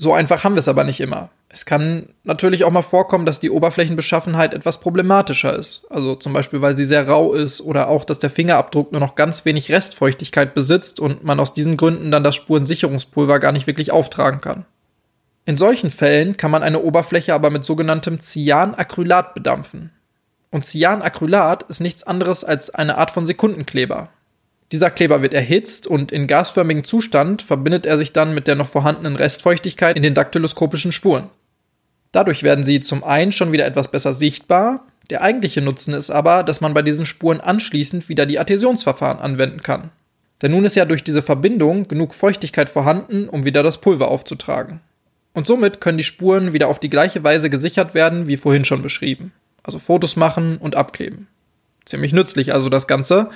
So 0.02 0.14
einfach 0.14 0.46
haben 0.46 0.56
wir 0.56 0.60
es 0.60 0.70
aber 0.70 0.86
nicht 0.86 1.02
immer. 1.02 1.30
Es 1.50 1.66
kann 1.66 2.08
natürlich 2.24 2.64
auch 2.64 2.72
mal 2.72 2.84
vorkommen, 2.84 3.26
dass 3.26 3.42
die 3.42 3.50
Oberflächenbeschaffenheit 3.50 4.54
etwas 4.54 4.80
problematischer 4.80 5.54
ist. 5.54 5.88
Also 5.90 6.16
zum 6.16 6.32
Beispiel, 6.32 6.62
weil 6.62 6.78
sie 6.78 6.86
sehr 6.86 7.10
rau 7.10 7.34
ist 7.34 7.60
oder 7.60 7.90
auch, 7.90 8.06
dass 8.06 8.18
der 8.18 8.30
Fingerabdruck 8.30 8.94
nur 8.94 9.02
noch 9.02 9.16
ganz 9.16 9.44
wenig 9.44 9.70
Restfeuchtigkeit 9.70 10.54
besitzt 10.54 11.02
und 11.02 11.26
man 11.26 11.42
aus 11.42 11.54
diesen 11.54 11.76
Gründen 11.76 12.12
dann 12.12 12.24
das 12.24 12.38
Spurensicherungspulver 12.38 13.40
gar 13.40 13.52
nicht 13.52 13.68
wirklich 13.68 13.92
auftragen 13.92 14.40
kann. 14.40 14.66
In 15.44 15.58
solchen 15.58 15.90
Fällen 15.90 16.38
kann 16.38 16.52
man 16.52 16.64
eine 16.64 16.82
Oberfläche 16.82 17.34
aber 17.34 17.50
mit 17.50 17.66
sogenanntem 17.66 18.22
Cyanacrylat 18.22 19.34
bedampfen. 19.34 19.92
Und 20.50 20.66
Cyanacrylat 20.66 21.64
ist 21.64 21.82
nichts 21.82 22.04
anderes 22.04 22.46
als 22.46 22.70
eine 22.70 22.98
Art 22.98 23.12
von 23.12 23.26
Sekundenkleber. 23.26 24.10
Dieser 24.71 24.91
Kleber 24.91 25.21
wird 25.21 25.34
erhitzt 25.34 25.88
und 25.88 26.12
in 26.12 26.27
gasförmigem 26.27 26.84
Zustand 26.84 27.41
verbindet 27.41 27.86
er 27.86 27.97
sich 27.97 28.13
dann 28.13 28.34
mit 28.34 28.47
der 28.47 28.55
noch 28.55 28.67
vorhandenen 28.67 29.15
Restfeuchtigkeit 29.15 29.97
in 29.97 30.03
den 30.03 30.13
daktyloskopischen 30.13 30.91
Spuren. 30.91 31.29
Dadurch 32.12 32.43
werden 32.43 32.63
sie 32.63 32.79
zum 32.79 33.03
einen 33.03 33.32
schon 33.32 33.51
wieder 33.51 33.65
etwas 33.65 33.89
besser 33.89 34.13
sichtbar, 34.13 34.86
der 35.10 35.23
eigentliche 35.23 35.62
Nutzen 35.62 35.93
ist 35.93 36.11
aber, 36.11 36.43
dass 36.43 36.61
man 36.61 36.74
bei 36.74 36.84
diesen 36.84 37.05
Spuren 37.05 37.41
anschließend 37.41 38.09
wieder 38.09 38.26
die 38.26 38.39
Adhäsionsverfahren 38.39 39.20
anwenden 39.20 39.63
kann. 39.63 39.89
Denn 40.41 40.51
nun 40.51 40.65
ist 40.65 40.76
ja 40.76 40.86
durch 40.86 41.03
diese 41.03 41.24
Verbindung 41.24 41.88
genug 41.88 42.13
Feuchtigkeit 42.13 42.70
vorhanden, 42.70 43.28
um 43.28 43.43
wieder 43.43 43.63
das 43.63 43.82
Pulver 43.82 44.09
aufzutragen. 44.09 44.82
Und 45.34 45.47
somit 45.47 45.82
können 45.82 45.97
die 45.97 46.03
Spuren 46.03 46.53
wieder 46.53 46.67
auf 46.67 46.80
die 46.80 46.89
gleiche 46.89 47.24
Weise 47.24 47.49
gesichert 47.49 47.93
werden 47.93 48.28
wie 48.28 48.38
vorhin 48.38 48.65
schon 48.65 48.82
beschrieben. 48.82 49.32
Also 49.63 49.80
Fotos 49.80 50.15
machen 50.15 50.57
und 50.57 50.76
abkleben. 50.76 51.28
Ziemlich 51.86 52.13
nützlich 52.13 52.53
also 52.53 52.70
das 52.70 52.88
Ganze. 52.88 53.30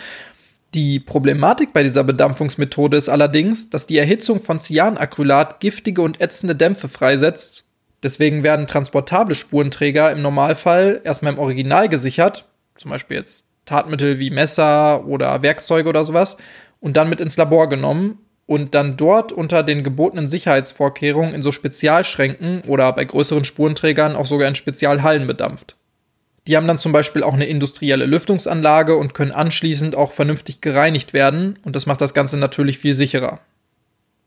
Die 0.74 1.00
Problematik 1.00 1.72
bei 1.72 1.84
dieser 1.84 2.04
Bedampfungsmethode 2.04 2.98
ist 2.98 3.08
allerdings, 3.08 3.70
dass 3.70 3.86
die 3.86 3.98
Erhitzung 3.98 4.40
von 4.40 4.60
Cyanacrylat 4.60 5.60
giftige 5.60 6.02
und 6.02 6.20
ätzende 6.20 6.56
Dämpfe 6.56 6.90
freisetzt. 6.90 7.70
Deswegen 8.02 8.42
werden 8.42 8.66
transportable 8.66 9.36
Spurenträger 9.36 10.12
im 10.12 10.24
Normalfall 10.24 11.00
erstmal 11.04 11.34
im 11.34 11.40
Original 11.40 11.90
gesichert, 11.90 12.46
zum 12.76 12.90
Beispiel 12.90 13.18
jetzt 13.18 13.46
Tatmittel 13.66 14.18
wie 14.18 14.32
Messer 14.32 15.06
oder 15.06 15.44
Werkzeuge 15.44 15.88
oder 15.88 16.06
sowas, 16.06 16.38
und 16.80 16.98
dann 16.98 17.08
mit 17.10 17.22
ins 17.22 17.38
Labor 17.38 17.70
genommen 17.70 18.18
und 18.48 18.74
dann 18.74 18.98
dort 18.98 19.32
unter 19.32 19.62
den 19.62 19.84
gebotenen 19.84 20.28
Sicherheitsvorkehrungen 20.28 21.36
in 21.36 21.44
so 21.44 21.52
Spezialschränken 21.52 22.64
oder 22.68 22.92
bei 22.94 23.06
größeren 23.06 23.46
Spurenträgern 23.46 24.16
auch 24.16 24.26
sogar 24.26 24.48
in 24.48 24.56
Spezialhallen 24.56 25.28
bedampft. 25.28 25.78
Die 26.48 26.58
haben 26.58 26.68
dann 26.68 26.80
zum 26.80 26.92
Beispiel 26.92 27.24
auch 27.24 27.34
eine 27.34 27.46
industrielle 27.46 28.06
Lüftungsanlage 28.06 28.98
und 28.98 29.14
können 29.14 29.32
anschließend 29.32 29.96
auch 29.96 30.12
vernünftig 30.12 30.60
gereinigt 30.60 31.14
werden 31.14 31.58
und 31.64 31.76
das 31.76 31.86
macht 31.86 32.02
das 32.02 32.14
Ganze 32.14 32.38
natürlich 32.38 32.80
viel 32.80 32.94
sicherer. 32.94 33.40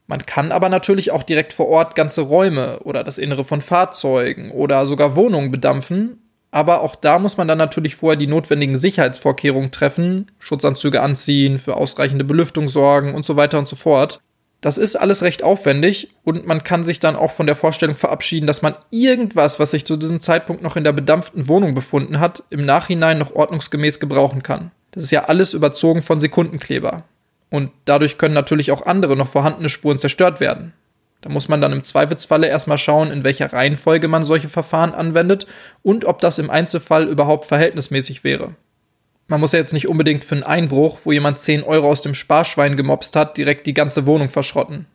Man 0.06 0.24
kann 0.24 0.52
aber 0.52 0.68
natürlich 0.68 1.10
auch 1.10 1.24
direkt 1.24 1.52
vor 1.52 1.68
Ort 1.68 1.94
ganze 1.94 2.22
Räume 2.22 2.80
oder 2.80 3.04
das 3.04 3.18
Innere 3.18 3.44
von 3.44 3.60
Fahrzeugen 3.60 4.50
oder 4.50 4.86
sogar 4.86 5.16
Wohnungen 5.16 5.50
bedampfen, 5.50 6.22
aber 6.52 6.80
auch 6.80 6.94
da 6.94 7.18
muss 7.18 7.36
man 7.36 7.48
dann 7.48 7.58
natürlich 7.58 7.96
vorher 7.96 8.16
die 8.16 8.28
notwendigen 8.28 8.78
Sicherheitsvorkehrungen 8.78 9.72
treffen, 9.72 10.30
Schutzanzüge 10.38 11.02
anziehen, 11.02 11.58
für 11.58 11.76
ausreichende 11.76 12.24
Belüftung 12.24 12.68
sorgen 12.68 13.14
und 13.14 13.26
so 13.26 13.36
weiter 13.36 13.58
und 13.58 13.68
so 13.68 13.76
fort. 13.76 14.20
Das 14.60 14.78
ist 14.78 14.96
alles 14.96 15.22
recht 15.22 15.42
aufwendig 15.42 16.14
und 16.24 16.46
man 16.46 16.62
kann 16.62 16.82
sich 16.82 16.98
dann 16.98 17.14
auch 17.14 17.30
von 17.30 17.46
der 17.46 17.56
Vorstellung 17.56 17.94
verabschieden, 17.94 18.46
dass 18.46 18.62
man 18.62 18.74
irgendwas, 18.90 19.60
was 19.60 19.70
sich 19.70 19.84
zu 19.84 19.96
diesem 19.96 20.20
Zeitpunkt 20.20 20.62
noch 20.62 20.76
in 20.76 20.84
der 20.84 20.92
bedampften 20.92 21.46
Wohnung 21.46 21.74
befunden 21.74 22.20
hat, 22.20 22.42
im 22.50 22.64
Nachhinein 22.64 23.18
noch 23.18 23.34
ordnungsgemäß 23.34 24.00
gebrauchen 24.00 24.42
kann. 24.42 24.70
Das 24.92 25.02
ist 25.02 25.10
ja 25.10 25.24
alles 25.24 25.52
überzogen 25.52 26.02
von 26.02 26.20
Sekundenkleber. 26.20 27.04
Und 27.50 27.70
dadurch 27.84 28.18
können 28.18 28.34
natürlich 28.34 28.72
auch 28.72 28.86
andere 28.86 29.14
noch 29.14 29.28
vorhandene 29.28 29.68
Spuren 29.68 29.98
zerstört 29.98 30.40
werden. 30.40 30.72
Da 31.20 31.28
muss 31.28 31.48
man 31.48 31.60
dann 31.60 31.72
im 31.72 31.82
Zweifelsfalle 31.82 32.48
erstmal 32.48 32.78
schauen, 32.78 33.10
in 33.10 33.24
welcher 33.24 33.52
Reihenfolge 33.52 34.08
man 34.08 34.24
solche 34.24 34.48
Verfahren 34.48 34.94
anwendet 34.94 35.46
und 35.82 36.04
ob 36.04 36.20
das 36.20 36.38
im 36.38 36.50
Einzelfall 36.50 37.08
überhaupt 37.08 37.46
verhältnismäßig 37.46 38.24
wäre. 38.24 38.54
Man 39.28 39.40
muss 39.40 39.52
ja 39.52 39.58
jetzt 39.58 39.72
nicht 39.72 39.88
unbedingt 39.88 40.24
für 40.24 40.36
einen 40.36 40.44
Einbruch, 40.44 41.00
wo 41.04 41.12
jemand 41.12 41.40
10 41.40 41.62
Euro 41.64 41.90
aus 41.90 42.00
dem 42.00 42.14
Sparschwein 42.14 42.76
gemobst 42.76 43.16
hat, 43.16 43.36
direkt 43.36 43.66
die 43.66 43.74
ganze 43.74 44.06
Wohnung 44.06 44.28
verschrotten. 44.28 44.86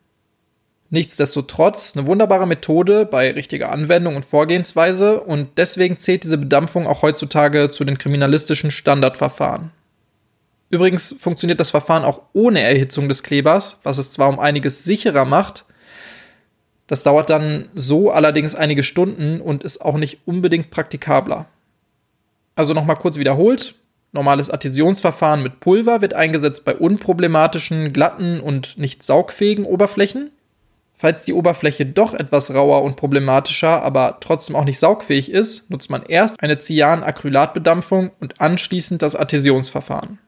Nichtsdestotrotz 0.90 1.96
eine 1.96 2.08
wunderbare 2.08 2.48
Methode 2.48 3.06
bei 3.06 3.32
richtiger 3.32 3.72
Anwendung 3.72 4.16
und 4.16 4.26
Vorgehensweise 4.26 5.22
und 5.22 5.58
deswegen 5.58 5.98
zählt 5.98 6.24
diese 6.24 6.38
Bedampfung 6.38 6.88
auch 6.88 7.02
heutzutage 7.02 7.72
zu 7.72 7.86
den 7.86 7.98
kriminalistischen 7.98 8.72
Standardverfahren. 8.72 9.72
Übrigens 10.70 11.16
funktioniert 11.18 11.60
das 11.60 11.72
Verfahren 11.72 12.04
auch 12.04 12.22
ohne 12.34 12.62
Erhitzung 12.62 13.10
des 13.10 13.24
Klebers, 13.24 13.80
was 13.84 13.98
es 13.98 14.12
zwar 14.12 14.30
um 14.30 14.40
einiges 14.40 14.84
sicherer 14.84 15.26
macht, 15.26 15.66
das 16.92 17.04
dauert 17.04 17.30
dann 17.30 17.70
so 17.74 18.12
allerdings 18.12 18.54
einige 18.54 18.84
Stunden 18.84 19.40
und 19.40 19.64
ist 19.64 19.80
auch 19.80 19.96
nicht 19.96 20.20
unbedingt 20.26 20.72
praktikabler. 20.72 21.46
Also 22.54 22.74
nochmal 22.74 22.98
kurz 22.98 23.18
wiederholt, 23.18 23.76
Normales 24.14 24.50
Adhäsionsverfahren 24.50 25.42
mit 25.42 25.62
Pulver 25.62 26.02
wird 26.02 26.14
eingesetzt 26.14 26.66
bei 26.66 26.76
unproblematischen, 26.76 27.94
glatten 27.94 28.42
und 28.42 28.78
nicht 28.78 29.04
saugfähigen 29.04 29.66
Oberflächen. 29.66 30.32
Falls 30.94 31.24
die 31.24 31.34
Oberfläche 31.34 31.86
doch 31.86 32.14
etwas 32.14 32.54
rauer 32.54 32.84
und 32.84 32.96
problematischer, 32.96 33.82
aber 33.82 34.18
trotzdem 34.20 34.56
auch 34.56 34.66
nicht 34.66 34.80
saugfähig 34.80 35.32
ist, 35.32 35.70
nutzt 35.72 35.90
man 35.90 36.04
erst 36.04 36.44
eine 36.44 36.60
Cyan-Acrylatbedampfung 36.60 38.12
und 38.20 38.40
anschließend 38.42 39.02
das 39.02 39.16
Adhäsionsverfahren. 39.16 40.20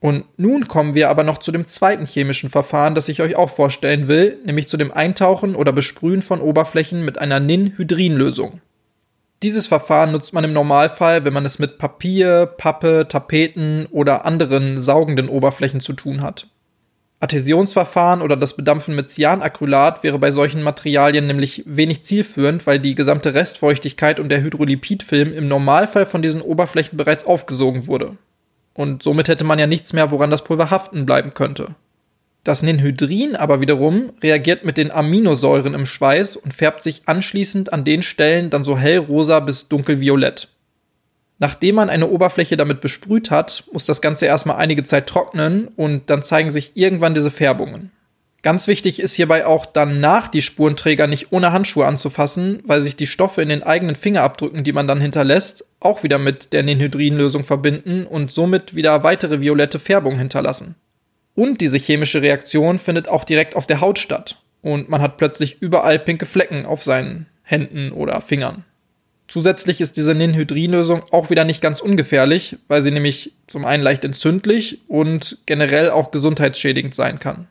Und 0.00 0.24
nun 0.36 0.66
kommen 0.66 0.94
wir 0.94 1.10
aber 1.10 1.24
noch 1.24 1.38
zu 1.38 1.52
dem 1.52 1.64
zweiten 1.64 2.06
chemischen 2.06 2.50
Verfahren, 2.50 2.94
das 2.94 3.08
ich 3.08 3.22
euch 3.22 3.36
auch 3.36 3.50
vorstellen 3.50 4.08
will, 4.08 4.38
nämlich 4.44 4.68
zu 4.68 4.76
dem 4.76 4.92
Eintauchen 4.92 5.54
oder 5.54 5.72
Besprühen 5.72 6.22
von 6.22 6.40
Oberflächen 6.40 7.04
mit 7.04 7.18
einer 7.18 7.38
Ninhydrinlösung. 7.38 8.60
Dieses 9.42 9.66
Verfahren 9.66 10.12
nutzt 10.12 10.32
man 10.32 10.44
im 10.44 10.52
Normalfall, 10.52 11.24
wenn 11.24 11.34
man 11.34 11.44
es 11.44 11.58
mit 11.58 11.78
Papier, 11.78 12.46
Pappe, 12.46 13.06
Tapeten 13.08 13.86
oder 13.90 14.24
anderen 14.24 14.78
saugenden 14.78 15.28
Oberflächen 15.28 15.80
zu 15.80 15.92
tun 15.92 16.22
hat. 16.22 16.46
Adhäsionsverfahren 17.20 18.20
oder 18.20 18.36
das 18.36 18.54
Bedampfen 18.54 18.94
mit 18.94 19.08
Cyanacrylat 19.08 20.02
wäre 20.02 20.18
bei 20.18 20.30
solchen 20.30 20.62
Materialien 20.62 21.26
nämlich 21.26 21.62
wenig 21.66 22.02
zielführend, 22.04 22.66
weil 22.66 22.78
die 22.78 22.94
gesamte 22.94 23.34
Restfeuchtigkeit 23.34 24.20
und 24.20 24.28
der 24.28 24.42
Hydrolipidfilm 24.42 25.32
im 25.32 25.48
Normalfall 25.48 26.06
von 26.06 26.20
diesen 26.22 26.42
Oberflächen 26.42 26.98
bereits 26.98 27.24
aufgesogen 27.26 27.86
wurde. 27.86 28.16
Und 28.74 29.02
somit 29.02 29.28
hätte 29.28 29.44
man 29.44 29.58
ja 29.58 29.66
nichts 29.66 29.92
mehr, 29.92 30.10
woran 30.10 30.30
das 30.30 30.44
Pulver 30.44 30.70
haften 30.70 31.06
bleiben 31.06 31.32
könnte. 31.32 31.74
Das 32.44 32.62
Ninhydrin 32.62 33.36
aber 33.36 33.62
wiederum 33.62 34.12
reagiert 34.22 34.66
mit 34.66 34.76
den 34.76 34.90
Aminosäuren 34.90 35.72
im 35.72 35.86
Schweiß 35.86 36.36
und 36.36 36.52
färbt 36.52 36.82
sich 36.82 37.02
anschließend 37.06 37.72
an 37.72 37.84
den 37.84 38.02
Stellen 38.02 38.50
dann 38.50 38.64
so 38.64 38.76
hellrosa 38.76 39.40
bis 39.40 39.68
dunkelviolett. 39.68 40.48
Nachdem 41.38 41.76
man 41.76 41.90
eine 41.90 42.08
Oberfläche 42.08 42.58
damit 42.58 42.82
besprüht 42.82 43.30
hat, 43.30 43.64
muss 43.72 43.86
das 43.86 44.02
Ganze 44.02 44.26
erstmal 44.26 44.56
einige 44.56 44.84
Zeit 44.84 45.06
trocknen 45.06 45.68
und 45.68 46.10
dann 46.10 46.22
zeigen 46.22 46.52
sich 46.52 46.72
irgendwann 46.74 47.14
diese 47.14 47.30
Färbungen. 47.30 47.90
Ganz 48.42 48.68
wichtig 48.68 49.00
ist 49.00 49.14
hierbei 49.14 49.46
auch 49.46 49.64
danach 49.64 50.28
die 50.28 50.42
Spurenträger 50.42 51.06
nicht 51.06 51.32
ohne 51.32 51.52
Handschuhe 51.52 51.86
anzufassen, 51.86 52.60
weil 52.66 52.82
sich 52.82 52.94
die 52.94 53.06
Stoffe 53.06 53.40
in 53.40 53.48
den 53.48 53.62
eigenen 53.62 53.96
Fingerabdrücken, 53.96 54.64
die 54.64 54.74
man 54.74 54.86
dann 54.86 55.00
hinterlässt, 55.00 55.64
auch 55.80 56.02
wieder 56.02 56.18
mit 56.18 56.52
der 56.52 56.62
Ninhydrinlösung 56.62 57.42
verbinden 57.42 58.04
und 58.06 58.30
somit 58.30 58.74
wieder 58.74 59.02
weitere 59.02 59.40
violette 59.40 59.78
Färbungen 59.78 60.18
hinterlassen. 60.18 60.74
Und 61.34 61.60
diese 61.60 61.78
chemische 61.78 62.22
Reaktion 62.22 62.78
findet 62.78 63.08
auch 63.08 63.24
direkt 63.24 63.56
auf 63.56 63.66
der 63.66 63.80
Haut 63.80 63.98
statt. 63.98 64.40
Und 64.62 64.88
man 64.88 65.02
hat 65.02 65.16
plötzlich 65.16 65.58
überall 65.60 65.98
pinke 65.98 66.26
Flecken 66.26 66.64
auf 66.64 66.82
seinen 66.82 67.26
Händen 67.42 67.92
oder 67.92 68.20
Fingern. 68.20 68.64
Zusätzlich 69.26 69.80
ist 69.80 69.96
diese 69.96 70.14
Ninhydrinlösung 70.14 71.02
auch 71.10 71.30
wieder 71.30 71.44
nicht 71.44 71.60
ganz 71.60 71.80
ungefährlich, 71.80 72.56
weil 72.68 72.82
sie 72.82 72.90
nämlich 72.90 73.32
zum 73.46 73.64
einen 73.64 73.82
leicht 73.82 74.04
entzündlich 74.04 74.80
und 74.88 75.38
generell 75.46 75.90
auch 75.90 76.10
gesundheitsschädigend 76.10 76.94
sein 76.94 77.18
kann. 77.20 77.48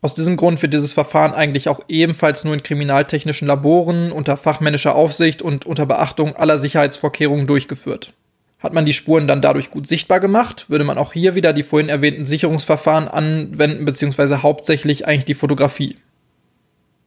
Aus 0.00 0.14
diesem 0.14 0.36
Grund 0.36 0.60
wird 0.62 0.74
dieses 0.74 0.92
Verfahren 0.92 1.32
eigentlich 1.32 1.68
auch 1.68 1.80
ebenfalls 1.88 2.44
nur 2.44 2.54
in 2.54 2.62
kriminaltechnischen 2.62 3.46
Laboren 3.46 4.10
unter 4.10 4.36
fachmännischer 4.36 4.96
Aufsicht 4.96 5.42
und 5.42 5.64
unter 5.64 5.86
Beachtung 5.86 6.34
aller 6.34 6.58
Sicherheitsvorkehrungen 6.58 7.46
durchgeführt. 7.46 8.12
Hat 8.62 8.72
man 8.72 8.84
die 8.84 8.92
Spuren 8.92 9.26
dann 9.26 9.42
dadurch 9.42 9.70
gut 9.70 9.88
sichtbar 9.88 10.20
gemacht, 10.20 10.66
würde 10.68 10.84
man 10.84 10.98
auch 10.98 11.12
hier 11.12 11.34
wieder 11.34 11.52
die 11.52 11.64
vorhin 11.64 11.88
erwähnten 11.88 12.26
Sicherungsverfahren 12.26 13.08
anwenden, 13.08 13.84
beziehungsweise 13.84 14.42
hauptsächlich 14.42 15.06
eigentlich 15.06 15.24
die 15.24 15.34
Fotografie. 15.34 15.96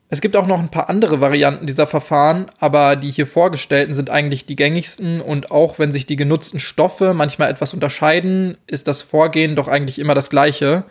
Es 0.10 0.22
gibt 0.22 0.36
auch 0.36 0.46
noch 0.46 0.60
ein 0.60 0.70
paar 0.70 0.90
andere 0.90 1.20
Varianten 1.20 1.66
dieser 1.66 1.88
Verfahren, 1.88 2.46
aber 2.60 2.96
die 2.96 3.10
hier 3.10 3.26
vorgestellten 3.26 3.94
sind 3.94 4.10
eigentlich 4.10 4.46
die 4.46 4.56
gängigsten 4.56 5.20
und 5.20 5.50
auch 5.50 5.80
wenn 5.80 5.92
sich 5.92 6.06
die 6.06 6.16
genutzten 6.16 6.60
Stoffe 6.60 7.14
manchmal 7.14 7.50
etwas 7.50 7.74
unterscheiden, 7.74 8.58
ist 8.68 8.88
das 8.88 9.02
Vorgehen 9.02 9.56
doch 9.56 9.68
eigentlich 9.68 9.98
immer 9.98 10.14
das 10.14 10.30
gleiche. 10.30 10.84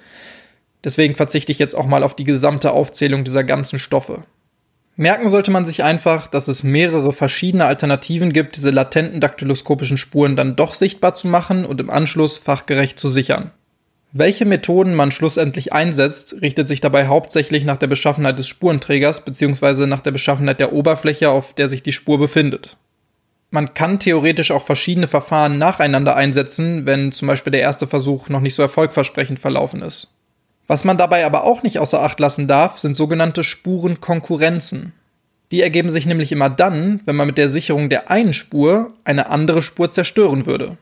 Deswegen 0.83 1.15
verzichte 1.15 1.53
ich 1.53 1.59
jetzt 1.59 1.75
auch 1.75 1.87
mal 1.87 2.03
auf 2.03 2.17
die 2.17 2.25
gesamte 2.25 2.73
Aufzählung 2.73 3.23
dieser 3.23 3.45
ganzen 3.45 3.79
Stoffe. 3.79 4.25
Merken 4.97 5.28
sollte 5.28 5.51
man 5.51 5.64
sich 5.64 5.82
einfach, 5.82 6.28
dass 6.28 6.47
es 6.47 6.62
mehrere 6.62 7.12
verschiedene 7.12 7.66
Alternativen 7.66 8.32
gibt, 8.32 8.55
diese 8.55 8.70
latenten 8.70 9.20
daktyloskopischen 9.20 9.99
Spuren 9.99 10.36
dann 10.36 10.55
doch 10.55 10.74
sichtbar 10.74 11.14
zu 11.14 11.26
machen 11.26 11.64
und 11.64 11.80
im 11.80 11.90
Anschluss 11.90 12.38
fachgerecht 12.38 12.99
zu 12.99 13.09
sichern. 13.09 13.51
Welche 14.12 14.45
Methoden 14.45 14.95
man 14.95 15.11
schlussendlich 15.11 15.72
einsetzt, 15.72 16.40
richtet 16.40 16.68
sich 16.68 16.80
dabei 16.80 17.09
hauptsächlich 17.09 17.64
nach 17.64 17.76
der 17.76 17.88
Beschaffenheit 17.88 18.38
des 18.38 18.47
Spurenträgers 18.47 19.24
bzw. 19.24 19.86
nach 19.86 20.01
der 20.01 20.12
Beschaffenheit 20.12 20.61
der 20.61 20.72
Oberfläche, 20.72 21.30
auf 21.30 21.53
der 21.55 21.68
sich 21.68 21.82
die 21.82 21.90
Spur 21.90 22.18
befindet. 22.20 22.76
Man 23.51 23.74
kann 23.74 23.99
theoretisch 23.99 24.53
auch 24.53 24.62
verschiedene 24.62 25.09
Verfahren 25.09 25.59
nacheinander 25.59 26.14
einsetzen, 26.14 26.86
wenn 26.86 27.11
zum 27.11 27.26
Beispiel 27.26 27.51
der 27.51 27.62
erste 27.62 27.88
Versuch 27.88 28.28
noch 28.28 28.40
nicht 28.40 28.55
so 28.55 28.62
erfolgversprechend 28.62 29.40
verlaufen 29.40 29.82
ist. 29.82 30.14
Was 30.67 30.85
man 30.85 30.97
dabei 30.97 31.27
aber 31.27 31.45
auch 31.45 31.62
nicht 31.62 31.79
außer 31.79 32.03
Acht 32.03 32.21
lassen 32.21 32.49
darf, 32.49 32.79
sind 32.79 32.97
sogenannte 32.97 33.45
Spurenkonkurrenzen. 33.45 34.93
Die 35.53 35.62
ergeben 35.62 35.91
sich 35.91 36.07
nämlich 36.07 36.33
immer 36.33 36.51
dann, 36.51 37.01
wenn 37.05 37.17
man 37.17 37.27
mit 37.27 37.39
der 37.39 37.51
Sicherung 37.51 37.91
der 37.91 38.11
einen 38.11 38.33
Spur 38.33 38.93
eine 39.05 39.29
andere 39.29 39.62
Spur 39.62 39.91
zerstören 39.91 40.47
würde. 40.47 40.79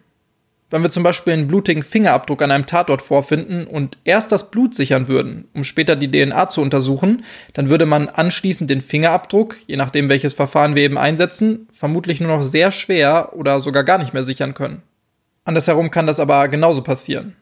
Wenn 0.70 0.83
wir 0.83 0.91
zum 0.91 1.03
Beispiel 1.03 1.35
einen 1.35 1.49
blutigen 1.49 1.83
Fingerabdruck 1.83 2.41
an 2.41 2.51
einem 2.51 2.64
Tatort 2.64 3.03
vorfinden 3.03 3.66
und 3.66 3.99
erst 4.05 4.33
das 4.33 4.51
Blut 4.51 4.74
sichern 4.74 5.07
würden, 5.07 5.47
um 5.53 5.64
später 5.64 5.97
die 5.97 6.11
DNA 6.11 6.49
zu 6.49 6.62
untersuchen, 6.62 7.24
dann 7.53 7.68
würde 7.68 7.85
man 7.85 8.09
anschließend 8.09 8.70
den 8.70 8.80
Fingerabdruck, 8.80 9.59
je 9.66 9.76
nachdem 9.76 10.09
welches 10.09 10.33
Verfahren 10.33 10.74
wir 10.74 10.85
eben 10.85 10.97
einsetzen, 10.97 11.68
vermutlich 11.74 12.20
nur 12.20 12.35
noch 12.35 12.43
sehr 12.43 12.72
schwer 12.72 13.35
oder 13.35 13.61
sogar 13.61 13.85
gar 13.85 13.99
nicht 13.99 14.14
mehr 14.14 14.24
sichern 14.24 14.55
können. 14.55 14.80
Andersherum 15.45 15.91
kann 15.91 16.07
das 16.07 16.20
aber 16.20 16.49
genauso 16.49 16.83
passieren. 16.83 17.37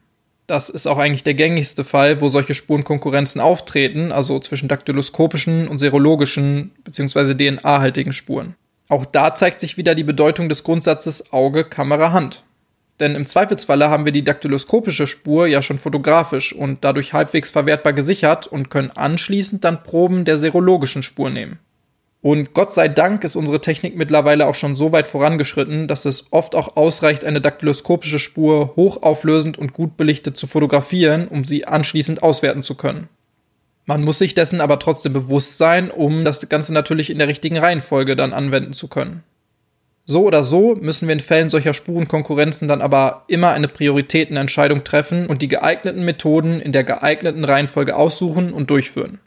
Das 0.50 0.68
ist 0.68 0.88
auch 0.88 0.98
eigentlich 0.98 1.22
der 1.22 1.34
gängigste 1.34 1.84
Fall, 1.84 2.20
wo 2.20 2.28
solche 2.28 2.56
Spurenkonkurrenzen 2.56 3.40
auftreten, 3.40 4.10
also 4.10 4.40
zwischen 4.40 4.68
daktyloskopischen 4.68 5.68
und 5.68 5.78
serologischen 5.78 6.72
bzw. 6.82 7.34
DNA-haltigen 7.36 8.12
Spuren. 8.12 8.56
Auch 8.88 9.04
da 9.04 9.32
zeigt 9.32 9.60
sich 9.60 9.76
wieder 9.76 9.94
die 9.94 10.02
Bedeutung 10.02 10.48
des 10.48 10.64
Grundsatzes 10.64 11.32
Auge, 11.32 11.62
Kamera, 11.62 12.10
Hand. 12.10 12.42
Denn 12.98 13.14
im 13.14 13.26
Zweifelsfalle 13.26 13.90
haben 13.90 14.04
wir 14.04 14.10
die 14.10 14.24
daktyloskopische 14.24 15.06
Spur 15.06 15.46
ja 15.46 15.62
schon 15.62 15.78
fotografisch 15.78 16.52
und 16.52 16.82
dadurch 16.82 17.12
halbwegs 17.12 17.52
verwertbar 17.52 17.92
gesichert 17.92 18.48
und 18.48 18.70
können 18.70 18.90
anschließend 18.90 19.62
dann 19.62 19.84
Proben 19.84 20.24
der 20.24 20.36
serologischen 20.40 21.04
Spur 21.04 21.30
nehmen. 21.30 21.60
Und 22.22 22.52
Gott 22.52 22.74
sei 22.74 22.88
Dank 22.88 23.24
ist 23.24 23.34
unsere 23.34 23.62
Technik 23.62 23.96
mittlerweile 23.96 24.46
auch 24.46 24.54
schon 24.54 24.76
so 24.76 24.92
weit 24.92 25.08
vorangeschritten, 25.08 25.88
dass 25.88 26.04
es 26.04 26.26
oft 26.30 26.54
auch 26.54 26.76
ausreicht, 26.76 27.24
eine 27.24 27.40
daktyloskopische 27.40 28.18
Spur 28.18 28.74
hochauflösend 28.76 29.56
und 29.56 29.72
gut 29.72 29.96
belichtet 29.96 30.36
zu 30.36 30.46
fotografieren, 30.46 31.28
um 31.28 31.46
sie 31.46 31.66
anschließend 31.66 32.22
auswerten 32.22 32.62
zu 32.62 32.74
können. 32.74 33.08
Man 33.86 34.04
muss 34.04 34.18
sich 34.18 34.34
dessen 34.34 34.60
aber 34.60 34.78
trotzdem 34.78 35.14
bewusst 35.14 35.56
sein, 35.56 35.90
um 35.90 36.24
das 36.24 36.46
Ganze 36.48 36.74
natürlich 36.74 37.08
in 37.08 37.18
der 37.18 37.28
richtigen 37.28 37.56
Reihenfolge 37.56 38.16
dann 38.16 38.34
anwenden 38.34 38.74
zu 38.74 38.88
können. 38.88 39.22
So 40.04 40.24
oder 40.26 40.44
so 40.44 40.76
müssen 40.76 41.08
wir 41.08 41.14
in 41.14 41.20
Fällen 41.20 41.48
solcher 41.48 41.72
Spurenkonkurrenzen 41.72 42.68
dann 42.68 42.82
aber 42.82 43.24
immer 43.28 43.50
eine 43.52 43.68
Prioritätenentscheidung 43.68 44.84
treffen 44.84 45.26
und 45.26 45.40
die 45.40 45.48
geeigneten 45.48 46.04
Methoden 46.04 46.60
in 46.60 46.72
der 46.72 46.84
geeigneten 46.84 47.44
Reihenfolge 47.44 47.96
aussuchen 47.96 48.52
und 48.52 48.70
durchführen. 48.70 49.20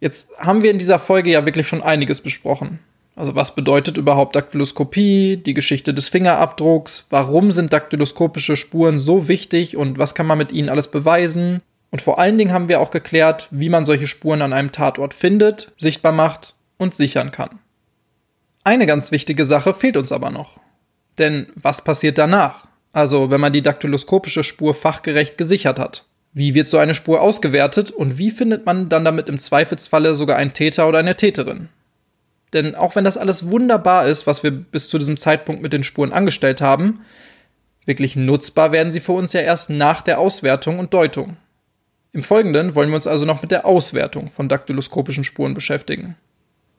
Jetzt 0.00 0.30
haben 0.38 0.62
wir 0.62 0.70
in 0.70 0.78
dieser 0.78 0.98
Folge 0.98 1.30
ja 1.30 1.44
wirklich 1.44 1.66
schon 1.66 1.82
einiges 1.82 2.20
besprochen. 2.20 2.78
Also 3.16 3.34
was 3.34 3.56
bedeutet 3.56 3.96
überhaupt 3.96 4.36
Daktyloskopie, 4.36 5.38
die 5.38 5.54
Geschichte 5.54 5.92
des 5.92 6.08
Fingerabdrucks, 6.08 7.06
warum 7.10 7.50
sind 7.50 7.72
daktyloskopische 7.72 8.56
Spuren 8.56 9.00
so 9.00 9.26
wichtig 9.26 9.76
und 9.76 9.98
was 9.98 10.14
kann 10.14 10.28
man 10.28 10.38
mit 10.38 10.52
ihnen 10.52 10.68
alles 10.68 10.86
beweisen? 10.86 11.60
Und 11.90 12.00
vor 12.00 12.20
allen 12.20 12.38
Dingen 12.38 12.52
haben 12.52 12.68
wir 12.68 12.80
auch 12.80 12.92
geklärt, 12.92 13.48
wie 13.50 13.70
man 13.70 13.86
solche 13.86 14.06
Spuren 14.06 14.40
an 14.40 14.52
einem 14.52 14.70
Tatort 14.70 15.14
findet, 15.14 15.72
sichtbar 15.76 16.12
macht 16.12 16.54
und 16.76 16.94
sichern 16.94 17.32
kann. 17.32 17.58
Eine 18.62 18.86
ganz 18.86 19.10
wichtige 19.10 19.46
Sache 19.46 19.74
fehlt 19.74 19.96
uns 19.96 20.12
aber 20.12 20.30
noch. 20.30 20.60
Denn 21.18 21.48
was 21.56 21.82
passiert 21.82 22.18
danach? 22.18 22.68
Also 22.92 23.30
wenn 23.30 23.40
man 23.40 23.52
die 23.52 23.62
daktyloskopische 23.62 24.44
Spur 24.44 24.74
fachgerecht 24.74 25.36
gesichert 25.36 25.80
hat. 25.80 26.04
Wie 26.38 26.54
wird 26.54 26.68
so 26.68 26.78
eine 26.78 26.94
Spur 26.94 27.20
ausgewertet 27.20 27.90
und 27.90 28.16
wie 28.16 28.30
findet 28.30 28.64
man 28.64 28.88
dann 28.88 29.04
damit 29.04 29.28
im 29.28 29.40
Zweifelsfalle 29.40 30.14
sogar 30.14 30.36
einen 30.36 30.52
Täter 30.52 30.86
oder 30.86 31.00
eine 31.00 31.16
Täterin? 31.16 31.68
Denn 32.52 32.76
auch 32.76 32.94
wenn 32.94 33.02
das 33.02 33.18
alles 33.18 33.50
wunderbar 33.50 34.06
ist, 34.06 34.28
was 34.28 34.44
wir 34.44 34.52
bis 34.52 34.88
zu 34.88 34.98
diesem 34.98 35.16
Zeitpunkt 35.16 35.62
mit 35.62 35.72
den 35.72 35.82
Spuren 35.82 36.12
angestellt 36.12 36.60
haben, 36.60 37.00
wirklich 37.86 38.14
nutzbar 38.14 38.70
werden 38.70 38.92
sie 38.92 39.00
für 39.00 39.10
uns 39.10 39.32
ja 39.32 39.40
erst 39.40 39.68
nach 39.68 40.00
der 40.00 40.20
Auswertung 40.20 40.78
und 40.78 40.94
Deutung. 40.94 41.38
Im 42.12 42.22
Folgenden 42.22 42.76
wollen 42.76 42.90
wir 42.90 42.94
uns 42.96 43.08
also 43.08 43.24
noch 43.24 43.42
mit 43.42 43.50
der 43.50 43.66
Auswertung 43.66 44.28
von 44.28 44.48
daktyloskopischen 44.48 45.24
Spuren 45.24 45.54
beschäftigen. 45.54 46.14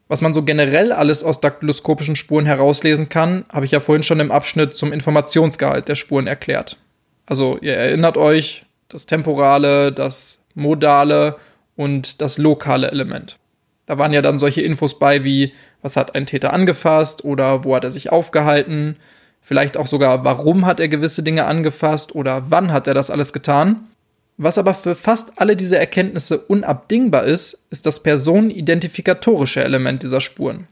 Was 0.08 0.22
man 0.22 0.32
so 0.32 0.42
generell 0.42 0.90
alles 0.90 1.22
aus 1.22 1.42
daktyloskopischen 1.42 2.16
Spuren 2.16 2.46
herauslesen 2.46 3.10
kann, 3.10 3.44
habe 3.52 3.66
ich 3.66 3.72
ja 3.72 3.80
vorhin 3.80 4.04
schon 4.04 4.20
im 4.20 4.32
Abschnitt 4.32 4.74
zum 4.74 4.90
Informationsgehalt 4.90 5.86
der 5.86 5.96
Spuren 5.96 6.26
erklärt. 6.26 6.78
Also 7.26 7.58
ihr 7.60 7.76
erinnert 7.76 8.16
euch, 8.16 8.62
das 8.90 9.06
temporale, 9.06 9.92
das 9.92 10.44
modale 10.54 11.36
und 11.76 12.20
das 12.20 12.38
lokale 12.38 12.90
Element. 12.90 13.38
Da 13.86 13.98
waren 13.98 14.12
ja 14.12 14.22
dann 14.22 14.38
solche 14.38 14.60
Infos 14.60 14.98
bei 14.98 15.24
wie, 15.24 15.52
was 15.82 15.96
hat 15.96 16.14
ein 16.14 16.26
Täter 16.26 16.52
angefasst 16.52 17.24
oder 17.24 17.64
wo 17.64 17.74
hat 17.74 17.84
er 17.84 17.90
sich 17.90 18.12
aufgehalten, 18.12 18.96
vielleicht 19.40 19.76
auch 19.76 19.86
sogar, 19.86 20.24
warum 20.24 20.66
hat 20.66 20.78
er 20.80 20.88
gewisse 20.88 21.22
Dinge 21.22 21.46
angefasst 21.46 22.14
oder 22.14 22.50
wann 22.50 22.72
hat 22.72 22.86
er 22.86 22.94
das 22.94 23.10
alles 23.10 23.32
getan. 23.32 23.88
Was 24.36 24.58
aber 24.58 24.74
für 24.74 24.94
fast 24.94 25.32
alle 25.36 25.56
diese 25.56 25.78
Erkenntnisse 25.78 26.38
unabdingbar 26.38 27.24
ist, 27.24 27.64
ist 27.70 27.84
das 27.84 28.02
personenidentifikatorische 28.02 29.62
Element 29.62 30.02
dieser 30.02 30.20
Spuren. 30.20 30.66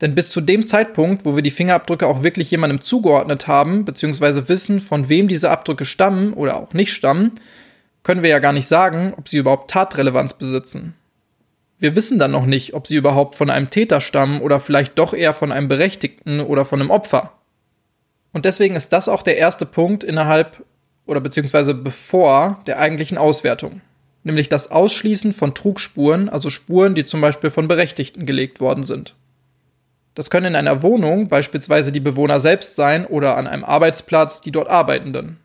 Denn 0.00 0.14
bis 0.14 0.30
zu 0.30 0.40
dem 0.40 0.66
Zeitpunkt, 0.66 1.24
wo 1.24 1.36
wir 1.36 1.42
die 1.42 1.50
Fingerabdrücke 1.50 2.06
auch 2.06 2.22
wirklich 2.22 2.50
jemandem 2.50 2.80
zugeordnet 2.80 3.48
haben, 3.48 3.84
beziehungsweise 3.84 4.48
wissen, 4.48 4.80
von 4.80 5.08
wem 5.08 5.26
diese 5.26 5.50
Abdrücke 5.50 5.86
stammen 5.86 6.34
oder 6.34 6.56
auch 6.56 6.74
nicht 6.74 6.92
stammen, 6.92 7.32
können 8.02 8.22
wir 8.22 8.30
ja 8.30 8.38
gar 8.38 8.52
nicht 8.52 8.68
sagen, 8.68 9.14
ob 9.16 9.28
sie 9.28 9.38
überhaupt 9.38 9.70
Tatrelevanz 9.70 10.34
besitzen. 10.34 10.94
Wir 11.78 11.96
wissen 11.96 12.18
dann 12.18 12.30
noch 12.30 12.46
nicht, 12.46 12.74
ob 12.74 12.86
sie 12.86 12.96
überhaupt 12.96 13.34
von 13.34 13.50
einem 13.50 13.70
Täter 13.70 14.00
stammen 14.00 14.40
oder 14.40 14.60
vielleicht 14.60 14.98
doch 14.98 15.12
eher 15.12 15.34
von 15.34 15.50
einem 15.50 15.68
Berechtigten 15.68 16.40
oder 16.40 16.64
von 16.64 16.80
einem 16.80 16.90
Opfer. 16.90 17.32
Und 18.32 18.44
deswegen 18.44 18.76
ist 18.76 18.92
das 18.92 19.08
auch 19.08 19.22
der 19.22 19.38
erste 19.38 19.66
Punkt 19.66 20.04
innerhalb 20.04 20.64
oder 21.06 21.20
beziehungsweise 21.20 21.74
bevor 21.74 22.62
der 22.66 22.78
eigentlichen 22.78 23.18
Auswertung. 23.18 23.80
Nämlich 24.24 24.48
das 24.48 24.70
Ausschließen 24.70 25.32
von 25.32 25.54
Trugspuren, 25.54 26.28
also 26.28 26.50
Spuren, 26.50 26.94
die 26.94 27.04
zum 27.04 27.20
Beispiel 27.20 27.50
von 27.50 27.68
Berechtigten 27.68 28.26
gelegt 28.26 28.60
worden 28.60 28.82
sind. 28.84 29.14
Das 30.16 30.30
können 30.30 30.46
in 30.46 30.56
einer 30.56 30.82
Wohnung 30.82 31.28
beispielsweise 31.28 31.92
die 31.92 32.00
Bewohner 32.00 32.40
selbst 32.40 32.74
sein 32.74 33.04
oder 33.04 33.36
an 33.36 33.46
einem 33.46 33.64
Arbeitsplatz 33.64 34.40
die 34.40 34.50
dort 34.50 34.70
Arbeitenden. 34.70 35.38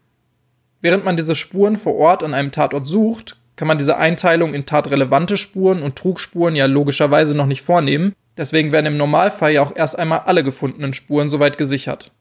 Während 0.80 1.03
man 1.03 1.17
diese 1.17 1.36
Spuren 1.36 1.76
vor 1.76 1.95
Ort 1.97 2.24
an 2.24 2.34
einem 2.34 2.51
Tatort 2.51 2.88
sucht, 2.88 3.38
kann 3.57 3.67
man 3.67 3.78
diese 3.78 3.97
Einteilung 3.97 4.53
in 4.53 4.65
tatrelevante 4.65 5.36
Spuren 5.36 5.84
und 5.84 5.97
Trugspuren 5.97 6.55
ja 6.55 6.67
logischerweise 6.67 7.36
noch 7.36 7.47
nicht 7.47 7.61
vornehmen, 7.61 8.13
deswegen 8.38 8.72
werden 8.72 8.86
im 8.86 8.97
Normalfall 8.97 9.51
ja 9.51 9.61
auch 9.61 9.76
erst 9.76 9.99
einmal 9.99 10.22
alle 10.26 10.41
gefundenen 10.41 10.93
Spuren 10.93 11.30
soweit 11.30 11.57
gesichert. 11.57 12.13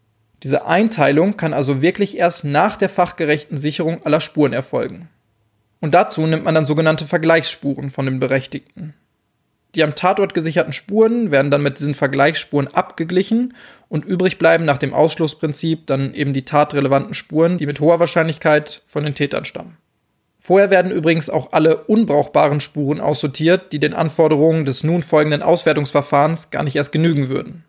Diese 0.42 0.66
Einteilung 0.66 1.36
kann 1.36 1.54
also 1.54 1.80
wirklich 1.82 2.18
erst 2.18 2.44
nach 2.44 2.76
der 2.76 2.88
fachgerechten 2.88 3.58
Sicherung 3.58 4.04
aller 4.04 4.20
Spuren 4.20 4.52
erfolgen. 4.52 5.08
Und 5.80 5.94
dazu 5.94 6.26
nimmt 6.26 6.44
man 6.44 6.56
dann 6.56 6.66
sogenannte 6.66 7.06
Vergleichsspuren 7.06 7.90
von 7.90 8.06
den 8.06 8.18
Berechtigten. 8.18 8.94
Die 9.74 9.84
am 9.84 9.94
Tatort 9.94 10.34
gesicherten 10.34 10.72
Spuren 10.72 11.30
werden 11.30 11.50
dann 11.50 11.62
mit 11.62 11.78
diesen 11.78 11.94
Vergleichsspuren 11.94 12.68
abgeglichen 12.68 13.54
und 13.88 14.04
übrig 14.04 14.38
bleiben 14.38 14.64
nach 14.64 14.78
dem 14.78 14.92
Ausschlussprinzip 14.92 15.86
dann 15.86 16.12
eben 16.12 16.32
die 16.32 16.44
tatrelevanten 16.44 17.14
Spuren, 17.14 17.58
die 17.58 17.66
mit 17.66 17.78
hoher 17.80 18.00
Wahrscheinlichkeit 18.00 18.82
von 18.86 19.04
den 19.04 19.14
Tätern 19.14 19.44
stammen. 19.44 19.76
Vorher 20.40 20.70
werden 20.70 20.90
übrigens 20.90 21.30
auch 21.30 21.52
alle 21.52 21.84
unbrauchbaren 21.84 22.60
Spuren 22.60 23.00
aussortiert, 23.00 23.72
die 23.72 23.78
den 23.78 23.94
Anforderungen 23.94 24.64
des 24.64 24.82
nun 24.82 25.02
folgenden 25.02 25.42
Auswertungsverfahrens 25.42 26.50
gar 26.50 26.64
nicht 26.64 26.76
erst 26.76 26.92
genügen 26.92 27.28
würden. 27.28 27.64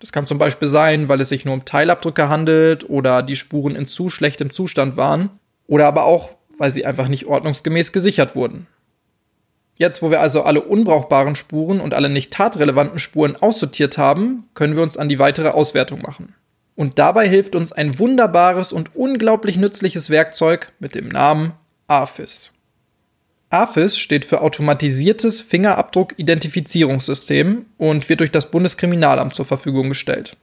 Das 0.00 0.12
kann 0.12 0.26
zum 0.26 0.36
Beispiel 0.36 0.66
sein, 0.66 1.08
weil 1.08 1.20
es 1.20 1.28
sich 1.28 1.44
nur 1.44 1.54
um 1.54 1.64
Teilabdrücke 1.64 2.28
handelt 2.28 2.90
oder 2.90 3.22
die 3.22 3.36
Spuren 3.36 3.76
in 3.76 3.86
zu 3.86 4.10
schlechtem 4.10 4.52
Zustand 4.52 4.96
waren 4.96 5.30
oder 5.68 5.86
aber 5.86 6.04
auch, 6.04 6.30
weil 6.58 6.72
sie 6.72 6.84
einfach 6.84 7.06
nicht 7.06 7.26
ordnungsgemäß 7.26 7.92
gesichert 7.92 8.34
wurden. 8.34 8.66
Jetzt, 9.82 10.00
wo 10.00 10.12
wir 10.12 10.20
also 10.20 10.44
alle 10.44 10.60
unbrauchbaren 10.60 11.34
Spuren 11.34 11.80
und 11.80 11.92
alle 11.92 12.08
nicht 12.08 12.32
tatrelevanten 12.32 13.00
Spuren 13.00 13.34
aussortiert 13.34 13.98
haben, 13.98 14.44
können 14.54 14.76
wir 14.76 14.84
uns 14.84 14.96
an 14.96 15.08
die 15.08 15.18
weitere 15.18 15.48
Auswertung 15.48 16.02
machen. 16.02 16.36
Und 16.76 17.00
dabei 17.00 17.28
hilft 17.28 17.56
uns 17.56 17.72
ein 17.72 17.98
wunderbares 17.98 18.72
und 18.72 18.94
unglaublich 18.94 19.56
nützliches 19.56 20.08
Werkzeug 20.08 20.70
mit 20.78 20.94
dem 20.94 21.08
Namen 21.08 21.54
AFIS. 21.88 22.52
AFIS 23.50 23.98
steht 23.98 24.24
für 24.24 24.42
Automatisiertes 24.42 25.40
Fingerabdruck-Identifizierungssystem 25.40 27.66
und 27.76 28.08
wird 28.08 28.20
durch 28.20 28.30
das 28.30 28.52
Bundeskriminalamt 28.52 29.34
zur 29.34 29.46
Verfügung 29.46 29.88
gestellt. 29.88 30.36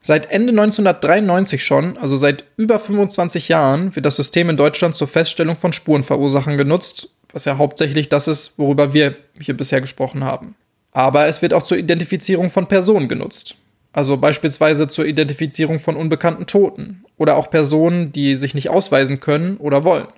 Seit 0.00 0.30
Ende 0.30 0.52
1993 0.52 1.62
schon, 1.62 1.98
also 1.98 2.16
seit 2.16 2.44
über 2.56 2.80
25 2.80 3.48
Jahren, 3.48 3.94
wird 3.94 4.06
das 4.06 4.16
System 4.16 4.48
in 4.48 4.56
Deutschland 4.56 4.96
zur 4.96 5.08
Feststellung 5.08 5.56
von 5.56 5.74
Spurenverursachern 5.74 6.56
genutzt 6.56 7.10
was 7.32 7.44
ja 7.44 7.58
hauptsächlich 7.58 8.08
das 8.08 8.28
ist, 8.28 8.54
worüber 8.56 8.92
wir 8.92 9.16
hier 9.40 9.56
bisher 9.56 9.80
gesprochen 9.80 10.24
haben. 10.24 10.54
Aber 10.92 11.26
es 11.26 11.42
wird 11.42 11.54
auch 11.54 11.62
zur 11.62 11.78
Identifizierung 11.78 12.50
von 12.50 12.66
Personen 12.66 13.08
genutzt. 13.08 13.56
Also 13.92 14.16
beispielsweise 14.16 14.88
zur 14.88 15.06
Identifizierung 15.06 15.78
von 15.78 15.96
unbekannten 15.96 16.46
Toten 16.46 17.04
oder 17.16 17.36
auch 17.36 17.50
Personen, 17.50 18.12
die 18.12 18.36
sich 18.36 18.54
nicht 18.54 18.70
ausweisen 18.70 19.20
können 19.20 19.56
oder 19.56 19.84
wollen. 19.84 20.08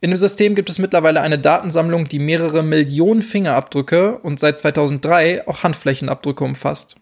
In 0.00 0.10
dem 0.10 0.18
System 0.18 0.54
gibt 0.54 0.70
es 0.70 0.78
mittlerweile 0.78 1.20
eine 1.22 1.40
Datensammlung, 1.40 2.06
die 2.08 2.20
mehrere 2.20 2.62
Millionen 2.62 3.22
Fingerabdrücke 3.22 4.18
und 4.18 4.38
seit 4.38 4.58
2003 4.58 5.48
auch 5.48 5.64
Handflächenabdrücke 5.64 6.44
umfasst. 6.44 6.96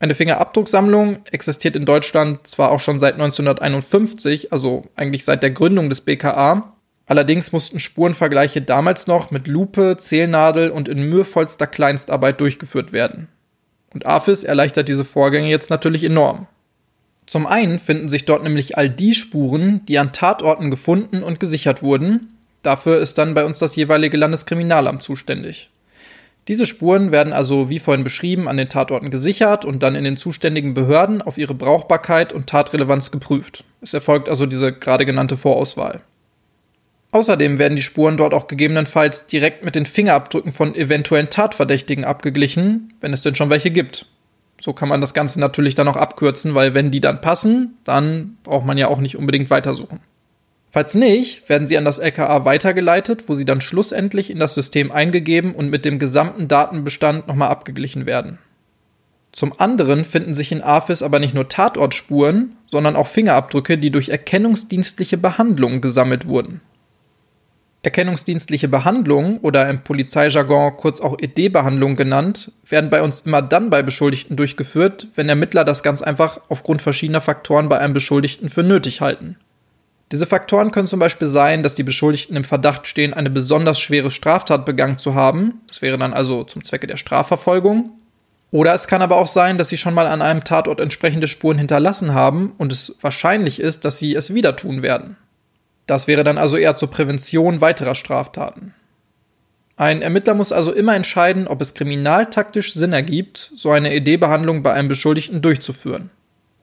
Eine 0.00 0.16
Fingerabdrucksammlung 0.16 1.18
existiert 1.30 1.76
in 1.76 1.84
Deutschland 1.84 2.44
zwar 2.44 2.72
auch 2.72 2.80
schon 2.80 2.98
seit 2.98 3.14
1951, 3.14 4.52
also 4.52 4.86
eigentlich 4.96 5.24
seit 5.24 5.44
der 5.44 5.52
Gründung 5.52 5.90
des 5.90 6.00
BKA, 6.00 6.71
Allerdings 7.12 7.52
mussten 7.52 7.78
Spurenvergleiche 7.78 8.62
damals 8.62 9.06
noch 9.06 9.30
mit 9.30 9.46
Lupe, 9.46 9.98
Zählnadel 9.98 10.70
und 10.70 10.88
in 10.88 11.10
mühevollster 11.10 11.66
Kleinstarbeit 11.66 12.40
durchgeführt 12.40 12.94
werden. 12.94 13.28
Und 13.92 14.06
AFIS 14.06 14.44
erleichtert 14.44 14.88
diese 14.88 15.04
Vorgänge 15.04 15.50
jetzt 15.50 15.68
natürlich 15.68 16.04
enorm. 16.04 16.46
Zum 17.26 17.46
einen 17.46 17.78
finden 17.78 18.08
sich 18.08 18.24
dort 18.24 18.42
nämlich 18.42 18.78
all 18.78 18.88
die 18.88 19.14
Spuren, 19.14 19.84
die 19.84 19.98
an 19.98 20.14
Tatorten 20.14 20.70
gefunden 20.70 21.22
und 21.22 21.38
gesichert 21.38 21.82
wurden. 21.82 22.32
Dafür 22.62 22.98
ist 22.98 23.18
dann 23.18 23.34
bei 23.34 23.44
uns 23.44 23.58
das 23.58 23.76
jeweilige 23.76 24.16
Landeskriminalamt 24.16 25.02
zuständig. 25.02 25.68
Diese 26.48 26.64
Spuren 26.64 27.12
werden 27.12 27.34
also, 27.34 27.68
wie 27.68 27.78
vorhin 27.78 28.04
beschrieben, 28.04 28.48
an 28.48 28.56
den 28.56 28.70
Tatorten 28.70 29.10
gesichert 29.10 29.66
und 29.66 29.82
dann 29.82 29.96
in 29.96 30.04
den 30.04 30.16
zuständigen 30.16 30.72
Behörden 30.72 31.20
auf 31.20 31.36
ihre 31.36 31.52
Brauchbarkeit 31.52 32.32
und 32.32 32.46
Tatrelevanz 32.46 33.10
geprüft. 33.10 33.64
Es 33.82 33.92
erfolgt 33.92 34.30
also 34.30 34.46
diese 34.46 34.72
gerade 34.72 35.04
genannte 35.04 35.36
Vorauswahl. 35.36 36.00
Außerdem 37.12 37.58
werden 37.58 37.76
die 37.76 37.82
Spuren 37.82 38.16
dort 38.16 38.32
auch 38.32 38.46
gegebenenfalls 38.46 39.26
direkt 39.26 39.64
mit 39.64 39.74
den 39.74 39.84
Fingerabdrücken 39.84 40.50
von 40.50 40.74
eventuellen 40.74 41.28
Tatverdächtigen 41.28 42.04
abgeglichen, 42.04 42.94
wenn 43.00 43.12
es 43.12 43.20
denn 43.20 43.34
schon 43.34 43.50
welche 43.50 43.70
gibt. 43.70 44.06
So 44.58 44.72
kann 44.72 44.88
man 44.88 45.02
das 45.02 45.12
Ganze 45.12 45.38
natürlich 45.38 45.74
dann 45.74 45.88
auch 45.88 45.96
abkürzen, 45.96 46.54
weil 46.54 46.72
wenn 46.72 46.90
die 46.90 47.02
dann 47.02 47.20
passen, 47.20 47.76
dann 47.84 48.38
braucht 48.44 48.64
man 48.64 48.78
ja 48.78 48.88
auch 48.88 49.00
nicht 49.00 49.16
unbedingt 49.16 49.50
weitersuchen. 49.50 50.00
Falls 50.70 50.94
nicht, 50.94 51.50
werden 51.50 51.66
sie 51.66 51.76
an 51.76 51.84
das 51.84 51.98
LKA 51.98 52.46
weitergeleitet, 52.46 53.24
wo 53.26 53.34
sie 53.34 53.44
dann 53.44 53.60
schlussendlich 53.60 54.30
in 54.30 54.38
das 54.38 54.54
System 54.54 54.90
eingegeben 54.90 55.54
und 55.54 55.68
mit 55.68 55.84
dem 55.84 55.98
gesamten 55.98 56.48
Datenbestand 56.48 57.28
nochmal 57.28 57.50
abgeglichen 57.50 58.06
werden. 58.06 58.38
Zum 59.32 59.52
anderen 59.60 60.06
finden 60.06 60.32
sich 60.32 60.50
in 60.50 60.62
AFIS 60.62 61.02
aber 61.02 61.18
nicht 61.18 61.34
nur 61.34 61.48
Tatortspuren, 61.48 62.56
sondern 62.66 62.96
auch 62.96 63.06
Fingerabdrücke, 63.06 63.76
die 63.76 63.90
durch 63.90 64.08
erkennungsdienstliche 64.08 65.18
Behandlungen 65.18 65.82
gesammelt 65.82 66.26
wurden. 66.26 66.62
Erkennungsdienstliche 67.84 68.68
Behandlungen 68.68 69.38
oder 69.38 69.68
im 69.68 69.82
Polizeijargon 69.82 70.76
kurz 70.76 71.00
auch 71.00 71.16
ED-Behandlung 71.18 71.96
genannt, 71.96 72.52
werden 72.64 72.90
bei 72.90 73.02
uns 73.02 73.22
immer 73.22 73.42
dann 73.42 73.70
bei 73.70 73.82
Beschuldigten 73.82 74.36
durchgeführt, 74.36 75.08
wenn 75.16 75.28
Ermittler 75.28 75.64
das 75.64 75.82
ganz 75.82 76.00
einfach 76.00 76.40
aufgrund 76.48 76.80
verschiedener 76.80 77.20
Faktoren 77.20 77.68
bei 77.68 77.78
einem 77.78 77.92
Beschuldigten 77.92 78.48
für 78.48 78.62
nötig 78.62 79.00
halten. 79.00 79.36
Diese 80.12 80.26
Faktoren 80.26 80.70
können 80.70 80.86
zum 80.86 81.00
Beispiel 81.00 81.26
sein, 81.26 81.64
dass 81.64 81.74
die 81.74 81.82
Beschuldigten 81.82 82.36
im 82.36 82.44
Verdacht 82.44 82.86
stehen, 82.86 83.14
eine 83.14 83.30
besonders 83.30 83.80
schwere 83.80 84.12
Straftat 84.12 84.64
begangen 84.64 84.98
zu 84.98 85.16
haben, 85.16 85.62
das 85.66 85.82
wäre 85.82 85.98
dann 85.98 86.12
also 86.12 86.44
zum 86.44 86.62
Zwecke 86.62 86.86
der 86.86 86.98
Strafverfolgung, 86.98 87.92
oder 88.52 88.74
es 88.74 88.86
kann 88.86 89.02
aber 89.02 89.16
auch 89.16 89.26
sein, 89.26 89.58
dass 89.58 89.70
sie 89.70 89.78
schon 89.78 89.94
mal 89.94 90.06
an 90.06 90.22
einem 90.22 90.44
Tatort 90.44 90.78
entsprechende 90.78 91.26
Spuren 91.26 91.58
hinterlassen 91.58 92.14
haben 92.14 92.52
und 92.58 92.70
es 92.70 92.94
wahrscheinlich 93.00 93.58
ist, 93.58 93.86
dass 93.86 93.98
sie 93.98 94.14
es 94.14 94.34
wieder 94.34 94.54
tun 94.54 94.82
werden. 94.82 95.16
Das 95.86 96.06
wäre 96.06 96.24
dann 96.24 96.38
also 96.38 96.56
eher 96.56 96.76
zur 96.76 96.90
Prävention 96.90 97.60
weiterer 97.60 97.94
Straftaten. 97.94 98.74
Ein 99.76 100.02
Ermittler 100.02 100.34
muss 100.34 100.52
also 100.52 100.72
immer 100.72 100.94
entscheiden, 100.94 101.48
ob 101.48 101.60
es 101.60 101.74
kriminaltaktisch 101.74 102.74
Sinn 102.74 102.92
ergibt, 102.92 103.50
so 103.54 103.70
eine 103.70 103.92
ED-Behandlung 103.94 104.62
bei 104.62 104.72
einem 104.72 104.88
Beschuldigten 104.88 105.42
durchzuführen. 105.42 106.10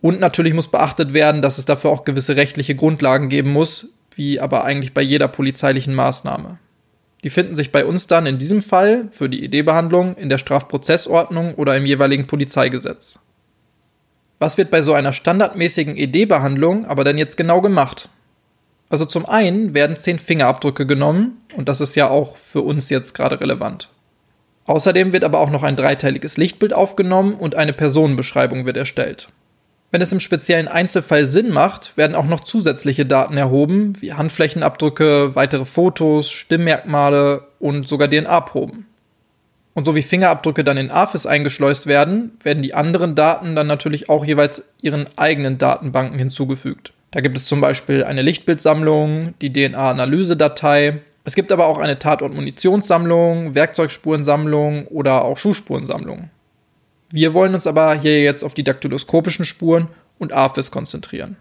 Und 0.02 0.20
natürlich 0.20 0.54
muss 0.54 0.70
beachtet 0.70 1.14
werden, 1.14 1.42
dass 1.42 1.58
es 1.58 1.66
dafür 1.66 1.90
auch 1.90 2.06
gewisse 2.06 2.36
rechtliche 2.36 2.76
Grundlagen 2.76 3.28
geben 3.28 3.52
muss, 3.52 3.90
wie 4.16 4.40
aber 4.40 4.64
eigentlich 4.64 4.94
bei 4.94 5.02
jeder 5.02 5.28
polizeilichen 5.28 5.94
Maßnahme. 5.94 6.60
Die 7.24 7.30
finden 7.30 7.56
sich 7.56 7.72
bei 7.72 7.84
uns 7.84 8.08
dann 8.08 8.26
in 8.26 8.38
diesem 8.38 8.62
Fall 8.62 9.10
für 9.12 9.28
die 9.28 9.44
ED-Behandlung 9.44 10.16
in 10.16 10.30
der 10.30 10.38
Strafprozessordnung 10.38 11.56
oder 11.56 11.76
im 11.76 11.86
jeweiligen 11.86 12.28
Polizeigesetz. 12.28 13.20
Was 14.38 14.58
wird 14.58 14.72
bei 14.72 14.82
so 14.82 14.94
einer 14.94 15.12
standardmäßigen 15.12 15.98
ED-Behandlung 15.98 16.86
aber 16.86 17.04
denn 17.04 17.18
jetzt 17.18 17.36
genau 17.36 17.60
gemacht? 17.60 18.08
Also 18.90 19.06
zum 19.06 19.28
einen 19.28 19.74
werden 19.76 19.96
zehn 19.96 20.18
Fingerabdrücke 20.18 20.86
genommen 20.86 21.42
und 21.56 21.70
das 21.70 21.80
ist 21.80 21.96
ja 21.96 22.10
auch 22.10 22.38
für 22.38 22.62
uns 22.62 22.90
jetzt 22.90 23.14
gerade 23.14 23.40
relevant. 23.40 23.90
Außerdem 24.66 25.14
wird 25.14 25.24
aber 25.24 25.40
auch 25.40 25.52
noch 25.52 25.64
ein 25.64 25.76
dreiteiliges 25.76 26.38
Lichtbild 26.38 26.74
aufgenommen 26.74 27.34
und 27.34 27.56
eine 27.56 27.74
Personenbeschreibung 27.74 28.66
wird 28.66 28.78
erstellt. 28.78 29.30
Wenn 29.92 30.02
es 30.02 30.14
im 30.14 30.20
speziellen 30.20 30.68
Einzelfall 30.68 31.26
Sinn 31.26 31.50
macht, 31.50 31.98
werden 31.98 32.16
auch 32.16 32.26
noch 32.26 32.42
zusätzliche 32.42 33.08
Daten 33.08 33.38
erhoben, 33.38 33.94
wie 34.00 34.14
Handflächenabdrücke, 34.14 35.36
weitere 35.36 35.66
Fotos, 35.66 36.30
Stimmmerkmale 36.30 37.48
und 37.60 37.90
sogar 37.90 38.08
DNA-Proben. 38.08 38.86
Und 39.74 39.86
so 39.86 39.96
wie 39.96 40.04
Fingerabdrücke 40.04 40.64
dann 40.64 40.78
in 40.78 40.92
AFIS 40.92 41.26
eingeschleust 41.26 41.88
werden, 41.88 42.38
werden 42.44 42.62
die 42.62 42.74
anderen 42.74 43.16
Daten 43.16 43.56
dann 43.56 43.66
natürlich 43.66 44.10
auch 44.10 44.26
jeweils 44.26 44.64
ihren 44.82 45.08
eigenen 45.16 45.58
Datenbanken 45.58 46.20
hinzugefügt. 46.20 46.94
Da 47.12 47.22
gibt 47.22 47.38
es 47.38 47.46
zum 47.46 47.60
Beispiel 47.60 48.04
eine 48.04 48.22
Lichtbildsammlung, 48.22 49.34
die 49.42 49.52
DNA-Analysedatei. 49.52 51.02
Es 51.24 51.36
gibt 51.36 51.52
aber 51.52 51.68
auch 51.68 51.80
eine 51.80 51.98
Tatort-Munitionssammlung, 51.98 53.56
Werkzeugspurensammlung 53.56 54.88
oder 54.88 55.26
auch 55.26 55.38
Schuhspurensammlung. 55.38 56.30
Wir 57.12 57.34
wollen 57.34 57.56
uns 57.56 57.66
aber 57.66 57.96
hier 57.96 58.22
jetzt 58.22 58.44
auf 58.44 58.54
die 58.54 58.64
daktyloskopischen 58.64 59.46
Spuren 59.46 59.88
und 60.20 60.34
AFIS 60.34 60.70
konzentrieren. 60.70 61.38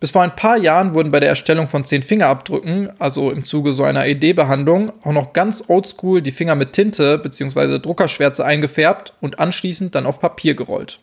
Bis 0.00 0.10
vor 0.10 0.22
ein 0.22 0.34
paar 0.34 0.56
Jahren 0.56 0.96
wurden 0.96 1.12
bei 1.12 1.20
der 1.20 1.28
Erstellung 1.28 1.68
von 1.68 1.84
zehn 1.84 2.02
Fingerabdrücken, 2.02 2.90
also 2.98 3.30
im 3.30 3.44
Zuge 3.44 3.72
so 3.72 3.84
einer 3.84 4.04
ED-Behandlung, 4.04 4.92
auch 5.04 5.12
noch 5.12 5.32
ganz 5.32 5.62
oldschool 5.68 6.20
die 6.20 6.32
Finger 6.32 6.56
mit 6.56 6.72
Tinte 6.72 7.18
bzw. 7.18 7.78
Druckerschwärze 7.78 8.44
eingefärbt 8.44 9.14
und 9.20 9.38
anschließend 9.38 9.94
dann 9.94 10.06
auf 10.06 10.18
Papier 10.18 10.54
gerollt. 10.54 10.98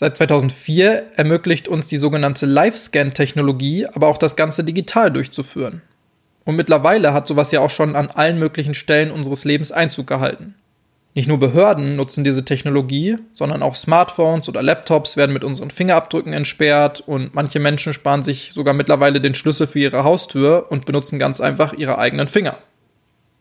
Seit 0.00 0.16
2004 0.16 1.14
ermöglicht 1.16 1.66
uns 1.66 1.88
die 1.88 1.96
sogenannte 1.96 2.46
Live-Scan-Technologie 2.46 3.88
aber 3.92 4.06
auch 4.06 4.16
das 4.16 4.36
Ganze 4.36 4.62
digital 4.62 5.10
durchzuführen. 5.10 5.82
Und 6.44 6.54
mittlerweile 6.54 7.12
hat 7.12 7.26
sowas 7.26 7.50
ja 7.50 7.58
auch 7.58 7.70
schon 7.70 7.96
an 7.96 8.08
allen 8.08 8.38
möglichen 8.38 8.74
Stellen 8.74 9.10
unseres 9.10 9.44
Lebens 9.44 9.72
Einzug 9.72 10.06
gehalten. 10.06 10.54
Nicht 11.14 11.26
nur 11.26 11.40
Behörden 11.40 11.96
nutzen 11.96 12.22
diese 12.22 12.44
Technologie, 12.44 13.18
sondern 13.34 13.60
auch 13.60 13.74
Smartphones 13.74 14.48
oder 14.48 14.62
Laptops 14.62 15.16
werden 15.16 15.32
mit 15.32 15.42
unseren 15.42 15.72
Fingerabdrücken 15.72 16.32
entsperrt 16.32 17.00
und 17.00 17.34
manche 17.34 17.58
Menschen 17.58 17.92
sparen 17.92 18.22
sich 18.22 18.52
sogar 18.54 18.74
mittlerweile 18.74 19.20
den 19.20 19.34
Schlüssel 19.34 19.66
für 19.66 19.80
ihre 19.80 20.04
Haustür 20.04 20.66
und 20.70 20.86
benutzen 20.86 21.18
ganz 21.18 21.40
einfach 21.40 21.72
ihre 21.72 21.98
eigenen 21.98 22.28
Finger. 22.28 22.56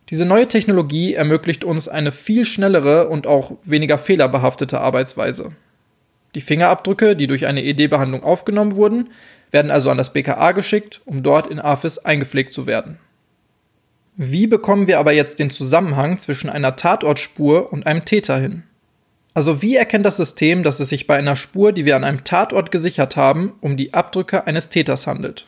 Diese 0.09 0.25
neue 0.25 0.47
Technologie 0.47 1.13
ermöglicht 1.13 1.63
uns 1.63 1.87
eine 1.87 2.11
viel 2.11 2.45
schnellere 2.45 3.09
und 3.09 3.27
auch 3.27 3.51
weniger 3.63 3.99
fehlerbehaftete 3.99 4.81
Arbeitsweise. 4.81 5.51
Die 6.37 6.41
Fingerabdrücke, 6.41 7.15
die 7.15 7.25
durch 7.25 7.47
eine 7.47 7.63
ED-Behandlung 7.63 8.21
aufgenommen 8.21 8.75
wurden, 8.75 9.09
werden 9.49 9.71
also 9.71 9.89
an 9.89 9.97
das 9.97 10.13
BKA 10.13 10.51
geschickt, 10.51 11.01
um 11.05 11.23
dort 11.23 11.47
in 11.47 11.57
AFIS 11.57 11.97
eingepflegt 11.97 12.53
zu 12.53 12.67
werden. 12.67 12.99
Wie 14.17 14.45
bekommen 14.45 14.85
wir 14.85 14.99
aber 14.99 15.13
jetzt 15.13 15.39
den 15.39 15.49
Zusammenhang 15.49 16.19
zwischen 16.19 16.51
einer 16.51 16.75
Tatortspur 16.75 17.73
und 17.73 17.87
einem 17.87 18.05
Täter 18.05 18.37
hin? 18.37 18.61
Also 19.33 19.63
wie 19.63 19.77
erkennt 19.77 20.05
das 20.05 20.17
System, 20.17 20.61
dass 20.61 20.79
es 20.79 20.89
sich 20.89 21.07
bei 21.07 21.17
einer 21.17 21.35
Spur, 21.35 21.71
die 21.71 21.85
wir 21.85 21.95
an 21.95 22.03
einem 22.03 22.23
Tatort 22.23 22.69
gesichert 22.69 23.17
haben, 23.17 23.53
um 23.59 23.75
die 23.75 23.95
Abdrücke 23.95 24.45
eines 24.45 24.69
Täters 24.69 25.07
handelt? 25.07 25.47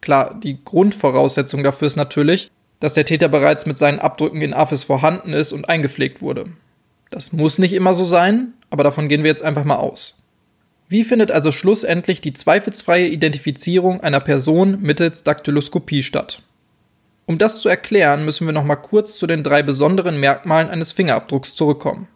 Klar, 0.00 0.40
die 0.42 0.64
Grundvoraussetzung 0.64 1.62
dafür 1.62 1.86
ist 1.86 1.96
natürlich, 1.96 2.50
dass 2.80 2.94
der 2.94 3.04
Täter 3.04 3.28
bereits 3.28 3.66
mit 3.66 3.76
seinen 3.76 3.98
Abdrücken 3.98 4.40
in 4.40 4.54
AFIS 4.54 4.84
vorhanden 4.84 5.34
ist 5.34 5.52
und 5.52 5.68
eingepflegt 5.68 6.22
wurde. 6.22 6.46
Das 7.10 7.30
muss 7.30 7.58
nicht 7.58 7.74
immer 7.74 7.94
so 7.94 8.06
sein, 8.06 8.54
aber 8.70 8.84
davon 8.84 9.06
gehen 9.08 9.22
wir 9.22 9.28
jetzt 9.28 9.44
einfach 9.44 9.64
mal 9.64 9.76
aus. 9.76 10.16
Wie 10.90 11.04
findet 11.04 11.30
also 11.30 11.52
schlussendlich 11.52 12.20
die 12.20 12.32
zweifelsfreie 12.32 13.06
Identifizierung 13.06 14.00
einer 14.00 14.18
Person 14.18 14.82
mittels 14.82 15.22
Daktyloskopie 15.22 16.02
statt? 16.02 16.42
Um 17.26 17.38
das 17.38 17.60
zu 17.60 17.68
erklären, 17.68 18.24
müssen 18.24 18.44
wir 18.44 18.52
noch 18.52 18.64
mal 18.64 18.74
kurz 18.74 19.16
zu 19.16 19.28
den 19.28 19.44
drei 19.44 19.62
besonderen 19.62 20.18
Merkmalen 20.18 20.68
eines 20.68 20.90
Fingerabdrucks 20.90 21.54
zurückkommen. 21.54 22.08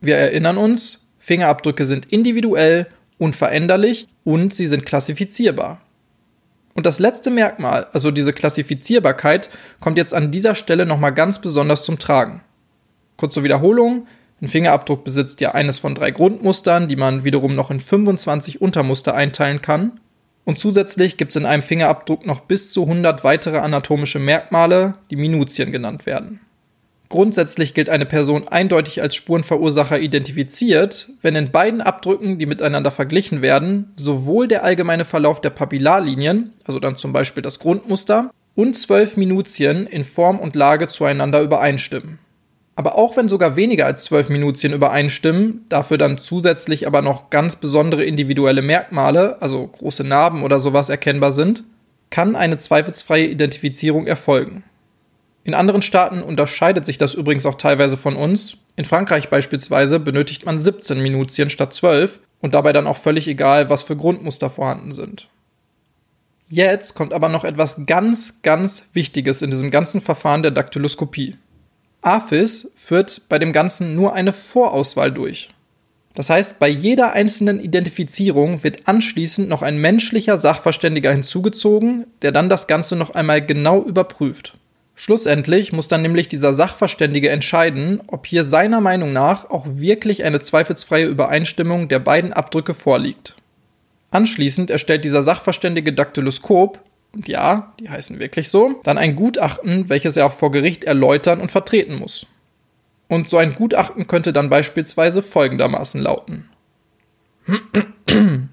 Wir 0.00 0.16
erinnern 0.16 0.56
uns, 0.56 1.06
Fingerabdrücke 1.18 1.84
sind 1.84 2.10
individuell, 2.10 2.86
unveränderlich 3.18 4.08
und 4.24 4.54
sie 4.54 4.64
sind 4.64 4.86
klassifizierbar. 4.86 5.82
Und 6.72 6.86
das 6.86 6.98
letzte 6.98 7.30
Merkmal, 7.30 7.86
also 7.92 8.10
diese 8.10 8.32
Klassifizierbarkeit, 8.32 9.50
kommt 9.78 9.98
jetzt 9.98 10.14
an 10.14 10.30
dieser 10.30 10.54
Stelle 10.54 10.86
nochmal 10.86 11.12
ganz 11.12 11.38
besonders 11.42 11.84
zum 11.84 11.98
Tragen. 11.98 12.40
Kurz 13.18 13.34
zur 13.34 13.44
Wiederholung, 13.44 14.06
ein 14.42 14.48
Fingerabdruck 14.48 15.02
besitzt 15.02 15.40
ja 15.40 15.52
eines 15.52 15.78
von 15.78 15.94
drei 15.94 16.10
Grundmustern, 16.10 16.88
die 16.88 16.96
man 16.96 17.24
wiederum 17.24 17.54
noch 17.54 17.70
in 17.70 17.80
25 17.80 18.60
Untermuster 18.60 19.14
einteilen 19.14 19.62
kann. 19.62 19.92
Und 20.44 20.58
zusätzlich 20.58 21.16
gibt 21.16 21.30
es 21.30 21.36
in 21.36 21.46
einem 21.46 21.62
Fingerabdruck 21.62 22.26
noch 22.26 22.40
bis 22.40 22.70
zu 22.70 22.82
100 22.82 23.24
weitere 23.24 23.58
anatomische 23.58 24.18
Merkmale, 24.18 24.94
die 25.10 25.16
Minutien 25.16 25.72
genannt 25.72 26.06
werden. 26.06 26.40
Grundsätzlich 27.08 27.72
gilt 27.72 27.88
eine 27.88 28.04
Person 28.04 28.48
eindeutig 28.48 29.00
als 29.00 29.14
Spurenverursacher 29.14 30.00
identifiziert, 30.00 31.08
wenn 31.22 31.36
in 31.36 31.52
beiden 31.52 31.80
Abdrücken, 31.80 32.38
die 32.38 32.46
miteinander 32.46 32.90
verglichen 32.90 33.42
werden, 33.42 33.92
sowohl 33.96 34.48
der 34.48 34.64
allgemeine 34.64 35.04
Verlauf 35.04 35.40
der 35.40 35.50
Papillarlinien, 35.50 36.52
also 36.64 36.80
dann 36.80 36.96
zum 36.96 37.12
Beispiel 37.12 37.42
das 37.42 37.58
Grundmuster, 37.58 38.30
und 38.56 38.76
zwölf 38.76 39.16
Minutien 39.16 39.86
in 39.86 40.02
Form 40.04 40.38
und 40.38 40.56
Lage 40.56 40.88
zueinander 40.88 41.42
übereinstimmen. 41.42 42.18
Aber 42.76 42.96
auch 42.96 43.16
wenn 43.16 43.28
sogar 43.28 43.56
weniger 43.56 43.86
als 43.86 44.04
zwölf 44.04 44.28
Minutien 44.28 44.74
übereinstimmen, 44.74 45.64
dafür 45.70 45.96
dann 45.96 46.18
zusätzlich 46.18 46.86
aber 46.86 47.00
noch 47.00 47.30
ganz 47.30 47.56
besondere 47.56 48.04
individuelle 48.04 48.60
Merkmale, 48.60 49.40
also 49.40 49.66
große 49.66 50.04
Narben 50.04 50.42
oder 50.42 50.60
sowas 50.60 50.90
erkennbar 50.90 51.32
sind, 51.32 51.64
kann 52.10 52.36
eine 52.36 52.58
zweifelsfreie 52.58 53.26
Identifizierung 53.26 54.06
erfolgen. 54.06 54.62
In 55.42 55.54
anderen 55.54 55.80
Staaten 55.80 56.22
unterscheidet 56.22 56.84
sich 56.84 56.98
das 56.98 57.14
übrigens 57.14 57.46
auch 57.46 57.54
teilweise 57.54 57.96
von 57.96 58.14
uns. 58.14 58.58
In 58.76 58.84
Frankreich 58.84 59.30
beispielsweise 59.30 59.98
benötigt 59.98 60.44
man 60.44 60.60
17 60.60 61.00
Minutien 61.00 61.48
statt 61.48 61.72
12 61.72 62.20
und 62.40 62.52
dabei 62.52 62.72
dann 62.74 62.86
auch 62.86 62.96
völlig 62.96 63.26
egal, 63.26 63.70
was 63.70 63.84
für 63.84 63.96
Grundmuster 63.96 64.50
vorhanden 64.50 64.92
sind. 64.92 65.28
Jetzt 66.48 66.94
kommt 66.94 67.12
aber 67.12 67.28
noch 67.28 67.44
etwas 67.44 67.86
ganz, 67.86 68.42
ganz 68.42 68.84
Wichtiges 68.92 69.40
in 69.40 69.50
diesem 69.50 69.70
ganzen 69.70 70.00
Verfahren 70.00 70.42
der 70.42 70.52
Daktyloskopie. 70.52 71.36
AFIS 72.06 72.70
führt 72.76 73.22
bei 73.28 73.40
dem 73.40 73.52
Ganzen 73.52 73.96
nur 73.96 74.14
eine 74.14 74.32
Vorauswahl 74.32 75.10
durch. 75.10 75.50
Das 76.14 76.30
heißt, 76.30 76.60
bei 76.60 76.68
jeder 76.68 77.12
einzelnen 77.12 77.58
Identifizierung 77.58 78.62
wird 78.62 78.86
anschließend 78.86 79.48
noch 79.48 79.60
ein 79.60 79.76
menschlicher 79.78 80.38
Sachverständiger 80.38 81.10
hinzugezogen, 81.10 82.06
der 82.22 82.30
dann 82.30 82.48
das 82.48 82.68
Ganze 82.68 82.94
noch 82.94 83.10
einmal 83.10 83.44
genau 83.44 83.82
überprüft. 83.82 84.56
Schlussendlich 84.94 85.72
muss 85.72 85.88
dann 85.88 86.00
nämlich 86.00 86.28
dieser 86.28 86.54
Sachverständige 86.54 87.28
entscheiden, 87.28 88.00
ob 88.06 88.26
hier 88.26 88.44
seiner 88.44 88.80
Meinung 88.80 89.12
nach 89.12 89.50
auch 89.50 89.66
wirklich 89.66 90.24
eine 90.24 90.40
zweifelsfreie 90.40 91.06
Übereinstimmung 91.06 91.88
der 91.88 91.98
beiden 91.98 92.32
Abdrücke 92.32 92.72
vorliegt. 92.72 93.34
Anschließend 94.12 94.70
erstellt 94.70 95.04
dieser 95.04 95.24
Sachverständige 95.24 95.92
Daktyloskop, 95.92 96.78
und 97.12 97.28
ja, 97.28 97.72
die 97.80 97.88
heißen 97.88 98.18
wirklich 98.18 98.50
so, 98.50 98.80
dann 98.82 98.98
ein 98.98 99.16
Gutachten, 99.16 99.88
welches 99.88 100.16
er 100.16 100.26
auch 100.26 100.32
vor 100.32 100.50
Gericht 100.50 100.84
erläutern 100.84 101.40
und 101.40 101.50
vertreten 101.50 101.94
muss. 101.94 102.26
Und 103.08 103.30
so 103.30 103.36
ein 103.36 103.54
Gutachten 103.54 104.06
könnte 104.06 104.32
dann 104.32 104.50
beispielsweise 104.50 105.22
folgendermaßen 105.22 106.00
lauten. 106.00 106.50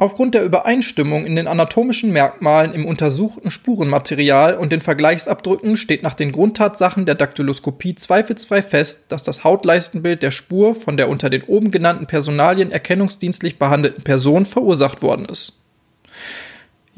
Aufgrund 0.00 0.34
der 0.34 0.44
Übereinstimmung 0.44 1.26
in 1.26 1.34
den 1.34 1.48
anatomischen 1.48 2.12
Merkmalen 2.12 2.72
im 2.72 2.86
untersuchten 2.86 3.50
Spurenmaterial 3.50 4.54
und 4.54 4.70
den 4.70 4.80
Vergleichsabdrücken 4.80 5.76
steht 5.76 6.04
nach 6.04 6.14
den 6.14 6.30
Grundtatsachen 6.30 7.04
der 7.04 7.16
Daktyloskopie 7.16 7.96
zweifelsfrei 7.96 8.62
fest, 8.62 9.06
dass 9.08 9.24
das 9.24 9.42
Hautleistenbild 9.42 10.22
der 10.22 10.30
Spur 10.30 10.76
von 10.76 10.96
der 10.96 11.08
unter 11.08 11.30
den 11.30 11.42
oben 11.42 11.72
genannten 11.72 12.06
Personalien 12.06 12.70
erkennungsdienstlich 12.70 13.58
behandelten 13.58 14.04
Person 14.04 14.46
verursacht 14.46 15.02
worden 15.02 15.24
ist. 15.24 15.58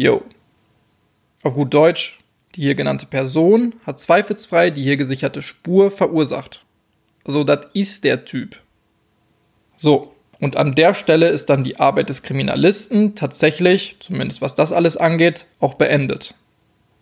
Jo. 0.00 0.22
Auf 1.42 1.52
gut 1.52 1.74
Deutsch, 1.74 2.20
die 2.54 2.62
hier 2.62 2.74
genannte 2.74 3.04
Person 3.04 3.74
hat 3.84 4.00
zweifelsfrei 4.00 4.70
die 4.70 4.82
hier 4.82 4.96
gesicherte 4.96 5.42
Spur 5.42 5.90
verursacht. 5.90 6.64
Also 7.26 7.44
das 7.44 7.66
ist 7.74 8.02
der 8.04 8.24
Typ. 8.24 8.56
So, 9.76 10.14
und 10.40 10.56
an 10.56 10.74
der 10.74 10.94
Stelle 10.94 11.28
ist 11.28 11.50
dann 11.50 11.64
die 11.64 11.78
Arbeit 11.78 12.08
des 12.08 12.22
Kriminalisten 12.22 13.14
tatsächlich, 13.14 13.96
zumindest 14.00 14.40
was 14.40 14.54
das 14.54 14.72
alles 14.72 14.96
angeht, 14.96 15.44
auch 15.58 15.74
beendet. 15.74 16.34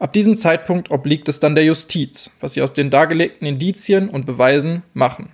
Ab 0.00 0.12
diesem 0.12 0.36
Zeitpunkt 0.36 0.90
obliegt 0.90 1.28
es 1.28 1.38
dann 1.38 1.54
der 1.54 1.64
Justiz, 1.64 2.32
was 2.40 2.54
sie 2.54 2.62
aus 2.62 2.72
den 2.72 2.90
dargelegten 2.90 3.46
Indizien 3.46 4.08
und 4.08 4.26
Beweisen 4.26 4.82
machen. 4.92 5.30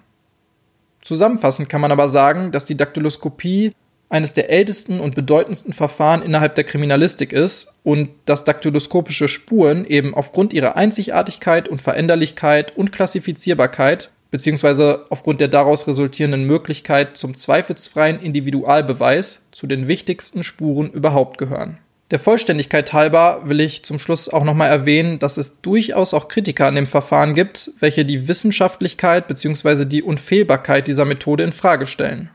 Zusammenfassend 1.01 1.71
kann 1.71 1.81
man 1.81 1.93
aber 1.93 2.11
sagen, 2.11 2.53
dass 2.53 2.67
die 2.67 2.77
Daktyloskopie 2.77 3.73
eines 4.15 4.33
der 4.33 4.49
ältesten 4.49 5.01
und 5.01 5.17
bedeutendsten 5.17 5.73
Verfahren 5.73 6.23
innerhalb 6.23 6.55
der 6.55 6.63
Kriminalistik 6.63 7.33
ist 7.33 7.75
und 7.83 8.11
dass 8.27 8.45
daktyloskopische 8.45 9.29
Spuren 9.29 9.85
eben 9.85 10.15
aufgrund 10.15 10.53
ihrer 10.53 10.77
Einzigartigkeit 10.77 11.69
und 11.69 11.83
Veränderlichkeit 11.83 12.77
und 12.77 12.93
Klassifizierbarkeit 12.93 14.11
beziehungsweise 14.31 15.05
aufgrund 15.11 15.41
der 15.41 15.49
daraus 15.49 15.89
resultierenden 15.89 16.45
Möglichkeit 16.45 17.17
zum 17.17 17.35
zweifelsfreien 17.35 18.21
Individualbeweis 18.21 19.47
zu 19.51 19.67
den 19.67 19.89
wichtigsten 19.89 20.45
Spuren 20.45 20.91
überhaupt 20.91 21.39
gehören. 21.39 21.79
Der 22.13 22.21
Vollständigkeit 22.21 22.93
halber 22.93 23.43
will 23.47 23.61
ich 23.61 23.85
zum 23.85 23.99
Schluss 23.99 24.29
auch 24.29 24.45
nochmal 24.45 24.71
erwähnen, 24.71 25.19
dass 25.19 25.39
es 25.39 25.61
durchaus 25.61 26.15
auch 26.15 26.29
Kritiker 26.29 26.67
an 26.67 26.77
dem 26.77 26.87
Verfahren 26.87 27.35
gibt, 27.35 27.73
welche 27.81 28.05
die 28.05 28.29
Wissenschaftlichkeit 28.29 29.27
bzw. 29.27 29.87
die 29.87 30.05
Unfehlbarkeit 30.05 30.87
dieser 30.87 31.05
Methode 31.05 31.43
in 31.43 31.53
Frage 31.53 31.89
stellen. 31.89 32.31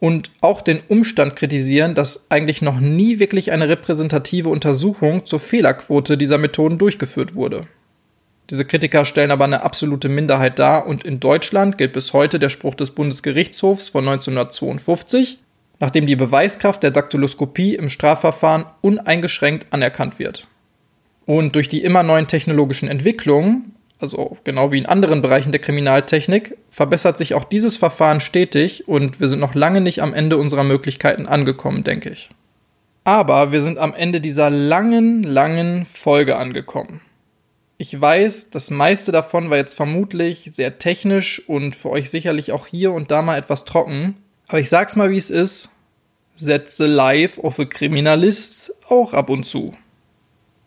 Und 0.00 0.30
auch 0.40 0.60
den 0.60 0.80
Umstand 0.86 1.34
kritisieren, 1.34 1.94
dass 1.94 2.26
eigentlich 2.30 2.62
noch 2.62 2.78
nie 2.78 3.18
wirklich 3.18 3.50
eine 3.50 3.68
repräsentative 3.68 4.48
Untersuchung 4.48 5.24
zur 5.24 5.40
Fehlerquote 5.40 6.16
dieser 6.16 6.38
Methoden 6.38 6.78
durchgeführt 6.78 7.34
wurde. 7.34 7.66
Diese 8.50 8.64
Kritiker 8.64 9.04
stellen 9.04 9.30
aber 9.30 9.44
eine 9.44 9.62
absolute 9.62 10.08
Minderheit 10.08 10.58
dar 10.58 10.86
und 10.86 11.04
in 11.04 11.20
Deutschland 11.20 11.76
gilt 11.76 11.92
bis 11.92 12.12
heute 12.12 12.38
der 12.38 12.48
Spruch 12.48 12.74
des 12.74 12.92
Bundesgerichtshofs 12.92 13.90
von 13.90 14.08
1952, 14.08 15.38
nachdem 15.80 16.06
die 16.06 16.16
Beweiskraft 16.16 16.82
der 16.82 16.90
Daktyloskopie 16.90 17.74
im 17.74 17.90
Strafverfahren 17.90 18.64
uneingeschränkt 18.80 19.72
anerkannt 19.72 20.18
wird. 20.18 20.46
Und 21.26 21.56
durch 21.56 21.68
die 21.68 21.82
immer 21.82 22.02
neuen 22.02 22.26
technologischen 22.26 22.88
Entwicklungen, 22.88 23.74
also 24.00 24.36
genau 24.44 24.72
wie 24.72 24.78
in 24.78 24.86
anderen 24.86 25.22
Bereichen 25.22 25.52
der 25.52 25.60
Kriminaltechnik, 25.60 26.56
verbessert 26.70 27.18
sich 27.18 27.34
auch 27.34 27.44
dieses 27.44 27.76
Verfahren 27.76 28.20
stetig 28.20 28.86
und 28.86 29.20
wir 29.20 29.28
sind 29.28 29.40
noch 29.40 29.54
lange 29.54 29.80
nicht 29.80 30.02
am 30.02 30.14
Ende 30.14 30.36
unserer 30.36 30.64
Möglichkeiten 30.64 31.26
angekommen, 31.26 31.84
denke 31.84 32.10
ich. 32.10 32.30
Aber 33.04 33.52
wir 33.52 33.62
sind 33.62 33.78
am 33.78 33.94
Ende 33.94 34.20
dieser 34.20 34.50
langen, 34.50 35.22
langen 35.22 35.84
Folge 35.84 36.36
angekommen. 36.36 37.00
Ich 37.78 37.98
weiß, 37.98 38.50
das 38.50 38.70
meiste 38.70 39.12
davon 39.12 39.50
war 39.50 39.56
jetzt 39.56 39.74
vermutlich 39.74 40.50
sehr 40.52 40.78
technisch 40.78 41.42
und 41.48 41.76
für 41.76 41.90
euch 41.90 42.10
sicherlich 42.10 42.52
auch 42.52 42.66
hier 42.66 42.92
und 42.92 43.10
da 43.10 43.22
mal 43.22 43.38
etwas 43.38 43.64
trocken. 43.64 44.16
Aber 44.48 44.58
ich 44.58 44.68
sag's 44.68 44.96
mal, 44.96 45.10
wie 45.10 45.16
es 45.16 45.30
ist. 45.30 45.70
Setze 46.34 46.86
live 46.86 47.38
auf 47.38 47.58
a 47.58 47.64
Kriminalist 47.64 48.74
auch 48.88 49.12
ab 49.12 49.30
und 49.30 49.44
zu. 49.44 49.74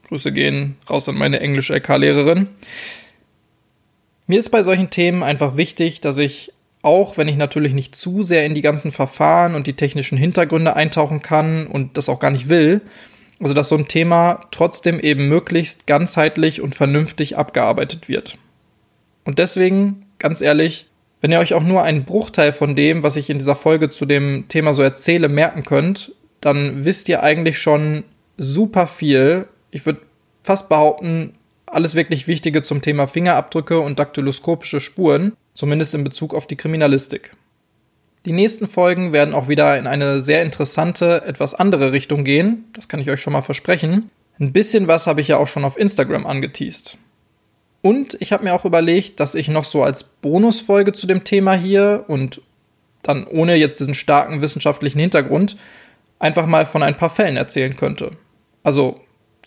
Grüße 0.08 0.32
gehen 0.32 0.78
raus 0.90 1.08
an 1.08 1.16
meine 1.16 1.40
englische 1.40 1.76
LK-Lehrerin. 1.76 2.50
Mir 4.32 4.40
ist 4.40 4.50
bei 4.50 4.64
solchen 4.64 4.90
Themen 4.90 5.24
einfach 5.24 5.58
wichtig, 5.58 6.00
dass 6.00 6.18
ich, 6.18 6.54
auch 6.84 7.18
wenn 7.18 7.28
ich 7.28 7.36
natürlich 7.36 7.74
nicht 7.74 7.98
zu 7.98 8.24
sehr 8.24 8.46
in 8.46 8.54
die 8.54 8.62
ganzen 8.62 8.94
Verfahren 8.94 9.56
und 9.56 9.68
die 9.68 9.76
technischen 9.76 10.18
Hintergründe 10.18 10.74
eintauchen 10.74 11.22
kann 11.22 11.68
und 11.68 11.98
das 11.98 12.08
auch 12.08 12.20
gar 12.20 12.32
nicht 12.32 12.48
will, 12.48 12.80
also 13.42 13.54
dass 13.54 13.68
so 13.68 13.76
ein 13.76 13.90
Thema 13.90 14.48
trotzdem 14.52 15.02
eben 15.02 15.28
möglichst 15.28 15.86
ganzheitlich 15.86 16.62
und 16.62 16.76
vernünftig 16.76 17.38
abgearbeitet 17.38 18.08
wird. 18.08 18.38
Und 19.26 19.38
deswegen, 19.38 20.06
ganz 20.18 20.40
ehrlich, 20.40 20.86
wenn 21.20 21.34
ihr 21.34 21.40
euch 21.40 21.54
auch 21.54 21.64
nur 21.64 21.84
einen 21.84 22.06
Bruchteil 22.06 22.54
von 22.54 22.74
dem, 22.74 23.04
was 23.04 23.18
ich 23.18 23.30
in 23.30 23.38
dieser 23.38 23.58
Folge 23.58 23.90
zu 23.90 24.06
dem 24.06 24.48
Thema 24.48 24.74
so 24.74 24.82
erzähle, 24.82 25.28
merken 25.28 25.66
könnt, 25.66 26.14
dann 26.40 26.86
wisst 26.86 27.10
ihr 27.10 27.22
eigentlich 27.22 27.60
schon 27.60 28.06
super 28.38 28.88
viel. 28.88 29.50
Ich 29.72 29.86
würde 29.86 30.00
fast 30.42 30.70
behaupten, 30.70 31.34
alles 31.72 31.96
wirklich 31.96 32.28
Wichtige 32.28 32.64
zum 32.64 32.82
Thema 32.82 33.08
Fingerabdrücke 33.08 33.80
und 33.80 34.00
daktyloskopische 34.00 34.82
Spuren, 34.82 35.34
zumindest 35.54 35.94
in 35.96 36.04
Bezug 36.04 36.34
auf 36.34 36.48
die 36.48 36.56
Kriminalistik. 36.56 37.36
Die 38.26 38.34
nächsten 38.34 38.68
Folgen 38.68 39.14
werden 39.14 39.34
auch 39.34 39.48
wieder 39.48 39.78
in 39.80 39.88
eine 39.88 40.22
sehr 40.22 40.44
interessante, 40.44 41.24
etwas 41.26 41.56
andere 41.56 41.92
Richtung 41.92 42.24
gehen. 42.24 42.66
Das 42.74 42.88
kann 42.88 43.00
ich 43.00 43.10
euch 43.10 43.20
schon 43.20 43.34
mal 43.34 43.42
versprechen. 43.42 44.12
Ein 44.40 44.54
bisschen 44.54 44.88
was 44.88 45.08
habe 45.08 45.22
ich 45.22 45.30
ja 45.30 45.38
auch 45.38 45.48
schon 45.48 45.66
auf 45.66 45.78
Instagram 45.78 46.28
angeteased. 46.28 46.98
Und 47.82 48.16
ich 48.20 48.32
habe 48.32 48.44
mir 48.44 48.54
auch 48.54 48.66
überlegt, 48.66 49.20
dass 49.20 49.34
ich 49.34 49.48
noch 49.48 49.66
so 49.66 49.84
als 49.84 50.04
Bonusfolge 50.04 50.94
zu 50.94 51.08
dem 51.08 51.24
Thema 51.24 51.54
hier 51.54 52.06
und 52.08 52.42
dann 53.02 53.26
ohne 53.26 53.56
jetzt 53.56 53.80
diesen 53.80 53.96
starken 53.96 54.42
wissenschaftlichen 54.42 55.00
Hintergrund 55.00 55.58
einfach 56.20 56.46
mal 56.46 56.68
von 56.68 56.84
ein 56.84 56.98
paar 56.98 57.10
Fällen 57.10 57.38
erzählen 57.38 57.76
könnte. 57.76 58.12
Also 58.64 59.02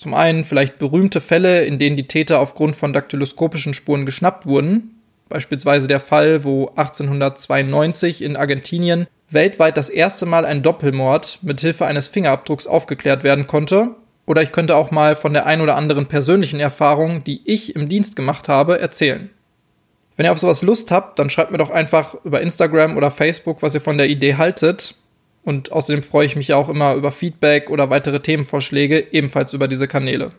zum 0.05 0.12
einen 0.12 0.44
vielleicht 0.44 0.78
berühmte 0.78 1.22
Fälle, 1.22 1.64
in 1.64 1.78
denen 1.78 1.96
die 1.96 2.07
Täter 2.07 2.38
aufgrund 2.38 2.76
von 2.76 2.92
daktyloskopischen 2.92 3.72
Spuren 3.72 4.05
geschnappt 4.05 4.44
wurden, 4.44 4.94
Beispielsweise 5.28 5.88
der 5.88 6.00
Fall, 6.00 6.44
wo 6.44 6.66
1892 6.76 8.22
in 8.22 8.36
Argentinien 8.36 9.07
weltweit 9.30 9.76
das 9.76 9.88
erste 9.88 10.26
Mal 10.26 10.44
ein 10.44 10.62
Doppelmord 10.62 11.38
mit 11.40 11.61
Hilfe 11.61 11.86
eines 11.86 12.09
Fingerabdrucks 12.09 12.66
aufgeklärt 12.66 13.24
werden 13.24 13.46
konnte. 13.46 13.94
Oder 14.26 14.42
ich 14.42 14.52
könnte 14.52 14.76
auch 14.76 14.90
mal 14.90 15.16
von 15.16 15.32
der 15.32 15.46
ein 15.46 15.61
oder 15.61 15.76
anderen 15.76 16.07
persönlichen 16.07 16.61
Erfahrung, 16.61 17.24
die 17.24 17.40
ich 17.46 17.74
im 17.74 17.88
Dienst 17.88 18.16
gemacht 18.16 18.48
habe, 18.48 18.78
erzählen. 18.78 19.30
Wenn 20.16 20.26
ihr 20.26 20.32
auf 20.32 20.38
sowas 20.38 20.61
Lust 20.61 20.90
habt, 20.90 21.18
dann 21.18 21.30
schreibt 21.30 21.50
mir 21.50 21.59
doch 21.59 21.70
einfach 21.70 22.14
über 22.24 22.42
Instagram 22.42 22.96
oder 22.96 23.11
Facebook, 23.11 23.62
was 23.62 23.74
ihr 23.74 23.80
von 23.80 23.96
der 23.96 24.11
Idee 24.11 24.36
haltet. 24.36 24.94
Und 25.45 25.72
außerdem 25.72 26.03
freue 26.03 26.26
ich 26.26 26.36
mich 26.36 26.53
auch 26.55 26.68
immer 26.68 26.95
über 26.95 27.12
Feedback 27.12 27.70
oder 27.70 27.90
weitere 27.90 28.20
Themenvorschläge, 28.20 29.07
ebenfalls 29.12 29.53
über 29.53 29.68
diese 29.68 29.86
Kanäle. 29.86 30.32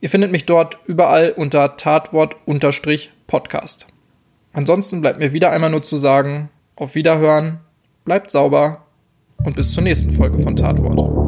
Ihr 0.00 0.08
findet 0.08 0.32
mich 0.32 0.46
dort 0.46 0.78
überall 0.86 1.32
unter 1.32 1.76
Tatwort-Podcast. 1.76 3.86
Ansonsten 4.52 5.00
bleibt 5.00 5.18
mir 5.18 5.32
wieder 5.32 5.50
einmal 5.50 5.70
nur 5.70 5.82
zu 5.82 5.96
sagen, 5.96 6.50
auf 6.76 6.94
Wiederhören, 6.94 7.60
bleibt 8.04 8.30
sauber 8.30 8.86
und 9.44 9.56
bis 9.56 9.72
zur 9.72 9.82
nächsten 9.82 10.10
Folge 10.10 10.38
von 10.38 10.54
Tatwort. 10.56 11.27